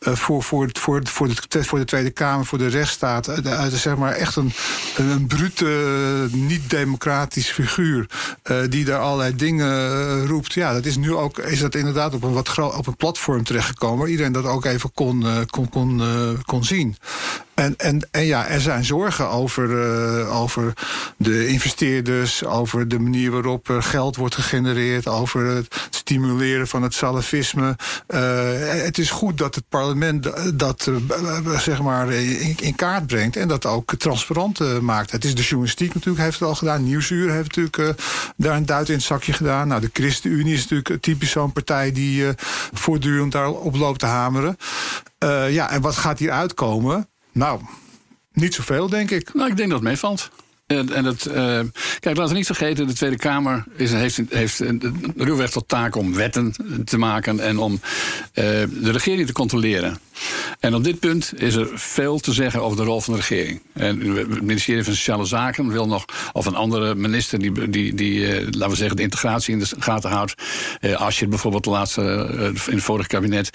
voor, 0.00 0.42
voor, 0.42 0.68
voor, 0.72 1.00
voor, 1.04 1.28
de, 1.28 1.64
voor 1.64 1.78
de 1.78 1.84
Tweede 1.84 2.10
Kamer, 2.10 2.46
voor 2.46 2.58
de 2.58 2.66
rechtsstaat, 2.66 3.30
zeg 3.70 3.96
maar 3.96 4.12
echt 4.12 4.36
een, 4.36 4.52
een 4.96 5.26
brute, 5.26 5.66
niet-democratisch 6.30 7.50
figuur. 7.50 8.06
Die 8.68 8.84
daar 8.84 9.00
allerlei 9.00 9.36
dingen 9.36 10.26
roept. 10.26 10.52
Ja, 10.52 10.72
dat 10.72 10.84
is 10.84 10.96
nu 10.96 11.14
ook 11.14 11.38
is 11.38 11.60
dat 11.60 11.74
inderdaad 11.74 12.14
op 12.14 12.22
een 12.22 12.32
wat 12.32 12.48
op 12.58 12.89
platform 12.96 13.44
terechtgekomen 13.44 13.98
waar 13.98 14.08
iedereen 14.08 14.32
dat 14.32 14.44
ook 14.44 14.64
even 14.64 14.92
kon, 14.92 15.20
uh, 15.20 15.36
kon, 15.50 15.68
kon, 15.68 16.02
kon 16.44 16.64
zien. 16.64 16.96
En, 17.60 17.74
en, 17.76 18.08
en 18.10 18.24
ja, 18.24 18.46
er 18.46 18.60
zijn 18.60 18.84
zorgen 18.84 19.28
over, 19.28 19.70
uh, 19.70 20.40
over 20.40 20.72
de 21.16 21.46
investeerders, 21.46 22.44
over 22.44 22.88
de 22.88 22.98
manier 22.98 23.30
waarop 23.30 23.68
er 23.68 23.82
geld 23.82 24.16
wordt 24.16 24.34
gegenereerd, 24.34 25.06
over 25.06 25.44
het 25.44 25.74
stimuleren 25.90 26.68
van 26.68 26.82
het 26.82 26.94
salafisme. 26.94 27.76
Uh, 28.08 28.20
het 28.82 28.98
is 28.98 29.10
goed 29.10 29.38
dat 29.38 29.54
het 29.54 29.64
parlement 29.68 30.30
dat 30.54 30.90
zeg 31.58 31.82
maar 31.82 32.12
in, 32.12 32.56
in, 32.60 32.74
kaart 32.74 33.06
brengt 33.06 33.36
en 33.36 33.48
dat 33.48 33.66
ook 33.66 33.94
transparant 33.94 34.80
maakt. 34.80 35.10
Het 35.10 35.24
is 35.24 35.34
de 35.34 35.42
journalistiek 35.42 35.94
natuurlijk, 35.94 36.24
heeft 36.24 36.38
het 36.38 36.48
al 36.48 36.54
gedaan. 36.54 36.84
Nieuwsuur 36.84 37.32
heeft 37.32 37.56
natuurlijk 37.56 38.00
daar 38.36 38.56
een 38.56 38.66
duit 38.66 38.88
in 38.88 38.94
het 38.94 39.04
zakje 39.04 39.32
gedaan. 39.32 39.68
Nou, 39.68 39.80
de 39.80 39.90
ChristenUnie 39.92 40.54
is 40.54 40.68
natuurlijk 40.68 41.02
typisch 41.02 41.30
zo'n 41.30 41.52
partij 41.52 41.92
die 41.92 42.24
voortdurend 42.72 43.32
daarop 43.32 43.76
loopt 43.76 43.98
te 43.98 44.06
hameren. 44.06 44.56
ja, 45.48 45.70
en 45.70 45.80
wat 45.80 45.96
gaat 45.96 46.18
hier 46.18 46.30
uitkomen? 46.30 47.08
Nou, 47.40 47.60
niet 48.32 48.54
zoveel, 48.54 48.88
denk 48.88 49.10
ik. 49.10 49.34
Nou, 49.34 49.50
ik 49.50 49.56
denk 49.56 49.70
dat 49.70 49.78
het 49.78 49.88
meevalt. 49.88 50.30
En, 50.66 50.92
en 50.92 51.04
het, 51.04 51.26
uh, 51.26 51.34
kijk, 52.00 52.16
laten 52.16 52.28
we 52.28 52.34
niet 52.34 52.46
vergeten, 52.46 52.86
de 52.86 52.92
Tweede 52.92 53.16
Kamer 53.16 53.64
is, 53.76 53.92
heeft, 53.92 54.20
heeft 54.28 54.62
ruwweg 55.16 55.50
tot 55.50 55.68
taak 55.68 55.96
om 55.96 56.14
wetten 56.14 56.54
te 56.84 56.98
maken 56.98 57.40
en 57.40 57.58
om 57.58 57.72
uh, 57.72 57.80
de 58.82 58.90
regering 58.90 59.26
te 59.26 59.32
controleren. 59.32 59.98
En 60.60 60.74
op 60.74 60.84
dit 60.84 61.00
punt 61.00 61.32
is 61.36 61.54
er 61.54 61.68
veel 61.74 62.18
te 62.18 62.32
zeggen 62.32 62.62
over 62.62 62.76
de 62.76 62.84
rol 62.84 63.00
van 63.00 63.14
de 63.14 63.20
regering. 63.20 63.62
En 63.72 64.00
het 64.00 64.42
ministerie 64.42 64.84
van 64.84 64.94
Sociale 64.94 65.24
Zaken 65.24 65.68
wil 65.68 65.86
nog, 65.86 66.04
of 66.32 66.46
een 66.46 66.54
andere 66.54 66.94
minister 66.94 67.38
die, 67.38 67.68
die, 67.68 67.94
die 67.94 68.18
uh, 68.18 68.46
laten 68.50 68.70
we 68.70 68.76
zeggen, 68.76 68.96
de 68.96 69.02
integratie 69.02 69.52
in 69.52 69.58
de 69.58 69.68
gaten 69.78 70.10
houdt. 70.10 70.34
Uh, 70.80 71.10
je 71.10 71.28
bijvoorbeeld 71.28 71.64
de 71.64 71.70
laatste, 71.70 72.02
uh, 72.02 72.44
in 72.44 72.74
het 72.74 72.82
vorige 72.82 73.08
kabinet, 73.08 73.50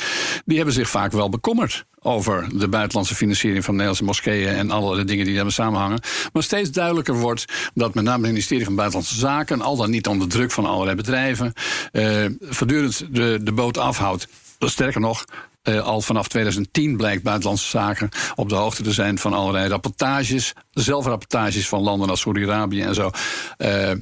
die 0.45 0.57
hebben 0.57 0.73
zich 0.75 0.89
vaak 0.89 1.11
wel 1.11 1.29
bekommerd 1.29 1.85
over 2.05 2.47
de 2.53 2.67
buitenlandse 2.67 3.15
financiering 3.15 3.63
van 3.63 3.73
Nederlandse 3.73 4.03
moskeeën 4.03 4.47
en 4.47 4.71
alle 4.71 5.03
dingen 5.03 5.25
die 5.25 5.35
daarmee 5.35 5.53
samenhangen. 5.53 5.99
Maar 6.33 6.43
steeds 6.43 6.71
duidelijker 6.71 7.15
wordt 7.15 7.45
dat 7.73 7.93
met 7.93 8.03
name 8.03 8.21
het 8.21 8.31
ministerie 8.31 8.65
van 8.65 8.75
Buitenlandse 8.75 9.15
Zaken, 9.19 9.61
al 9.61 9.75
dan 9.75 9.89
niet 9.89 10.07
onder 10.07 10.27
druk 10.27 10.51
van 10.51 10.65
allerlei 10.65 10.95
bedrijven, 10.95 11.53
uh, 11.91 12.25
voortdurend 12.41 13.07
de, 13.11 13.39
de 13.41 13.51
boot 13.51 13.77
afhoudt. 13.77 14.27
Sterker 14.59 15.01
nog, 15.01 15.25
uh, 15.65 15.81
al 15.81 16.01
vanaf 16.01 16.27
2010 16.27 16.97
blijkt 16.97 17.23
Buitenlandse 17.23 17.69
Zaken 17.69 18.09
op 18.35 18.49
de 18.49 18.55
hoogte 18.55 18.83
te 18.83 18.91
zijn 18.91 19.17
van 19.17 19.33
allerlei 19.33 19.67
rapportages, 19.67 20.53
zelfrapportages 20.71 21.67
van 21.67 21.81
landen 21.81 22.09
als 22.09 22.21
Saudi-Arabië 22.21 22.81
en 22.81 22.95
zo, 22.95 23.09
uh, 23.57 23.89
uh, 23.89 23.95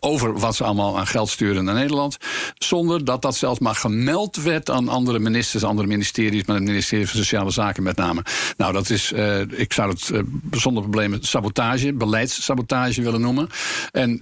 over 0.00 0.38
wat 0.38 0.56
ze 0.56 0.64
allemaal 0.64 0.98
aan 0.98 1.06
geld 1.06 1.28
sturen 1.28 1.64
naar 1.64 1.74
Nederland. 1.74 2.16
Zonder 2.58 3.04
dat 3.04 3.22
dat 3.22 3.36
zelfs 3.36 3.58
maar 3.58 3.74
gemeld 3.74 4.36
werd 4.36 4.70
aan 4.70 4.88
andere 4.88 5.18
ministers, 5.18 5.64
andere 5.64 5.88
ministeries, 5.88 6.44
maar 6.44 6.56
het 6.56 6.64
ministerie 6.64 7.08
van 7.08 7.18
Sociale 7.18 7.50
Zaken 7.50 7.82
met 7.82 7.96
name. 7.96 8.22
Nou, 8.56 8.72
dat 8.72 8.90
is, 8.90 9.12
ik 9.48 9.72
zou 9.72 9.90
het 9.90 10.10
zonder 10.50 10.82
problemen 10.82 11.22
sabotage, 11.22 11.92
beleidssabotage 11.92 13.02
willen 13.02 13.20
noemen. 13.20 13.48
En 13.92 14.20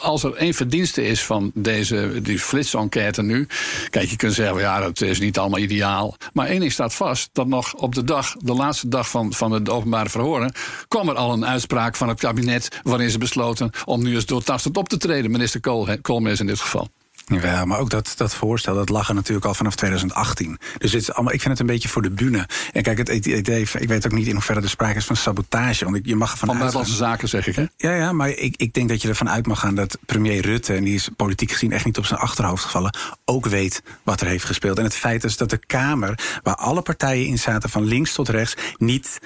als 0.00 0.22
er 0.22 0.34
één 0.34 0.54
verdienste 0.54 1.06
is 1.06 1.24
van 1.24 1.50
deze, 1.54 2.20
die 2.22 2.38
flitsenquête 2.38 3.22
nu, 3.22 3.46
kijk, 3.90 4.08
je 4.08 4.16
kunt 4.16 4.34
zeggen, 4.34 4.58
ja, 4.58 4.80
dat 4.80 5.00
is 5.00 5.20
niet 5.20 5.38
allemaal 5.38 5.60
ideaal. 5.60 6.16
Maar 6.32 6.46
één 6.46 6.60
ding 6.60 6.72
staat 6.72 6.94
vast: 6.94 7.28
dat 7.32 7.46
nog 7.46 7.74
op 7.74 7.94
de 7.94 8.04
dag, 8.04 8.32
de 8.32 8.54
laatste 8.54 8.88
dag 8.88 9.08
van, 9.08 9.32
van 9.32 9.52
het 9.52 9.68
openbare 9.68 10.08
verhoren, 10.08 10.52
kwam 10.88 11.08
er 11.08 11.14
al 11.14 11.32
een 11.32 11.46
uitspraak 11.46 11.96
van 11.96 12.08
het 12.08 12.20
kabinet 12.20 12.80
waarin 12.82 13.10
ze 13.10 13.18
besloten 13.18 13.70
om 13.84 14.02
nu 14.02 14.14
eens 14.14 14.26
doortastend 14.26 14.76
op 14.76 14.88
te 14.88 14.96
treden, 14.96 15.30
minister 15.30 15.60
Koolmees 16.00 16.40
in 16.40 16.46
dit 16.46 16.60
geval. 16.60 16.88
Ja, 17.26 17.64
maar 17.64 17.78
ook 17.78 17.90
dat, 17.90 18.12
dat 18.16 18.34
voorstel, 18.34 18.74
dat 18.74 18.88
lag 18.88 19.08
er 19.08 19.14
natuurlijk 19.14 19.46
al 19.46 19.54
vanaf 19.54 19.74
2018. 19.74 20.58
Dus 20.78 20.92
het 20.92 21.00
is 21.00 21.12
allemaal, 21.12 21.32
ik 21.32 21.40
vind 21.40 21.52
het 21.52 21.60
een 21.60 21.74
beetje 21.74 21.88
voor 21.88 22.02
de 22.02 22.10
bühne. 22.10 22.48
En 22.72 22.82
kijk, 22.82 22.98
het 22.98 23.26
idee, 23.26 23.66
ik 23.78 23.88
weet 23.88 24.06
ook 24.06 24.12
niet 24.12 24.26
in 24.26 24.32
hoeverre 24.32 24.60
er 24.60 24.68
sprake 24.68 24.96
is 24.96 25.04
van 25.04 25.16
sabotage. 25.16 25.84
Want 25.84 25.98
je 26.02 26.16
mag 26.16 26.38
van 26.38 26.48
buitenlandse 26.48 26.94
zaken, 26.94 27.28
zeg 27.28 27.46
ik, 27.46 27.56
hè? 27.56 27.64
Ja, 27.76 27.94
ja, 27.94 28.12
maar 28.12 28.28
ik, 28.28 28.56
ik 28.56 28.72
denk 28.72 28.88
dat 28.88 29.02
je 29.02 29.08
ervan 29.08 29.30
uit 29.30 29.46
mag 29.46 29.60
gaan 29.60 29.74
dat 29.74 29.98
premier 30.06 30.40
Rutte, 30.40 30.74
en 30.74 30.84
die 30.84 30.94
is 30.94 31.08
politiek 31.16 31.52
gezien 31.52 31.72
echt 31.72 31.84
niet 31.84 31.98
op 31.98 32.06
zijn 32.06 32.20
achterhoofd 32.20 32.64
gevallen, 32.64 32.96
ook 33.24 33.46
weet 33.46 33.82
wat 34.02 34.20
er 34.20 34.26
heeft 34.26 34.44
gespeeld. 34.44 34.78
En 34.78 34.84
het 34.84 34.94
feit 34.94 35.24
is 35.24 35.36
dat 35.36 35.50
de 35.50 35.58
Kamer, 35.66 36.40
waar 36.42 36.56
alle 36.56 36.82
partijen 36.82 37.26
in 37.26 37.38
zaten, 37.38 37.70
van 37.70 37.84
links 37.84 38.12
tot 38.12 38.28
rechts, 38.28 38.54
niet 38.76 39.18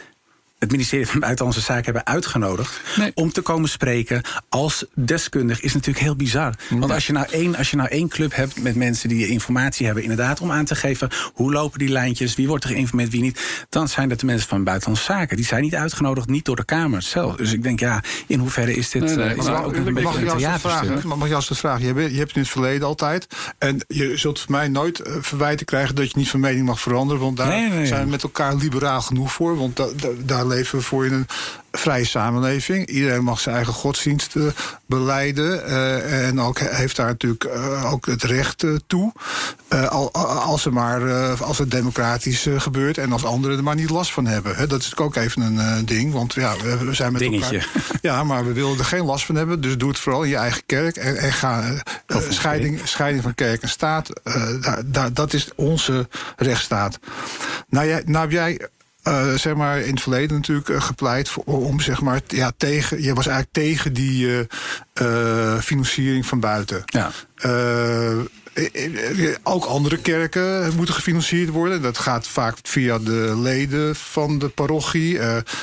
het 0.60 0.70
ministerie 0.70 1.06
van 1.06 1.20
Buitenlandse 1.20 1.60
Zaken 1.60 1.84
hebben 1.84 2.06
uitgenodigd 2.06 2.80
om 3.14 3.32
te 3.32 3.40
komen 3.40 3.68
spreken 3.68 4.22
als 4.48 4.84
deskundig 4.94 5.60
is 5.60 5.74
natuurlijk 5.74 6.04
heel 6.04 6.16
bizar. 6.16 6.54
Want 6.70 6.92
als 6.92 7.06
je, 7.06 7.12
nou 7.12 7.26
één, 7.30 7.56
als 7.56 7.70
je 7.70 7.76
nou 7.76 7.88
één 7.88 8.08
club 8.08 8.34
hebt 8.34 8.62
met 8.62 8.74
mensen 8.74 9.08
die 9.08 9.28
informatie 9.28 9.86
hebben, 9.86 10.02
inderdaad, 10.02 10.40
om 10.40 10.50
aan 10.50 10.64
te 10.64 10.74
geven 10.74 11.08
hoe 11.34 11.52
lopen 11.52 11.78
die 11.78 11.88
lijntjes, 11.88 12.34
wie 12.34 12.48
wordt 12.48 12.64
er 12.64 12.70
geïnformeerd, 12.70 13.10
wie 13.10 13.20
niet, 13.20 13.66
dan 13.68 13.88
zijn 13.88 14.08
dat 14.08 14.20
de 14.20 14.26
mensen 14.26 14.48
van 14.48 14.64
Buitenlandse 14.64 15.04
Zaken. 15.04 15.36
Die 15.36 15.46
zijn 15.46 15.62
niet 15.62 15.74
uitgenodigd, 15.74 16.28
niet 16.28 16.44
door 16.44 16.56
de 16.56 16.64
Kamer 16.64 17.02
zelf. 17.02 17.36
Dus 17.36 17.52
ik 17.52 17.62
denk, 17.62 17.80
ja, 17.80 18.02
in 18.26 18.38
hoeverre 18.38 18.74
is 18.74 18.90
dit. 18.90 19.16
Nee, 19.16 19.36
is 19.36 19.46
ook 19.46 19.74
een 19.74 19.92
mag, 19.92 20.20
beetje 20.20 20.46
een 20.46 20.60
vragen, 20.60 21.08
mag 21.08 21.28
je 21.28 21.34
als 21.34 21.48
het 21.48 21.58
vragen? 21.58 21.86
Je 21.86 21.92
hebt, 21.94 22.12
je 22.12 22.18
hebt 22.18 22.34
in 22.34 22.40
het 22.40 22.50
verleden 22.50 22.86
altijd. 22.86 23.26
En 23.58 23.84
je 23.88 24.16
zult 24.16 24.40
van 24.40 24.54
mij 24.54 24.68
nooit 24.68 25.06
uh, 25.06 25.12
verwijten 25.20 25.66
krijgen 25.66 25.94
dat 25.94 26.10
je 26.10 26.18
niet 26.18 26.28
van 26.28 26.40
mening 26.40 26.66
mag 26.66 26.80
veranderen. 26.80 27.22
Want 27.22 27.36
daar 27.36 27.86
zijn 27.86 28.04
we 28.04 28.10
met 28.10 28.22
elkaar 28.22 28.54
liberaal 28.54 29.00
genoeg 29.00 29.32
voor. 29.32 29.56
Want 29.56 29.76
da, 29.76 29.86
daar 30.24 30.46
leven 30.50 30.82
voor 30.82 31.06
in 31.06 31.12
een 31.12 31.26
vrije 31.72 32.04
samenleving. 32.04 32.86
Iedereen 32.86 33.24
mag 33.24 33.40
zijn 33.40 33.54
eigen 33.54 33.74
godsdienst 33.74 34.34
beleiden. 34.86 35.62
Uh, 35.68 36.26
en 36.26 36.40
ook 36.40 36.58
heeft 36.58 36.96
daar 36.96 37.06
natuurlijk 37.06 37.44
uh, 37.44 37.92
ook 37.92 38.06
het 38.06 38.22
recht 38.22 38.64
toe. 38.86 39.12
Al, 39.88 40.12
als, 40.12 40.64
er 40.64 40.72
maar, 40.72 41.32
als 41.42 41.58
het 41.58 41.70
democratisch 41.70 42.46
gebeurt 42.56 42.98
en 42.98 43.12
als 43.12 43.24
anderen 43.24 43.56
er 43.56 43.62
maar 43.62 43.74
niet 43.74 43.90
last 43.90 44.12
van 44.12 44.26
hebben. 44.26 44.68
Dat 44.68 44.80
is 44.80 44.96
ook 44.96 45.16
even 45.16 45.42
een 45.42 45.86
ding. 45.86 46.12
Want 46.12 46.34
ja, 46.34 46.54
we, 46.56 46.94
zijn 46.94 47.12
met 47.12 47.20
Dingetje. 47.20 47.58
elkaar. 47.58 47.98
Ja, 48.02 48.24
maar 48.24 48.46
we 48.46 48.52
willen 48.52 48.78
er 48.78 48.84
geen 48.84 49.04
last 49.04 49.24
van 49.24 49.34
hebben. 49.34 49.60
Dus 49.60 49.78
doe 49.78 49.88
het 49.88 49.98
vooral 49.98 50.22
in 50.22 50.28
je 50.28 50.36
eigen 50.36 50.62
kerk. 50.66 50.96
En, 50.96 51.16
en 51.16 51.32
ga 51.32 51.82
scheiding, 52.28 52.80
scheiding 52.84 53.22
van 53.22 53.34
kerk 53.34 53.62
en 53.62 53.68
staat. 53.68 54.10
Dat 55.12 55.32
is 55.32 55.48
onze 55.54 56.08
rechtsstaat. 56.36 56.98
Nou, 57.68 57.86
jij, 57.86 58.02
nou 58.06 58.30
jij 58.30 58.68
uh, 59.08 59.34
zeg 59.34 59.54
maar 59.54 59.80
in 59.80 59.90
het 59.90 60.02
verleden 60.02 60.36
natuurlijk 60.36 60.68
uh, 60.68 60.80
gepleit 60.80 61.28
voor, 61.28 61.44
om 61.44 61.80
zeg 61.80 62.00
maar 62.00 62.20
ja 62.26 62.52
tegen 62.56 63.02
je 63.02 63.14
was 63.14 63.26
eigenlijk 63.26 63.56
tegen 63.66 63.92
die 63.92 64.48
uh, 65.02 65.58
financiering 65.58 66.26
van 66.26 66.40
buiten. 66.40 66.82
Ja. 66.84 67.10
Ook 69.42 69.64
andere 69.64 69.98
kerken 69.98 70.76
moeten 70.76 70.94
gefinancierd 70.94 71.48
worden. 71.48 71.82
Dat 71.82 71.98
gaat 71.98 72.26
vaak 72.26 72.56
via 72.62 72.98
de 72.98 73.32
leden 73.36 73.96
van 73.96 74.38
de 74.38 74.48
parochie. 74.48 75.18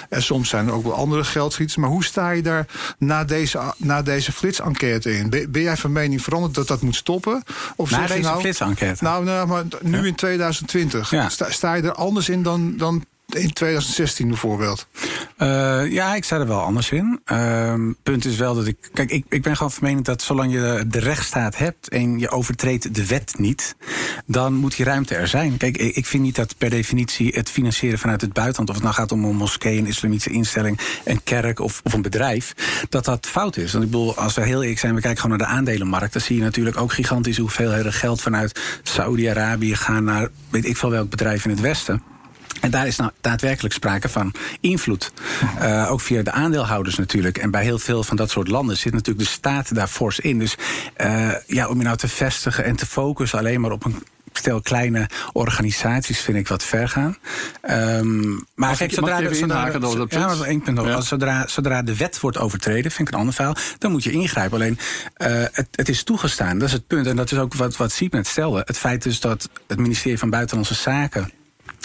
en 0.10 0.24
soms 0.24 0.50
zijn 0.50 0.68
er 0.68 0.74
ook 0.74 0.84
wel 0.84 0.94
andere 0.94 1.24
geldschieters. 1.24 1.78
Maar 1.78 1.90
hoe 1.90 2.04
sta 2.04 2.30
je 2.30 2.42
daar 2.42 2.66
na 2.98 3.24
deze, 3.24 3.74
na 3.78 4.02
deze 4.02 4.32
flitsenquête 4.32 5.18
in? 5.18 5.30
Ben, 5.30 5.62
jij 5.62 5.78
van 5.78 5.92
mening 5.92 6.22
veranderd 6.22 6.56
dat 6.56 6.68
dat 6.68 6.82
moet 6.82 6.96
stoppen? 6.96 7.44
Of 7.76 7.92
na 7.92 8.08
deze 8.08 8.20
nou, 8.20 8.40
flitsenquête? 8.40 9.04
Nou, 9.04 9.24
nou, 9.24 9.48
maar 9.48 9.64
nu 9.82 10.08
in 10.08 10.16
2020. 10.16 11.10
Ja. 11.10 11.30
Sta, 11.30 11.52
sta, 11.52 11.74
je 11.74 11.82
er 11.82 11.94
anders 11.94 12.30
in 12.30 12.44
dan, 12.44 12.78
dan 12.78 13.06
in 13.28 13.54
2016 13.54 14.28
bijvoorbeeld? 14.28 14.88
Uh, 15.38 15.92
ja, 15.92 16.16
ik 16.16 16.24
sta 16.24 16.38
er 16.38 16.48
wel 16.48 16.62
anders 16.62 16.92
in. 16.92 17.20
Uh, 17.32 17.74
punt 18.04 18.26
is 18.26 18.38
wel 18.38 18.56
dat 18.56 18.68
ik. 18.68 18.90
Kijk, 18.94 19.12
ik, 19.12 19.26
ik 19.30 19.42
ben 19.42 19.56
gewoon 19.56 19.72
van 19.72 19.84
mening 19.84 20.06
dat 20.06 20.22
zolang 20.22 20.52
je 20.52 20.86
de 20.88 21.00
rechtsstaat 21.00 21.58
hebt 21.58 21.90
en 21.90 22.20
je 22.20 22.30
overtreedt 22.30 22.96
de 22.96 23.06
wet 23.06 23.34
niet, 23.38 23.76
dan 24.26 24.54
moet 24.54 24.76
die 24.76 24.86
ruimte 24.86 25.16
er 25.16 25.28
zijn. 25.28 25.58
Kijk, 25.58 25.78
ik 25.78 26.06
vind 26.06 26.24
niet 26.24 26.36
dat 26.36 26.58
per 26.58 26.70
definitie 26.70 27.32
het 27.36 27.50
financieren 27.50 28.00
vanuit 28.00 28.22
het 28.22 28.34
buitenland, 28.34 28.70
of 28.70 28.76
het 28.76 28.84
nou 28.84 28.96
gaat 28.96 29.12
om 29.12 29.24
een 29.24 29.36
moskee, 29.36 29.78
een 29.78 29.86
islamitische 29.86 30.32
instelling, 30.32 30.80
een 31.06 31.24
kerk 31.24 31.60
of, 31.60 31.82
of 31.84 31.94
een 31.94 32.02
bedrijf, 32.02 32.54
dat 32.90 33.06
dat 33.06 33.26
fout 33.26 33.58
is. 33.58 33.72
Want 33.72 33.84
ik 33.84 33.92
bedoel, 33.92 34.16
als 34.16 34.34
we 34.34 34.42
heel 34.42 34.62
eerlijk 34.62 34.80
zijn, 34.80 34.96
we 34.96 35.02
kijken 35.02 35.22
gewoon 35.22 35.38
naar 35.38 35.48
de 35.48 35.54
aandelenmarkt, 35.54 36.14
dan 36.14 36.22
zie 36.22 36.36
je 36.36 36.42
natuurlijk 36.42 36.78
ook 36.78 36.94
gigantische 36.94 37.42
hoeveelheden 37.42 37.94
geld 37.94 38.22
vanuit 38.22 38.80
Saudi-Arabië 38.84 39.76
gaan 39.76 40.04
naar 40.04 40.30
weet 40.50 40.66
ik 40.66 40.78
veel 40.78 40.90
welk 40.90 41.10
bedrijf 41.10 41.44
in 41.44 41.50
het 41.50 41.60
Westen. 41.60 42.02
En 42.62 42.72
daar 42.72 42.88
is 42.88 42.96
nou 42.96 43.12
daadwerkelijk 43.22 43.74
sprake 43.74 44.10
van 44.10 44.34
invloed. 44.60 45.12
Uh, 45.62 45.92
ook 45.92 46.02
via 46.02 46.22
de 46.22 46.32
aandeelhouders 46.32 46.96
natuurlijk. 46.96 47.38
En 47.38 47.52
bij 47.52 47.64
heel 47.64 47.80
veel 47.80 48.04
van 48.04 48.18
dat 48.18 48.30
soort 48.30 48.48
landen 48.48 48.78
zit 48.78 48.94
natuurlijk 48.94 49.28
de 49.28 49.34
staat 49.34 49.76
daar 49.76 49.88
fors 49.88 50.20
in. 50.20 50.40
Dus 50.40 50.56
uh, 50.98 51.32
ja, 51.48 51.68
om 51.68 51.78
je 51.78 51.84
nou 51.84 51.98
te 51.98 52.08
vestigen 52.08 52.64
en 52.64 52.76
te 52.76 52.86
focussen 52.86 53.40
alleen 53.40 53.62
maar 53.62 53.72
op 53.72 53.86
een 53.86 54.04
stel 54.38 54.62
kleine 54.62 55.10
organisaties 55.34 56.20
vind 56.20 56.38
ik 56.38 56.48
wat 56.48 56.64
ver 56.64 56.90
gaan. 56.90 57.18
Um, 57.70 58.46
maar 58.56 58.78
kijk, 58.78 58.92
zodra, 58.92 59.20
de, 59.20 59.36
zodra, 59.36 59.66
ja, 60.10 60.28
dat 60.28 60.44
één 60.44 60.62
punt 60.62 60.82
ja. 60.82 61.02
zodra, 61.02 61.48
zodra 61.48 61.82
de 61.82 61.96
wet 61.96 62.20
wordt 62.20 62.38
overtreden, 62.38 62.92
vind 62.92 63.08
ik 63.08 63.14
een 63.14 63.20
ander 63.20 63.36
verhaal, 63.36 63.56
dan 63.78 63.92
moet 63.92 64.04
je 64.04 64.12
ingrijpen. 64.12 64.58
Alleen 64.58 64.80
uh, 65.18 65.28
het, 65.52 65.68
het, 65.72 65.90
is 65.90 66.04
toegestaan, 66.04 66.58
dat 66.58 66.68
is 66.68 66.74
het 66.74 66.88
punt. 66.88 67.08
En 67.08 67.16
dat 67.16 67.32
is 67.32 67.38
ook 67.38 67.54
wat, 67.54 67.78
wat 67.78 67.92
Siep 67.92 68.14
net 68.14 68.28
stelde. 68.28 68.62
Het 68.66 68.78
feit 68.78 69.06
is 69.06 69.20
dat 69.20 69.50
het 69.68 69.80
ministerie 69.80 70.20
van 70.20 70.30
Buitenlandse 70.30 70.74
Zaken 70.74 71.32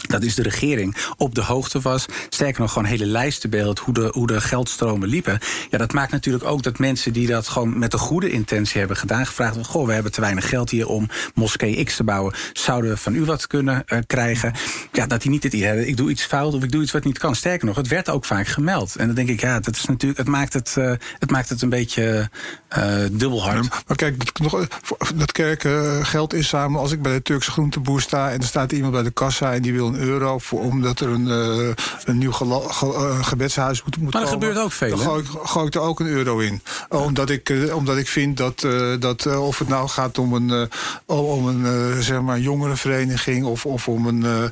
dat 0.08 0.22
is 0.22 0.34
de 0.34 0.42
regering 0.42 0.96
op 1.16 1.34
de 1.34 1.42
hoogte 1.42 1.80
was. 1.80 2.06
Sterker 2.28 2.60
nog, 2.60 2.72
gewoon 2.72 2.88
hele 2.88 3.06
lijsten 3.06 3.50
beeld 3.50 3.78
hoe 3.78 3.94
de, 3.94 4.08
hoe 4.12 4.26
de 4.26 4.40
geldstromen 4.40 5.08
liepen. 5.08 5.38
Ja, 5.70 5.78
dat 5.78 5.92
maakt 5.92 6.12
natuurlijk 6.12 6.44
ook 6.44 6.62
dat 6.62 6.78
mensen 6.78 7.12
die 7.12 7.26
dat 7.26 7.48
gewoon 7.48 7.78
met 7.78 7.92
een 7.92 7.98
goede 7.98 8.30
intentie 8.30 8.78
hebben 8.78 8.96
gedaan, 8.96 9.26
gevraagd 9.26 9.66
goh, 9.66 9.86
we 9.86 9.92
hebben 9.92 10.12
te 10.12 10.20
weinig 10.20 10.48
geld 10.48 10.70
hier 10.70 10.88
om 10.88 11.08
moskee 11.34 11.84
X 11.84 11.96
te 11.96 12.04
bouwen. 12.04 12.34
Zouden 12.52 12.90
we 12.90 12.96
van 12.96 13.14
u 13.14 13.24
wat 13.24 13.46
kunnen 13.46 13.82
uh, 13.86 13.98
krijgen? 14.06 14.52
Ja, 14.92 15.06
dat 15.06 15.22
die 15.22 15.30
niet 15.30 15.42
het 15.42 15.52
idee 15.52 15.66
hebben, 15.66 15.88
ik 15.88 15.96
doe 15.96 16.10
iets 16.10 16.24
fout 16.24 16.54
of 16.54 16.62
ik 16.62 16.72
doe 16.72 16.82
iets 16.82 16.92
wat 16.92 17.04
niet 17.04 17.18
kan. 17.18 17.34
Sterker 17.34 17.66
nog, 17.66 17.76
het 17.76 17.88
werd 17.88 18.10
ook 18.10 18.24
vaak 18.24 18.46
gemeld. 18.46 18.96
En 18.96 19.06
dan 19.06 19.14
denk 19.14 19.28
ik, 19.28 19.40
ja, 19.40 19.60
dat 19.60 19.76
is 19.76 19.84
natuurlijk, 19.84 20.18
het 20.18 20.28
maakt 20.28 20.52
het, 20.52 20.74
uh, 20.78 20.92
het, 21.18 21.30
maakt 21.30 21.48
het 21.48 21.62
een 21.62 21.68
beetje 21.68 22.30
uh, 22.78 22.94
dubbel 23.12 23.42
hard. 23.42 23.64
Ja, 23.64 23.70
maar 23.86 23.96
kijk, 23.96 24.40
dat, 24.42 24.68
dat 25.14 25.32
kerk 25.32 25.68
geld 26.06 26.34
inzamelen. 26.34 26.80
Als 26.80 26.92
ik 26.92 27.02
bij 27.02 27.12
de 27.12 27.22
Turkse 27.22 27.50
groenteboer 27.50 28.00
sta 28.00 28.30
en 28.30 28.40
er 28.40 28.46
staat 28.46 28.72
iemand 28.72 28.92
bij 28.92 29.02
de 29.02 29.10
kassa 29.10 29.52
en 29.52 29.62
die 29.62 29.72
wil 29.72 29.91
euro 29.94 30.38
voor, 30.38 30.60
omdat 30.60 31.00
er 31.00 31.08
een, 31.08 31.26
uh, 31.26 31.72
een 32.04 32.18
nieuw 32.18 32.32
uh, 32.42 33.24
gebedshuis 33.24 33.82
moet, 33.82 33.96
moet 33.96 34.12
maar 34.12 34.22
dat 34.22 34.30
gebeurt 34.30 34.58
ook 34.58 34.72
veel. 34.72 34.96
Dan 34.96 34.98
gooi 34.98 35.22
ik, 35.22 35.28
gooi 35.42 35.66
ik, 35.66 35.74
er 35.74 35.80
ook 35.80 36.00
een 36.00 36.06
euro 36.06 36.38
in. 36.38 36.62
Omdat, 36.88 37.30
ik, 37.30 37.48
uh, 37.48 37.76
omdat 37.76 37.96
ik 37.96 38.08
vind 38.08 38.36
dat, 38.36 38.66
dat 38.98 39.36
of 39.36 39.58
het 39.58 39.68
nou 39.68 39.88
gaat 39.88 40.18
om 40.18 40.32
een, 40.32 40.70
om 41.06 41.46
een 41.46 42.02
zeg 42.02 42.20
maar 42.20 42.40
jongerenvereniging 42.40 43.44
of, 43.44 43.66
of 43.66 43.88
om 43.88 44.06
een, 44.06 44.50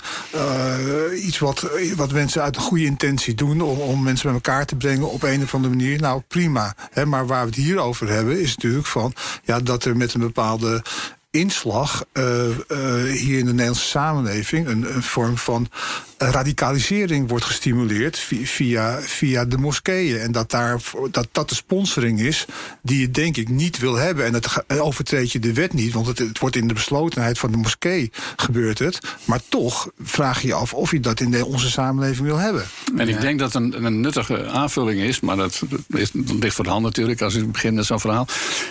iets 1.15 1.39
wat, 1.39 1.69
wat 1.97 2.13
mensen 2.13 2.43
uit 2.43 2.57
een 2.57 2.63
goede 2.63 2.85
intentie 2.85 3.35
doen, 3.35 3.61
om, 3.61 3.79
om 3.79 4.03
mensen 4.03 4.25
bij 4.27 4.35
elkaar 4.35 4.67
te 4.67 4.77
brengen 4.77 5.11
op 5.11 5.23
een 5.23 5.43
of 5.43 5.55
andere 5.55 5.75
manier. 5.75 6.01
Nou, 6.01 6.23
prima. 6.29 6.75
Hè, 6.91 7.07
maar 7.07 7.27
waar 7.27 7.41
we 7.41 7.47
het 7.47 7.57
hier 7.57 7.79
over 7.79 8.09
hebben, 8.09 8.41
is 8.41 8.57
natuurlijk 8.57 8.87
van 8.87 9.13
ja, 9.45 9.61
dat 9.61 9.85
er 9.85 9.97
met 9.97 10.15
een 10.15 10.21
bepaalde 10.21 10.83
inslag 11.31 12.05
uh, 12.13 12.49
uh, 12.49 13.03
hier 13.03 13.39
in 13.39 13.45
de 13.45 13.51
Nederlandse 13.51 13.87
samenleving, 13.87 14.67
een, 14.67 14.95
een 14.95 15.03
vorm 15.03 15.37
van 15.37 15.69
radicalisering 16.19 17.29
wordt 17.29 17.45
gestimuleerd 17.45 18.19
via, 18.45 19.01
via 19.01 19.45
de 19.45 19.59
moskeeën. 19.59 20.19
En 20.19 20.33
dat, 20.33 20.51
daar, 20.51 20.81
dat 21.11 21.29
dat 21.33 21.49
de 21.49 21.55
sponsoring 21.55 22.21
is 22.21 22.45
die 22.83 23.01
je 23.01 23.11
denk 23.11 23.37
ik 23.37 23.49
niet 23.49 23.79
wil 23.79 23.95
hebben. 23.95 24.25
En 24.25 24.33
dat 24.33 24.65
overtreed 24.69 25.33
je 25.33 25.39
de 25.39 25.53
wet 25.53 25.73
niet, 25.73 25.93
want 25.93 26.07
het, 26.07 26.19
het 26.19 26.39
wordt 26.39 26.57
in 26.57 26.69
de 26.69 26.75
beslotenheid 26.75 27.39
van 27.39 27.51
de 27.51 27.57
moskee 27.57 28.11
gebeurt 28.37 28.79
het. 28.79 28.99
Maar 29.25 29.41
toch 29.49 29.91
vraag 30.03 30.41
je 30.41 30.47
je 30.47 30.55
af 30.55 30.75
of 30.75 30.91
je 30.91 31.01
dat 31.01 31.21
in 31.21 31.31
de, 31.31 31.47
onze 31.47 31.71
samenleving 31.71 32.27
wil 32.27 32.39
hebben. 32.39 32.65
En 32.97 33.09
ik 33.09 33.21
denk 33.21 33.39
dat 33.39 33.55
een, 33.55 33.85
een 33.85 34.01
nuttige 34.01 34.47
aanvulling 34.47 35.01
is, 35.01 35.21
maar 35.21 35.37
dat, 35.37 35.63
is, 35.89 36.11
dat 36.13 36.37
ligt 36.37 36.55
voor 36.55 36.65
de 36.65 36.71
hand 36.71 36.85
natuurlijk 36.85 37.21
als 37.23 37.35
u 37.35 37.45
begint 37.45 37.75
met 37.75 37.87
zo'n 37.87 38.01
verhaal. 38.01 38.27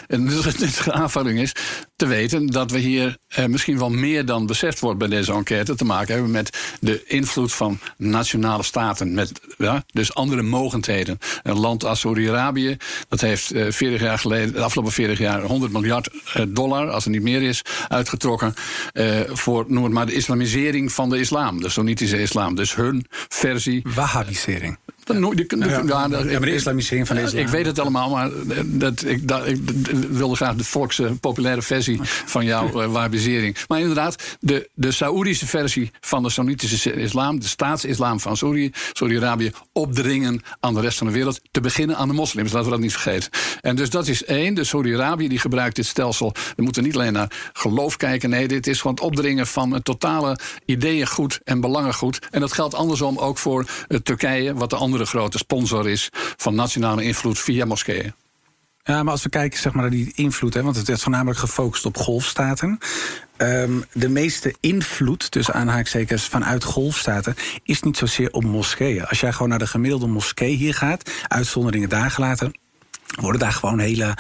Een 0.08 0.24
nuttige 0.24 0.92
aanvulling 0.94 1.40
is 1.40 1.52
te 2.00 2.08
weten 2.08 2.48
dat 2.48 2.72
we 2.72 2.80
hier 2.80 3.18
eh, 3.28 3.46
misschien 3.46 3.78
wel 3.78 3.90
meer 3.90 4.26
dan 4.26 4.46
beseft 4.46 4.80
wordt 4.80 5.00
bij 5.00 5.08
deze 5.08 5.34
enquête 5.34 5.76
te 5.76 5.86
maken 5.86 6.14
hebben 6.14 6.32
met 6.32 6.58
de 6.80 7.04
invloed 7.06 7.54
van 7.54 7.80
nationale 7.98 8.64
staten. 8.64 9.14
Met 9.14 9.42
ja, 9.58 9.84
dus 9.92 10.14
andere 10.14 10.42
mogendheden. 10.42 11.20
Een 11.44 11.60
land 11.60 11.86
als 11.86 12.00
Saudi-Arabië, 12.00 12.78
dat 13.08 13.22
heeft 13.22 13.52
eh, 13.52 13.66
40 13.70 14.02
jaar 14.02 14.20
geleden, 14.20 14.54
de 14.54 14.62
afgelopen 14.62 14.92
40 14.92 15.18
jaar 15.18 15.42
100 15.42 15.72
miljard 15.72 16.10
uh, 16.38 16.44
dollar, 16.48 16.90
als 16.90 17.06
er 17.06 17.12
niet 17.12 17.22
meer 17.22 17.42
is, 17.42 17.62
uitgetrokken. 17.88 18.54
Uh, 18.94 19.20
voor, 19.28 19.66
noem 19.68 19.84
het 19.84 19.94
maar, 19.94 20.06
de 20.06 20.14
islamisering 20.14 20.92
van 20.92 21.10
de 21.10 21.20
islam. 21.20 21.62
De 21.62 21.70
Soenitische 21.70 22.22
islam. 22.22 22.56
Dus 22.56 22.76
hun 22.76 23.06
versie. 23.28 23.82
Wahhabisering 23.96 24.78
Ja, 25.88 26.08
ja, 26.08 26.40
maar 26.40 26.50
de 26.50 26.54
islamisering 26.54 27.08
van 27.08 27.16
de 27.16 27.22
islam. 27.22 27.42
Ik 27.42 27.48
weet 27.48 27.66
het 27.66 27.80
allemaal, 27.80 28.10
maar 28.10 28.30
dat, 28.66 29.06
ik, 29.06 29.28
dat, 29.28 29.48
ik 29.48 29.58
wilde 30.10 30.36
graag 30.36 30.56
de 30.56 30.64
volkse 30.64 31.18
populaire 31.20 31.62
versie 31.62 32.00
van 32.04 32.46
jouw 32.46 32.82
uh, 32.82 32.92
wahabisering. 32.94 33.58
Maar 33.68 33.80
inderdaad, 33.80 34.38
de, 34.40 34.70
de 34.74 34.92
Saoedische 34.92 35.48
versie 35.48 35.92
van 36.02 36.24
de 36.24 36.30
Sunnitische 36.30 36.94
islam, 36.94 37.40
de 37.40 37.48
staatsislam 37.48 38.20
van 38.20 38.38
Saudi-Arabië, 38.94 39.52
opdringen 39.72 40.42
aan 40.60 40.74
de 40.74 40.82
rest 40.82 40.98
van 40.98 41.08
de 41.08 41.14
wereld. 41.14 41.42
Te 41.52 41.62
beginnen 41.62 41.98
aan 41.98 42.08
de 42.08 42.14
moslims, 42.14 42.52
laten 42.52 42.66
we 42.66 42.74
dat 42.74 42.84
niet 42.84 42.92
vergeten. 42.92 43.30
En 43.62 43.76
dus 43.76 43.90
dat 43.90 44.08
is 44.08 44.24
één. 44.26 44.54
De 44.54 44.64
Saudi-Arabië 44.64 45.28
die 45.28 45.40
gebruikt 45.40 45.76
dit 45.76 45.86
stelsel. 45.86 46.34
We 46.56 46.64
moeten 46.64 46.84
niet 46.84 46.96
alleen 46.96 47.14
naar 47.14 47.50
geloof 47.54 47.98
kijken. 47.98 48.30
Nee, 48.30 48.48
dit 48.48 48.68
is 48.68 48.82
gewoon 48.82 48.96
het 48.96 49.04
opdringen 49.04 49.48
van 49.48 49.72
het 49.72 49.86
totale 49.86 50.40
ideeëngoed 50.66 51.40
en 51.44 51.62
belangengoed. 51.62 52.20
En 52.32 52.40
dat 52.40 52.54
geldt 52.54 52.76
andersom 52.76 53.18
ook 53.18 53.38
voor 53.38 53.66
uh, 53.88 53.98
Turkije, 54.00 54.54
wat 54.54 54.70
de 54.70 54.76
andere 54.76 54.99
grote 55.06 55.38
sponsor 55.38 55.90
is 55.90 56.10
van 56.38 56.56
nationale 56.56 57.04
invloed 57.04 57.40
via 57.40 57.66
moskeeën. 57.66 58.14
Ja, 58.84 59.04
maar 59.04 59.12
als 59.12 59.24
we 59.24 59.30
kijken 59.30 59.60
zeg 59.60 59.74
maar, 59.74 59.82
naar 59.82 59.92
die 59.92 60.12
invloed, 60.16 60.54
hè, 60.54 60.64
want 60.64 60.76
het 60.76 60.90
is 60.90 61.02
voornamelijk 61.02 61.40
gefocust 61.40 61.86
op 61.86 61.98
golfstaten. 61.98 62.80
Um, 63.38 63.84
de 63.94 64.10
meeste 64.10 64.56
invloed, 64.60 65.32
tussen 65.32 65.54
aanhaakstekens, 65.54 66.28
vanuit 66.28 66.64
golfstaten 66.64 67.36
is 67.64 67.82
niet 67.82 67.98
zozeer 67.98 68.32
op 68.32 68.44
moskeeën. 68.44 69.06
Als 69.06 69.20
jij 69.20 69.32
gewoon 69.32 69.50
naar 69.50 69.60
de 69.60 69.68
gemiddelde 69.68 70.08
moskee 70.08 70.56
hier 70.56 70.74
gaat, 70.74 71.12
uitzonderingen 71.28 71.90
daar 71.90 72.12
gelaten, 72.12 72.60
worden 73.20 73.42
daar 73.42 73.54
gewoon 73.54 73.80
hele 73.80 74.18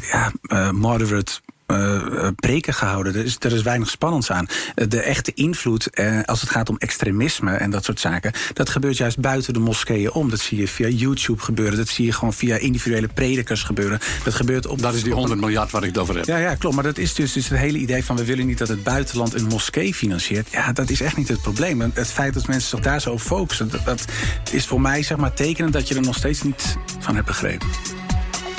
ja, 0.00 0.32
uh, 0.42 0.70
moderate 0.70 1.40
uh, 1.72 2.28
preken 2.36 2.74
gehouden. 2.74 3.14
Er 3.14 3.24
is, 3.24 3.36
er 3.38 3.52
is 3.52 3.62
weinig 3.62 3.90
spannends 3.90 4.30
aan. 4.30 4.46
De 4.74 5.00
echte 5.00 5.32
invloed, 5.34 5.88
uh, 5.92 6.20
als 6.24 6.40
het 6.40 6.50
gaat 6.50 6.68
om 6.68 6.76
extremisme 6.78 7.52
en 7.52 7.70
dat 7.70 7.84
soort 7.84 8.00
zaken, 8.00 8.32
dat 8.52 8.68
gebeurt 8.68 8.96
juist 8.96 9.18
buiten 9.18 9.52
de 9.52 9.58
moskeeën 9.58 10.12
om. 10.12 10.30
Dat 10.30 10.40
zie 10.40 10.58
je 10.58 10.68
via 10.68 10.88
YouTube 10.88 11.42
gebeuren. 11.42 11.76
Dat 11.76 11.88
zie 11.88 12.04
je 12.04 12.12
gewoon 12.12 12.32
via 12.32 12.56
individuele 12.56 13.08
predikers 13.08 13.62
gebeuren. 13.62 13.98
Dat 14.24 14.34
gebeurt 14.34 14.66
op. 14.66 14.82
Dat 14.82 14.94
is 14.94 15.02
die 15.02 15.12
100 15.12 15.40
miljard 15.40 15.70
waar 15.70 15.82
ik 15.82 15.88
het 15.88 15.98
over 15.98 16.16
heb. 16.16 16.24
Ja, 16.24 16.36
ja, 16.36 16.54
klopt. 16.54 16.74
Maar 16.74 16.84
dat 16.84 16.98
is 16.98 17.14
dus, 17.14 17.32
dus 17.32 17.48
het 17.48 17.58
hele 17.58 17.78
idee 17.78 18.04
van 18.04 18.16
we 18.16 18.24
willen 18.24 18.46
niet 18.46 18.58
dat 18.58 18.68
het 18.68 18.82
buitenland 18.82 19.34
een 19.34 19.46
moskee 19.46 19.94
financiert. 19.94 20.48
Ja, 20.50 20.72
dat 20.72 20.90
is 20.90 21.00
echt 21.00 21.16
niet 21.16 21.28
het 21.28 21.42
probleem. 21.42 21.80
Het 21.80 22.08
feit 22.08 22.34
dat 22.34 22.46
mensen 22.46 22.68
zich 22.68 22.80
daar 22.80 23.00
zo 23.00 23.10
op 23.10 23.20
focussen, 23.20 23.70
dat, 23.70 23.84
dat 23.84 24.04
is 24.50 24.66
voor 24.66 24.80
mij 24.80 25.02
zeg 25.02 25.16
maar 25.16 25.32
tekenen 25.32 25.70
dat 25.70 25.88
je 25.88 25.94
er 25.94 26.02
nog 26.02 26.16
steeds 26.16 26.42
niet 26.42 26.76
van 27.00 27.14
hebt 27.14 27.26
begrepen. 27.26 27.68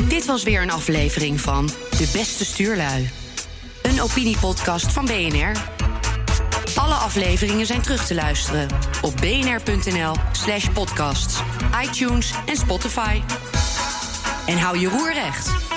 Dit 0.08 0.26
was 0.26 0.44
weer 0.44 0.62
een 0.62 0.72
aflevering 0.72 1.42
van 1.42 1.66
De 1.90 2.10
Beste 2.14 2.46
Stuurlui. 2.46 3.10
Een 3.82 4.02
opiniepodcast 4.02 4.92
van 4.92 5.06
BNR. 5.06 5.52
Alle 6.76 6.94
afleveringen 6.94 7.66
zijn 7.66 7.82
terug 7.82 8.06
te 8.06 8.16
luisteren 8.16 8.68
op 9.02 9.16
bnr.nl 9.16 10.16
slash 10.32 10.70
podcasts, 10.70 11.40
iTunes 11.84 12.34
en 12.46 12.58
Spotify. 12.58 13.22
En 14.46 14.58
hou 14.58 14.80
je 14.80 14.88
roer 14.88 15.14
recht. 15.14 15.73